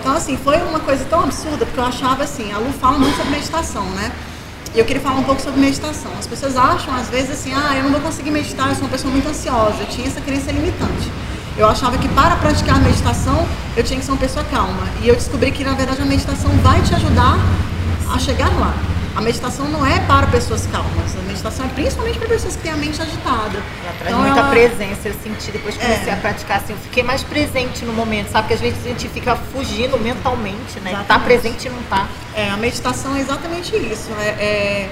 Então, 0.00 0.16
assim, 0.16 0.38
foi 0.38 0.56
uma 0.62 0.80
coisa 0.80 1.04
tão 1.04 1.20
absurda, 1.20 1.66
porque 1.66 1.78
eu 1.78 1.84
achava 1.84 2.24
assim, 2.24 2.50
a 2.52 2.58
Lu 2.58 2.72
fala 2.72 2.98
muito 2.98 3.16
sobre 3.18 3.32
meditação, 3.32 3.84
né? 3.90 4.10
E 4.74 4.78
eu 4.78 4.86
queria 4.86 5.02
falar 5.02 5.16
um 5.16 5.24
pouco 5.24 5.42
sobre 5.42 5.60
meditação. 5.60 6.10
As 6.18 6.26
pessoas 6.26 6.56
acham, 6.56 6.94
às 6.94 7.10
vezes, 7.10 7.32
assim, 7.32 7.52
ah, 7.52 7.76
eu 7.76 7.82
não 7.82 7.90
vou 7.90 8.00
conseguir 8.00 8.30
meditar, 8.30 8.70
eu 8.70 8.74
sou 8.74 8.84
uma 8.84 8.90
pessoa 8.90 9.12
muito 9.12 9.28
ansiosa. 9.28 9.76
Eu 9.78 9.86
tinha 9.88 10.06
essa 10.06 10.22
crença 10.22 10.50
limitante. 10.50 11.12
Eu 11.58 11.68
achava 11.68 11.98
que 11.98 12.08
para 12.08 12.34
praticar 12.36 12.76
a 12.76 12.80
meditação, 12.80 13.46
eu 13.76 13.84
tinha 13.84 13.98
que 13.98 14.06
ser 14.06 14.10
uma 14.10 14.20
pessoa 14.20 14.42
calma. 14.46 14.88
E 15.02 15.08
eu 15.08 15.14
descobri 15.14 15.52
que, 15.52 15.62
na 15.62 15.74
verdade, 15.74 16.00
a 16.00 16.06
meditação 16.06 16.50
vai 16.62 16.80
te 16.80 16.94
ajudar 16.94 17.36
a 18.10 18.18
chegar 18.18 18.48
lá. 18.58 18.74
A 19.14 19.20
meditação 19.20 19.68
não 19.68 19.84
é 19.84 20.00
para 20.00 20.26
pessoas 20.28 20.66
calmas. 20.66 21.14
A 21.16 21.22
meditação 21.22 21.66
é 21.66 21.68
principalmente 21.68 22.18
para 22.18 22.28
pessoas 22.28 22.56
que 22.56 22.62
têm 22.62 22.72
a 22.72 22.76
mente 22.76 23.00
agitada. 23.00 23.58
Ela 23.84 23.94
traz 23.98 24.10
Então, 24.14 24.20
muita 24.22 24.40
ela- 24.40 24.48
presença, 24.50 25.08
eu 25.08 25.14
senti 25.22 25.50
depois 25.52 25.76
que 25.76 25.82
comecei 25.84 26.08
É. 26.08 26.14
a 26.14 26.16
praticar 26.16 26.56
assim, 26.58 26.72
eu 26.72 26.78
fiquei 26.78 27.02
mais 27.02 27.22
presente 27.22 27.84
no 27.84 27.92
momento, 27.92 28.30
sabe? 28.30 28.48
Porque 28.48 28.54
às 28.54 28.60
vezes 28.60 28.78
a 28.86 28.88
gente 28.88 29.08
fica 29.10 29.36
fugindo 29.36 29.98
mentalmente, 29.98 30.80
né? 30.80 30.92
Tá 30.92 30.98
Exatamente. 31.00 31.24
presente 31.24 31.66
e 31.66 31.70
não 31.70 31.82
tá. 31.82 32.06
É, 32.34 32.48
a 32.50 32.56
meditação 32.56 33.14
é 33.14 33.20
exatamente 33.20 33.76
isso. 33.76 34.08
É, 34.18 34.28
é 34.28 34.90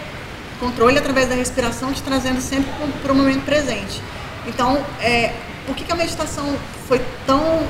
controle 0.61 0.98
através 0.98 1.26
da 1.28 1.35
respiração, 1.35 1.90
te 1.90 2.02
trazendo 2.02 2.42
sempre 2.42 2.70
para 3.02 3.12
o 3.12 3.14
momento 3.14 3.42
presente. 3.46 4.02
Então, 4.46 4.85
é, 5.00 5.33
por 5.66 5.74
que, 5.74 5.83
que 5.85 5.92
a 5.92 5.96
meditação 5.96 6.44
foi 6.87 7.00
tão 7.26 7.62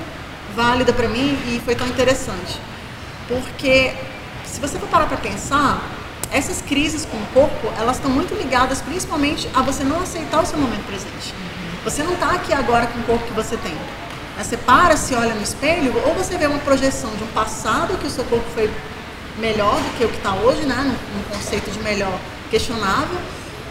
válida 0.57 0.93
para 0.93 1.07
mim 1.07 1.39
e 1.47 1.61
foi 1.65 1.77
tão 1.77 1.87
interessante? 1.87 2.59
Porque 3.29 3.93
se 4.45 4.61
você 4.61 4.77
for 4.81 4.89
parar 4.89 5.07
para 5.07 5.17
pensar, 5.19 5.81
essas 6.33 6.63
crises 6.63 7.05
com 7.05 7.17
o 7.17 7.27
corpo, 7.35 7.73
elas 7.79 7.97
estão 7.97 8.11
muito 8.11 8.35
ligadas 8.35 8.81
principalmente 8.81 9.49
a 9.55 9.63
você 9.63 9.83
não 9.83 10.01
aceitar 10.01 10.43
o 10.43 10.47
seu 10.47 10.59
momento 10.59 10.87
presente. 10.87 11.35
Você 11.85 12.03
não 12.03 12.13
está 12.13 12.33
aqui 12.33 12.53
agora 12.53 12.87
com 12.87 13.01
o 13.01 13.03
corpo 13.05 13.27
que 13.27 13.33
você 13.33 13.57
tem. 13.57 13.77
Você 14.39 14.57
para, 14.57 14.97
se 14.97 15.15
olha 15.15 15.35
no 15.35 15.43
espelho, 15.43 15.93
ou 16.07 16.15
você 16.15 16.37
vê 16.39 16.47
uma 16.47 16.59
projeção 16.61 17.11
de 17.17 17.25
um 17.25 17.29
passado 17.29 17.99
que 17.99 18.07
o 18.07 18.11
seu 18.11 18.25
corpo 18.25 18.45
foi 18.55 18.71
melhor 19.39 19.75
do 19.75 19.99
que 19.99 20.05
o 20.05 20.09
que 20.09 20.17
está 20.17 20.35
hoje, 20.35 20.63
né? 20.63 20.97
Num 21.15 21.37
conceito 21.37 21.71
de 21.71 21.79
melhor 21.81 22.19
questionável, 22.51 23.19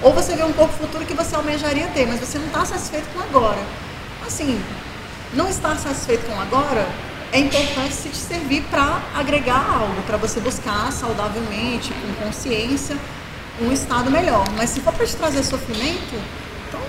ou 0.02 0.14
você 0.14 0.36
vê 0.36 0.44
um 0.44 0.54
corpo 0.54 0.74
futuro 0.74 1.06
que 1.06 1.14
você 1.14 1.36
almejaria 1.36 1.88
ter, 1.88 2.08
mas 2.08 2.20
você 2.20 2.38
não 2.38 2.48
está 2.48 2.66
satisfeito 2.66 3.08
com 3.14 3.20
agora. 3.20 3.60
Assim, 4.26 4.62
não 5.34 5.50
estar 5.50 5.78
satisfeito 5.78 6.26
com 6.26 6.40
agora 6.40 6.88
é 7.32 7.40
importante 7.40 7.94
se 7.94 8.10
te 8.10 8.18
servir 8.18 8.64
para 8.64 9.02
agregar 9.14 9.64
algo, 9.82 10.02
para 10.04 10.18
você 10.18 10.40
buscar 10.40 10.92
saudavelmente, 10.92 11.94
com 11.94 12.26
consciência, 12.26 12.98
um 13.62 13.72
estado 13.72 14.10
melhor. 14.10 14.46
Mas 14.58 14.72
se 14.72 14.80
for 14.82 14.94
para 14.94 15.06
te 15.06 15.16
trazer 15.16 15.44
sofrimento, 15.44 16.16
então 16.68 16.80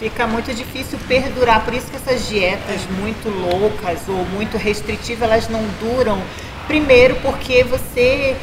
Fica 0.00 0.26
muito 0.26 0.54
difícil 0.54 0.98
perdurar, 1.06 1.62
por 1.62 1.74
isso 1.74 1.88
que 1.88 1.96
essas 1.96 2.26
dietas 2.26 2.80
muito 2.98 3.28
loucas 3.28 3.98
ou 4.08 4.24
muito 4.32 4.56
restritivas, 4.56 5.24
elas 5.24 5.48
não 5.50 5.62
duram. 5.78 6.18
Primeiro 6.66 7.16
porque 7.16 7.62
você 7.64 8.34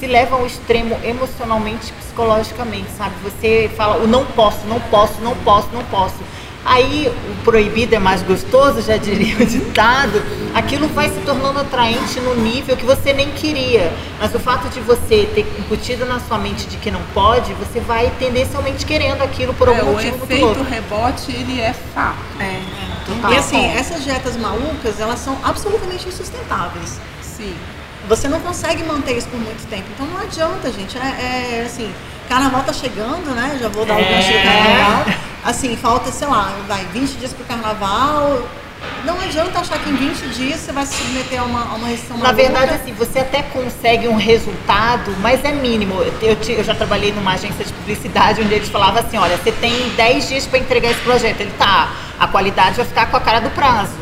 se 0.00 0.06
leva 0.06 0.36
ao 0.36 0.46
extremo 0.46 0.98
emocionalmente 1.04 1.92
psicologicamente, 1.92 2.88
sabe? 2.96 3.14
Você 3.24 3.70
fala, 3.76 4.02
o 4.02 4.06
não 4.06 4.24
posso, 4.24 4.66
não 4.66 4.80
posso, 4.80 5.20
não 5.20 5.36
posso, 5.44 5.68
não 5.74 5.84
posso. 5.84 6.16
Aí 6.64 7.08
o 7.08 7.44
proibido 7.44 7.94
é 7.94 7.98
mais 7.98 8.22
gostoso, 8.22 8.80
já 8.82 8.96
diria 8.96 9.36
o 9.42 9.44
ditado, 9.44 10.22
aquilo 10.54 10.86
vai 10.88 11.08
se 11.08 11.18
tornando 11.26 11.58
atraente 11.58 12.20
no 12.20 12.36
nível 12.36 12.76
que 12.76 12.84
você 12.84 13.12
nem 13.12 13.30
queria. 13.32 13.92
Mas 14.20 14.32
o 14.34 14.38
fato 14.38 14.68
de 14.68 14.78
você 14.80 15.28
ter 15.34 15.40
incutido 15.58 16.06
na 16.06 16.20
sua 16.20 16.38
mente 16.38 16.66
de 16.68 16.76
que 16.76 16.90
não 16.90 17.00
pode, 17.12 17.52
você 17.54 17.80
vai 17.80 18.12
tendencialmente 18.18 18.86
querendo 18.86 19.22
aquilo 19.22 19.52
por 19.54 19.68
É, 19.68 19.72
algum 19.78 19.90
o 19.90 19.94
motivo 19.94 20.18
muito 20.18 20.24
efeito 20.30 20.44
louco. 20.44 20.62
rebote, 20.62 21.32
ele 21.32 21.60
é 21.60 21.74
fato. 21.94 22.16
É. 22.38 22.60
Total. 23.06 23.32
E 23.32 23.36
assim, 23.36 23.66
essas 23.66 24.04
dietas 24.04 24.36
malucas, 24.36 25.00
elas 25.00 25.18
são 25.18 25.36
absolutamente 25.42 26.06
insustentáveis. 26.08 27.00
Sim. 27.20 27.52
Você 28.08 28.28
não 28.28 28.38
consegue 28.40 28.84
manter 28.84 29.16
isso 29.18 29.26
por 29.28 29.40
muito 29.40 29.66
tempo. 29.68 29.84
Então 29.94 30.06
não 30.06 30.20
adianta, 30.20 30.70
gente. 30.70 30.96
É, 30.96 31.00
é, 31.60 31.62
assim, 31.66 31.92
carnaval 32.28 32.62
tá 32.62 32.72
chegando, 32.72 33.34
né? 33.34 33.58
Já 33.60 33.68
vou 33.68 33.84
dar 33.84 33.96
o 33.96 34.00
É. 34.00 34.04
gancho 34.04 34.28
do 34.32 34.42
carnaval. 34.42 35.04
Assim, 35.44 35.76
falta, 35.76 36.10
sei 36.12 36.28
lá, 36.28 36.52
vai 36.68 36.84
20 36.92 37.12
dias 37.18 37.32
pro 37.32 37.44
carnaval. 37.44 38.42
Não 39.04 39.20
adianta 39.20 39.60
achar 39.60 39.78
que 39.78 39.88
em 39.90 39.94
20 39.94 40.28
dias 40.34 40.60
você 40.60 40.72
vai 40.72 40.84
se 40.86 40.94
submeter 40.94 41.40
a 41.40 41.44
uma, 41.44 41.60
a 41.60 41.74
uma 41.74 41.86
restrição 41.88 42.16
Na 42.18 42.24
maluca. 42.32 42.42
verdade, 42.42 42.74
assim, 42.74 42.92
você 42.92 43.20
até 43.20 43.42
consegue 43.42 44.08
um 44.08 44.16
resultado, 44.16 45.14
mas 45.20 45.44
é 45.44 45.52
mínimo. 45.52 45.94
Eu, 46.02 46.12
eu 46.30 46.36
ti- 46.36 46.52
eu 46.52 46.64
já 46.64 46.74
trabalhei 46.74 47.12
numa 47.12 47.32
agência 47.34 47.64
de 47.64 47.72
publicidade 47.72 48.40
onde 48.40 48.52
eles 48.54 48.68
falavam 48.68 49.00
assim, 49.00 49.18
olha, 49.18 49.36
você 49.36 49.52
tem 49.52 49.88
10 49.90 50.28
dias 50.28 50.46
para 50.46 50.58
entregar 50.58 50.90
esse 50.90 51.00
projeto. 51.00 51.40
Ele 51.40 51.52
tá, 51.58 51.90
a 52.18 52.26
qualidade 52.26 52.76
vai 52.76 52.84
ficar 52.86 53.06
com 53.06 53.16
a 53.16 53.20
cara 53.20 53.40
do 53.40 53.50
prazo. 53.50 53.92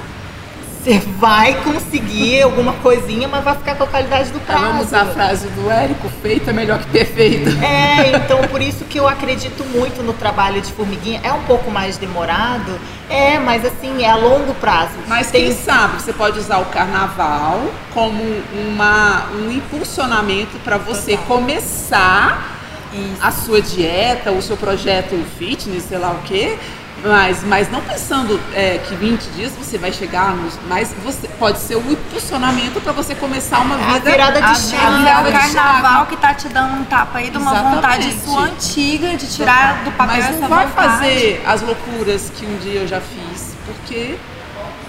Você 0.83 0.99
vai 1.18 1.62
conseguir 1.62 2.41
alguma 2.41 2.72
coisinha, 2.74 3.28
mas 3.28 3.45
vai 3.45 3.55
ficar 3.55 3.74
com 3.74 3.85
a 3.85 3.87
qualidade 3.87 4.31
do 4.31 4.41
prazo. 4.41 4.64
Vamos 4.64 4.87
usar 4.87 5.03
a 5.03 5.07
frase 5.07 5.47
do 5.49 5.70
Érico, 5.70 6.09
feito 6.22 6.49
é 6.49 6.53
melhor 6.55 6.78
que 6.78 6.87
perfeito. 6.87 7.51
É, 7.70 8.16
então 8.16 8.39
por 8.49 8.62
isso 8.62 8.85
que 8.85 8.99
eu 8.99 9.07
acredito 9.07 9.62
muito 9.64 10.03
no 10.03 10.14
trabalho 10.14 10.61
de 10.61 10.72
formiguinha. 10.72 11.20
É 11.22 11.33
um 11.33 11.43
pouco 11.43 11.70
mais 11.70 11.99
demorado, 11.99 12.81
é, 13.11 13.39
mas 13.39 13.64
assim, 13.64 14.03
é 14.03 14.11
a 14.11 14.16
longo 14.16 14.55
prazo. 14.55 14.93
Mas 15.07 15.31
quem 15.31 15.53
sabe 15.53 16.01
você 16.01 16.12
pode 16.12 16.39
usar 16.39 16.59
o 16.59 16.66
carnaval 16.66 17.61
como 17.93 18.22
uma, 18.66 19.26
um 19.35 19.53
impulsionamento 19.53 20.59
para 20.64 20.78
você 20.78 21.16
começar 21.28 22.57
a 23.20 23.31
sua 23.31 23.61
dieta, 23.61 24.33
o 24.33 24.43
seu 24.43 24.57
projeto 24.57 25.14
fitness, 25.39 25.85
sei 25.85 25.99
lá 25.99 26.11
o 26.11 26.22
quê. 26.26 26.59
Mas, 27.03 27.43
mas 27.45 27.71
não 27.71 27.81
pensando 27.81 28.39
é, 28.55 28.79
que 28.87 28.95
20 28.95 29.23
dias 29.31 29.53
você 29.53 29.79
vai 29.79 29.91
chegar 29.93 30.35
nos. 30.37 30.59
Mas 30.69 30.93
você 31.03 31.27
pode 31.29 31.59
ser 31.59 31.77
o 31.77 31.91
impulsionamento 31.91 32.79
para 32.81 32.93
você 32.93 33.15
começar 33.15 33.61
uma 33.61 33.75
A 33.77 33.95
vida. 33.95 34.11
virada 34.11 34.39
de 34.41 34.47
A 34.47 34.55
chave. 34.55 34.99
virada 34.99 34.99
virada 34.99 35.29
é 35.29 35.31
o 35.31 35.33
de 35.33 35.55
carnaval 35.55 35.93
chave. 35.95 36.07
que 36.09 36.17
tá 36.19 36.35
te 36.35 36.49
dando 36.49 36.75
um 36.81 36.85
tapa 36.85 37.19
aí 37.19 37.31
de 37.31 37.39
uma 37.39 37.51
Exatamente. 37.53 37.75
vontade 37.77 38.17
sua 38.25 38.41
antiga 38.43 39.17
de 39.17 39.27
tirar 39.35 39.83
do 39.85 39.91
papel 39.93 40.17
Mas 40.17 40.25
essa 40.29 40.39
não 40.41 40.49
vai 40.49 40.67
vontade. 40.67 40.89
fazer 40.99 41.43
as 41.47 41.63
loucuras 41.63 42.31
que 42.37 42.45
um 42.45 42.57
dia 42.59 42.81
eu 42.81 42.87
já 42.89 43.01
fiz, 43.01 43.55
porque 43.65 44.17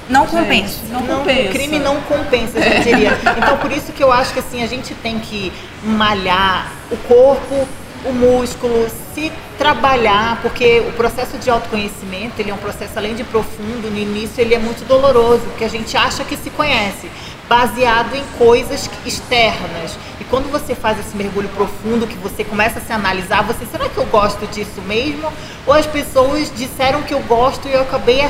Não 0.09 0.24
gente, 0.28 0.32
compensa. 0.32 0.80
não, 0.89 1.01
Não, 1.01 1.18
compensa. 1.20 1.49
o 1.49 1.51
crime 1.53 1.80
não 1.80 2.01
compensa, 2.01 2.57
a 2.57 2.62
gente 2.62 2.84
diria. 2.84 3.18
Então, 3.38 3.57
por 3.57 3.72
isso 3.72 3.93
que 3.93 4.03
eu 4.03 4.12
acho 4.12 4.34
que 4.34 4.39
assim, 4.39 4.62
a 4.62 4.68
gente 4.68 4.93
tem 4.95 5.18
que 5.20 5.53
malhar 5.82 6.68
o 6.91 6.97
corpo, 6.97 7.66
o 8.05 8.11
músculo, 8.11 8.87
se 9.13 9.31
trabalhar, 9.57 10.39
porque 10.41 10.83
o 10.87 10.91
processo 10.93 11.37
de 11.37 11.49
autoconhecimento, 11.49 12.39
ele 12.39 12.49
é 12.49 12.53
um 12.53 12.57
processo 12.57 12.97
além 12.97 13.13
de 13.13 13.23
profundo, 13.23 13.89
no 13.89 13.97
início 13.97 14.41
ele 14.41 14.55
é 14.55 14.59
muito 14.59 14.85
doloroso, 14.87 15.41
porque 15.43 15.63
a 15.63 15.69
gente 15.69 15.95
acha 15.95 16.23
que 16.23 16.35
se 16.35 16.49
conhece, 16.49 17.09
baseado 17.47 18.15
em 18.15 18.23
coisas 18.37 18.89
externas. 19.05 19.97
E 20.19 20.23
quando 20.23 20.51
você 20.51 20.73
faz 20.73 20.99
esse 20.99 21.15
mergulho 21.15 21.49
profundo, 21.49 22.07
que 22.07 22.17
você 22.17 22.43
começa 22.43 22.79
a 22.79 22.81
se 22.81 22.91
analisar, 22.91 23.43
você, 23.43 23.65
será 23.65 23.87
que 23.87 23.97
eu 23.97 24.05
gosto 24.05 24.47
disso 24.47 24.81
mesmo? 24.87 25.31
Ou 25.67 25.73
as 25.73 25.85
pessoas 25.85 26.51
disseram 26.55 27.03
que 27.03 27.13
eu 27.13 27.19
gosto 27.21 27.67
e 27.67 27.73
eu 27.73 27.81
acabei 27.81 28.27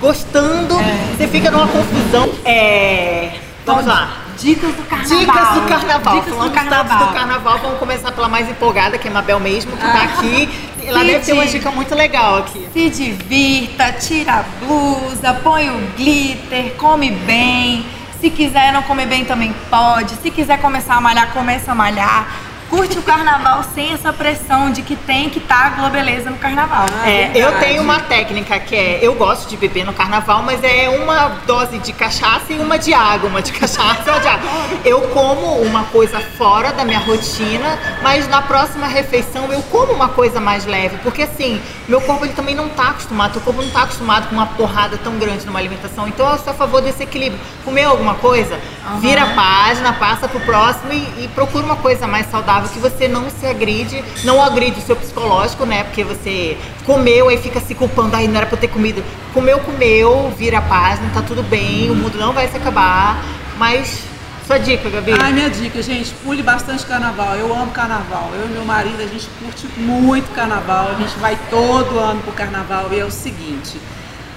gostando, 0.00 0.76
você 1.16 1.26
fica 1.26 1.50
numa 1.50 1.66
confusão. 1.66 2.30
É... 2.44 3.32
Vamos 3.66 3.84
lá. 3.84 4.27
Dicas 4.38 4.74
do 4.74 4.82
carnaval. 4.84 5.18
Dicas 5.18 5.54
do 5.54 5.60
carnaval. 5.68 6.14
Dicas 6.14 6.34
Falando 6.34 6.48
do 6.50 6.54
carnaval. 6.54 6.98
do 6.98 7.12
carnaval, 7.12 7.58
vamos 7.58 7.78
começar 7.78 8.12
pela 8.12 8.28
mais 8.28 8.48
empolgada, 8.48 8.96
que 8.96 9.08
é 9.08 9.10
a 9.10 9.14
Mabel 9.14 9.40
mesmo, 9.40 9.72
que 9.72 9.82
tá 9.82 10.02
aqui. 10.02 10.48
Ela 10.86 11.04
deve 11.04 11.24
ter 11.24 11.32
uma 11.32 11.46
dica 11.46 11.70
muito 11.70 11.94
legal 11.94 12.38
aqui. 12.38 12.66
Se 12.72 12.88
divirta, 12.88 13.92
tira 13.92 14.34
a 14.34 14.42
blusa, 14.64 15.34
põe 15.42 15.68
o 15.70 15.78
glitter, 15.96 16.74
come 16.76 17.10
bem. 17.10 17.84
Se 18.20 18.30
quiser 18.30 18.72
não 18.72 18.82
comer 18.82 19.06
bem 19.06 19.24
também 19.24 19.54
pode. 19.68 20.14
Se 20.16 20.30
quiser 20.30 20.60
começar 20.60 20.94
a 20.94 21.00
malhar, 21.00 21.32
começa 21.32 21.72
a 21.72 21.74
malhar. 21.74 22.26
Curte 22.68 22.98
o 22.98 23.02
carnaval 23.02 23.64
sem 23.74 23.94
essa 23.94 24.12
pressão 24.12 24.70
de 24.70 24.82
que 24.82 24.94
tem 24.94 25.30
que 25.30 25.38
estar 25.38 25.66
a 25.66 25.70
Globeleza 25.70 26.28
no 26.28 26.36
carnaval. 26.36 26.84
É, 27.06 27.30
eu 27.34 27.58
tenho 27.60 27.82
uma 27.82 28.00
técnica 28.00 28.60
que 28.60 28.76
é, 28.76 28.98
eu 29.00 29.14
gosto 29.14 29.48
de 29.48 29.56
beber 29.56 29.86
no 29.86 29.94
carnaval, 29.94 30.42
mas 30.42 30.62
é 30.62 30.86
uma 30.90 31.28
dose 31.46 31.78
de 31.78 31.94
cachaça 31.94 32.52
e 32.52 32.58
uma 32.58 32.78
de 32.78 32.92
água, 32.92 33.30
uma 33.30 33.40
de 33.40 33.52
cachaça 33.58 34.02
e 34.06 34.10
uma 34.10 34.20
de 34.20 34.28
água. 34.28 34.50
Eu 34.84 35.00
como 35.08 35.62
uma 35.62 35.84
coisa 35.84 36.20
fora 36.20 36.70
da 36.70 36.84
minha 36.84 36.98
rotina, 36.98 37.78
mas 38.02 38.28
na 38.28 38.42
próxima 38.42 38.86
refeição 38.86 39.50
eu 39.50 39.62
como 39.62 39.94
uma 39.94 40.10
coisa 40.10 40.38
mais 40.38 40.66
leve, 40.66 40.98
porque 40.98 41.22
assim, 41.22 41.62
meu 41.88 42.02
corpo 42.02 42.26
ele 42.26 42.34
também 42.34 42.54
não 42.54 42.68
tá 42.68 42.90
acostumado, 42.90 43.32
teu 43.32 43.40
corpo 43.40 43.62
não 43.62 43.70
tá 43.70 43.84
acostumado 43.84 44.28
com 44.28 44.34
uma 44.34 44.46
porrada 44.46 44.98
tão 44.98 45.18
grande 45.18 45.46
numa 45.46 45.58
alimentação, 45.58 46.06
então 46.06 46.30
eu 46.30 46.38
sou 46.38 46.52
a 46.52 46.54
favor 46.54 46.82
desse 46.82 47.02
equilíbrio. 47.02 47.40
Comeu 47.64 47.88
alguma 47.90 48.14
coisa? 48.16 48.60
Vira 49.00 49.22
a 49.22 49.34
página, 49.34 49.92
passa 49.94 50.28
pro 50.28 50.40
próximo 50.40 50.92
e, 50.92 51.24
e 51.24 51.30
procura 51.34 51.64
uma 51.64 51.76
coisa 51.76 52.06
mais 52.06 52.30
saudável 52.30 52.57
que 52.66 52.78
você 52.78 53.06
não 53.06 53.30
se 53.30 53.46
agride, 53.46 54.02
não 54.24 54.42
agride 54.42 54.78
o 54.80 54.82
seu 54.82 54.96
psicológico, 54.96 55.64
né? 55.64 55.84
Porque 55.84 56.02
você 56.02 56.56
comeu 56.84 57.30
e 57.30 57.38
fica 57.38 57.60
se 57.60 57.74
culpando, 57.74 58.16
aí 58.16 58.26
não 58.26 58.36
era 58.36 58.46
pra 58.46 58.56
eu 58.56 58.60
ter 58.60 58.68
comido. 58.68 59.04
Comeu, 59.32 59.60
comeu, 59.60 60.32
vira 60.36 60.58
a 60.58 60.62
página, 60.62 61.10
tá 61.14 61.22
tudo 61.22 61.42
bem, 61.42 61.90
o 61.90 61.94
mundo 61.94 62.18
não 62.18 62.32
vai 62.32 62.48
se 62.48 62.56
acabar. 62.56 63.22
Mas 63.56 64.02
sua 64.48 64.56
dica, 64.56 64.88
Gabi. 64.88 65.12
Ai, 65.20 65.30
minha 65.32 65.50
dica, 65.50 65.82
gente, 65.82 66.10
pule 66.24 66.42
bastante 66.42 66.86
carnaval. 66.86 67.36
Eu 67.36 67.52
amo 67.52 67.70
carnaval. 67.70 68.30
Eu 68.34 68.46
e 68.46 68.48
meu 68.48 68.64
marido, 68.64 69.02
a 69.02 69.06
gente 69.06 69.28
curte 69.38 69.68
muito 69.76 70.32
carnaval. 70.32 70.92
A 70.92 70.94
gente 70.94 71.18
vai 71.18 71.38
todo 71.50 71.98
ano 71.98 72.22
pro 72.22 72.32
carnaval. 72.32 72.88
E 72.90 72.98
é 72.98 73.04
o 73.04 73.10
seguinte: 73.10 73.78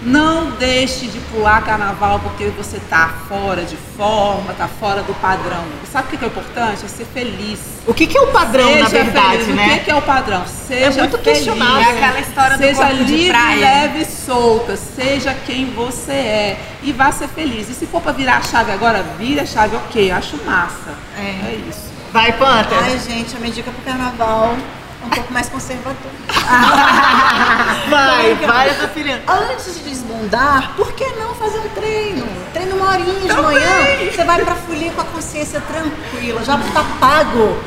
não 0.01 0.51
deixe 0.51 1.07
de 1.07 1.19
pular 1.19 1.63
carnaval 1.63 2.19
porque 2.19 2.45
você 2.45 2.79
tá 2.89 3.13
fora 3.27 3.63
de 3.63 3.75
forma, 3.95 4.53
tá 4.53 4.67
fora 4.67 5.03
do 5.03 5.13
padrão. 5.15 5.63
Sabe 5.91 6.07
o 6.07 6.09
que 6.11 6.17
que 6.17 6.25
é 6.25 6.27
importante? 6.27 6.85
É 6.85 6.87
ser 6.87 7.05
feliz. 7.05 7.59
O 7.85 7.93
que, 7.93 8.07
que 8.07 8.17
é 8.17 8.21
o 8.21 8.27
padrão, 8.27 8.67
Seja 8.67 8.83
na 8.83 8.89
verdade, 8.89 9.37
feliz. 9.39 9.55
né? 9.55 9.65
O 9.65 9.69
que 9.69 9.79
que 9.85 9.91
é 9.91 9.95
o 9.95 10.01
padrão? 10.01 10.43
Seja 10.45 10.99
muito 11.01 11.17
feliz. 11.17 11.37
questionável. 11.37 11.81
É 11.81 11.91
aquela 11.91 12.19
história 12.19 12.57
do 12.57 12.63
Seja 12.63 12.75
corpo 12.85 12.95
de 12.95 13.03
livre, 13.11 13.29
praia. 13.29 13.59
leve 13.59 13.99
e 14.01 14.05
solta. 14.05 14.75
Seja 14.75 15.33
quem 15.45 15.65
você 15.73 16.11
é. 16.11 16.59
E 16.83 16.91
vá 16.91 17.11
ser 17.11 17.27
feliz. 17.27 17.69
E 17.69 17.73
se 17.73 17.85
for 17.85 18.01
pra 18.01 18.11
virar 18.11 18.37
a 18.37 18.41
chave 18.41 18.71
agora, 18.71 19.03
vira 19.17 19.43
a 19.43 19.45
chave, 19.45 19.75
ok. 19.75 20.11
Acho 20.11 20.37
massa. 20.45 20.95
É. 21.17 21.21
é 21.21 21.61
isso. 21.69 21.91
Vai, 22.11 22.33
Panther. 22.33 22.77
Ai, 22.81 22.99
gente, 22.99 23.35
a 23.35 23.39
minha 23.39 23.51
dica 23.51 23.71
pro 23.71 23.81
carnaval 23.83 24.55
é 24.55 24.80
um 25.05 25.09
pouco 25.09 25.33
mais 25.33 25.49
conservador. 25.49 26.11
vai, 27.89 28.35
vai 28.35 28.69
essa 28.69 28.87
filha. 28.89 29.21
Antes 29.27 29.75
de 29.75 29.89
desbundar, 29.89 30.71
por 30.75 30.91
que 30.93 31.05
não 31.19 31.33
fazer 31.35 31.59
um 31.59 31.69
treino? 31.69 32.25
Treino 32.53 32.75
uma 32.75 32.91
horinha 32.91 33.13
de 33.19 33.41
manhã, 33.41 34.11
você 34.11 34.23
vai 34.23 34.43
pra 34.43 34.55
folia 34.55 34.91
com 34.91 35.01
a 35.01 35.05
consciência 35.05 35.61
tranquila, 35.61 36.43
já 36.43 36.57
tá 36.73 36.83
pago. 36.99 37.57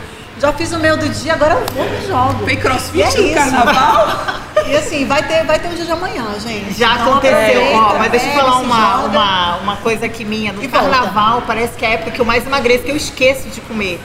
Já 0.41 0.53
fiz 0.53 0.73
o 0.73 0.79
meu 0.81 0.97
do 0.97 1.09
dia, 1.09 1.33
agora 1.35 1.55
eu 1.55 1.65
vou 1.75 1.85
e 1.87 2.07
jogo. 2.09 2.45
Tem 2.45 2.57
crossfit 2.57 3.03
é 3.03 3.11
no 3.21 3.27
isso. 3.27 3.35
carnaval? 3.35 4.35
E 4.67 4.75
assim, 4.75 5.05
vai 5.05 5.23
ter, 5.23 5.45
vai 5.45 5.59
ter 5.59 5.69
um 5.69 5.75
dia 5.75 5.85
de 5.85 5.93
amanhã, 5.93 6.25
gente. 6.41 6.73
Já 6.79 6.95
Então, 6.95 7.11
aconteceu, 7.13 7.61
ó, 7.75 7.99
mas 7.99 8.11
deixa 8.11 8.27
eu 8.29 8.33
falar 8.33 8.57
uma, 8.61 8.97
joga. 9.03 9.09
uma, 9.09 9.57
uma 9.57 9.77
coisa 9.77 10.07
aqui 10.07 10.25
minha. 10.25 10.55
No 10.55 10.65
E 10.65 10.67
volta. 10.69 10.89
carnaval, 10.89 11.43
parece 11.47 11.75
que 11.75 11.85
é 11.85 11.89
a 11.89 11.91
época 11.93 12.13
que 12.13 12.19
eu 12.21 12.25
mais 12.25 12.47
emagreço, 12.47 12.83
que 12.83 12.91
eu 12.91 12.97
esqueço 12.97 13.51
de 13.51 13.61
comer. 13.61 14.01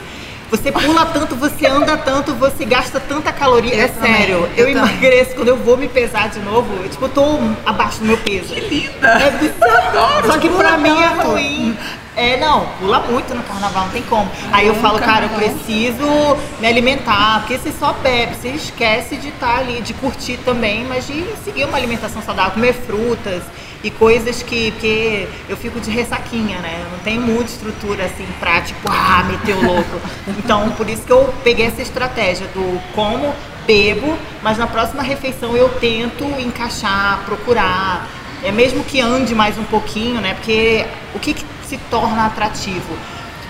Você 0.50 0.72
pula 0.72 1.06
tanto, 1.06 1.36
você 1.36 1.66
anda 1.66 1.96
tanto, 1.96 2.34
você 2.34 2.64
gasta 2.64 2.98
tanta 2.98 3.32
caloria. 3.32 3.74
Eu 3.74 3.84
é 3.84 3.88
também, 3.88 4.16
sério, 4.16 4.48
eu 4.56 4.68
eu, 4.68 4.76
emagreço 4.76 5.34
quando 5.36 5.48
eu 5.48 5.56
vou 5.56 5.76
me 5.76 5.88
pesar 5.88 6.28
de 6.28 6.40
novo. 6.40 6.68
Eu, 6.82 6.88
tipo, 6.88 7.04
eu 7.04 7.08
tô 7.08 7.38
abaixo 7.64 8.00
do 8.00 8.06
meu 8.06 8.18
peso. 8.18 8.52
Que 8.54 8.60
linda! 8.60 9.08
É 9.08 9.30
bizarro. 9.30 10.26
Só 10.26 10.38
que 10.38 10.48
pra 10.48 10.76
mim 10.76 11.00
é 11.00 11.22
ruim. 11.22 11.78
É, 12.16 12.36
não, 12.36 12.66
pula 12.80 12.98
muito 13.00 13.32
no 13.32 13.42
carnaval, 13.44 13.84
não 13.84 13.92
tem 13.92 14.02
como. 14.02 14.28
Aí 14.52 14.66
eu 14.66 14.74
falo, 14.74 14.98
cara, 14.98 15.26
eu 15.26 15.30
preciso 15.30 16.36
me 16.58 16.66
alimentar, 16.66 17.40
porque 17.40 17.56
você 17.56 17.72
só 17.72 17.92
bebe, 17.92 18.34
você 18.34 18.48
esquece 18.48 19.16
de 19.16 19.28
estar 19.28 19.58
ali, 19.58 19.80
de 19.80 19.94
curtir 19.94 20.36
também, 20.44 20.84
mas 20.84 21.06
de 21.06 21.24
seguir 21.44 21.64
uma 21.64 21.78
alimentação 21.78 22.20
saudável, 22.20 22.52
comer 22.52 22.74
frutas 22.74 23.42
e 23.82 23.90
coisas 23.90 24.42
que, 24.42 24.70
porque 24.72 25.28
eu 25.48 25.56
fico 25.56 25.80
de 25.80 25.90
ressaquinha, 25.90 26.58
né? 26.58 26.82
Eu 26.84 26.90
não 26.90 26.98
tenho 26.98 27.20
muita 27.22 27.50
estrutura 27.50 28.04
assim 28.04 28.26
pra, 28.38 28.60
tipo, 28.60 28.90
ah, 28.90 29.24
meter 29.24 29.54
o 29.56 29.66
louco. 29.66 30.00
Então, 30.38 30.70
por 30.72 30.88
isso 30.88 31.02
que 31.02 31.12
eu 31.12 31.32
peguei 31.42 31.66
essa 31.66 31.80
estratégia 31.80 32.46
do 32.48 32.80
como, 32.94 33.34
bebo, 33.66 34.16
mas 34.42 34.58
na 34.58 34.66
próxima 34.66 35.02
refeição 35.02 35.56
eu 35.56 35.68
tento 35.68 36.24
encaixar, 36.40 37.22
procurar. 37.24 38.08
É 38.42 38.50
mesmo 38.50 38.82
que 38.84 39.00
ande 39.00 39.34
mais 39.34 39.58
um 39.58 39.64
pouquinho, 39.64 40.20
né? 40.20 40.34
Porque 40.34 40.86
o 41.14 41.18
que, 41.18 41.34
que 41.34 41.44
se 41.66 41.76
torna 41.90 42.26
atrativo? 42.26 42.96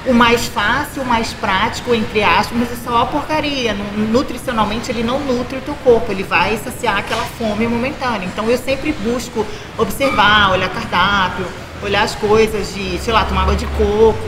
O 0.07 0.15
mais 0.15 0.47
fácil, 0.47 1.03
o 1.03 1.07
mais 1.07 1.33
prático, 1.35 1.95
entre 1.95 2.23
aspas, 2.23 2.57
mas 2.59 2.87
é 2.87 2.91
uma 2.91 3.05
porcaria. 3.07 3.75
Nu- 3.75 4.07
Nutricionalmente 4.09 4.91
ele 4.91 5.03
não 5.03 5.21
nutre 5.21 5.59
o 5.59 5.61
teu 5.61 5.75
corpo, 5.85 6.11
ele 6.11 6.23
vai 6.23 6.57
saciar 6.65 6.97
aquela 6.99 7.23
fome 7.39 7.67
momentânea. 7.67 8.25
Então 8.27 8.49
eu 8.51 8.57
sempre 8.57 8.93
busco 8.93 9.45
observar, 9.77 10.53
olhar 10.53 10.71
cardápio, 10.71 11.45
olhar 11.83 12.03
as 12.03 12.15
coisas 12.15 12.73
de, 12.75 12.99
sei 12.99 13.13
lá, 13.13 13.25
tomar 13.25 13.43
água 13.43 13.57
de 13.57 13.67
coco, 13.67 14.19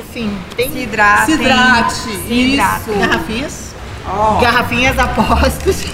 enfim, 0.00 0.36
tem 0.54 0.70
Se 0.70 0.78
hidratem. 0.80 1.26
Se 1.36 1.42
hidrate. 1.42 1.94
Se 1.94 2.32
hidratem. 2.34 2.94
Isso. 2.94 2.98
Garrafinhas? 3.08 3.71
Ó, 4.08 4.40
garrafinhas 4.40 4.98
apostos. 4.98 5.84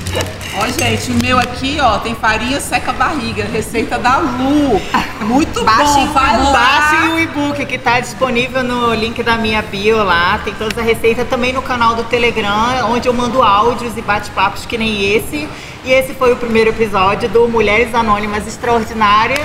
ó, 0.58 0.66
gente, 0.66 1.10
o 1.10 1.14
meu 1.14 1.38
aqui, 1.38 1.78
ó, 1.80 1.98
tem 1.98 2.14
farinha 2.14 2.60
seca 2.60 2.92
barriga, 2.92 3.44
receita 3.44 3.98
da 3.98 4.18
Lu. 4.18 4.80
Muito 5.20 5.64
Baixem 5.64 6.06
bom, 6.06 6.12
vai 6.12 6.38
lá. 6.38 6.52
Baixem 6.52 7.08
o 7.10 7.18
e-book 7.20 7.66
que 7.66 7.74
está 7.74 8.00
disponível 8.00 8.62
no 8.62 8.94
link 8.94 9.22
da 9.22 9.36
minha 9.36 9.60
bio 9.62 10.02
lá. 10.02 10.40
Tem 10.44 10.54
toda 10.54 10.80
a 10.80 10.84
receita 10.84 11.24
também 11.24 11.52
no 11.52 11.60
canal 11.60 11.94
do 11.94 12.04
Telegram, 12.04 12.90
onde 12.90 13.08
eu 13.08 13.12
mando 13.12 13.42
áudios 13.42 13.96
e 13.96 14.02
bate-papos 14.02 14.64
que 14.64 14.78
nem 14.78 15.14
esse. 15.14 15.48
E 15.84 15.92
esse 15.92 16.14
foi 16.14 16.32
o 16.32 16.36
primeiro 16.36 16.70
episódio 16.70 17.28
do 17.28 17.48
Mulheres 17.48 17.94
Anônimas 17.94 18.46
Extraordinária. 18.46 19.38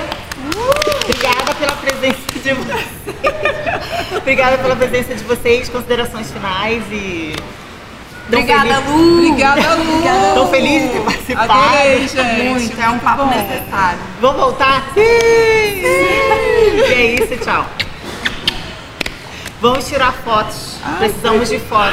Obrigada 1.03 1.55
pela 1.55 1.71
presença 1.73 2.17
de 2.33 2.53
vocês. 2.53 2.85
Obrigada 4.17 4.57
pela 4.57 4.75
presença 4.75 5.15
de 5.15 5.23
vocês. 5.23 5.69
Considerações 5.69 6.31
finais 6.31 6.83
e. 6.91 7.35
Obrigada, 8.27 8.79
Lu. 8.87 9.17
Obrigada, 9.17 9.75
Lu. 9.75 10.35
Tô 10.35 10.47
feliz 10.47 10.83
de 10.83 10.89
ter 10.89 11.01
participado. 11.01 11.51
Adorei, 11.51 12.07
gente. 12.07 12.43
Muito, 12.43 12.81
é 12.81 12.89
um 12.89 12.99
papo 12.99 13.25
bom. 13.25 13.29
necessário. 13.29 13.99
Vamos 14.21 14.37
voltar? 14.37 14.83
Sim! 14.93 15.01
E 15.01 16.93
é 16.93 17.15
isso, 17.15 17.37
tchau. 17.43 17.65
Vamos 19.61 19.87
tirar 19.87 20.13
fotos. 20.25 20.77
Precisamos 20.99 21.49
de 21.49 21.59
fotos. 21.59 21.91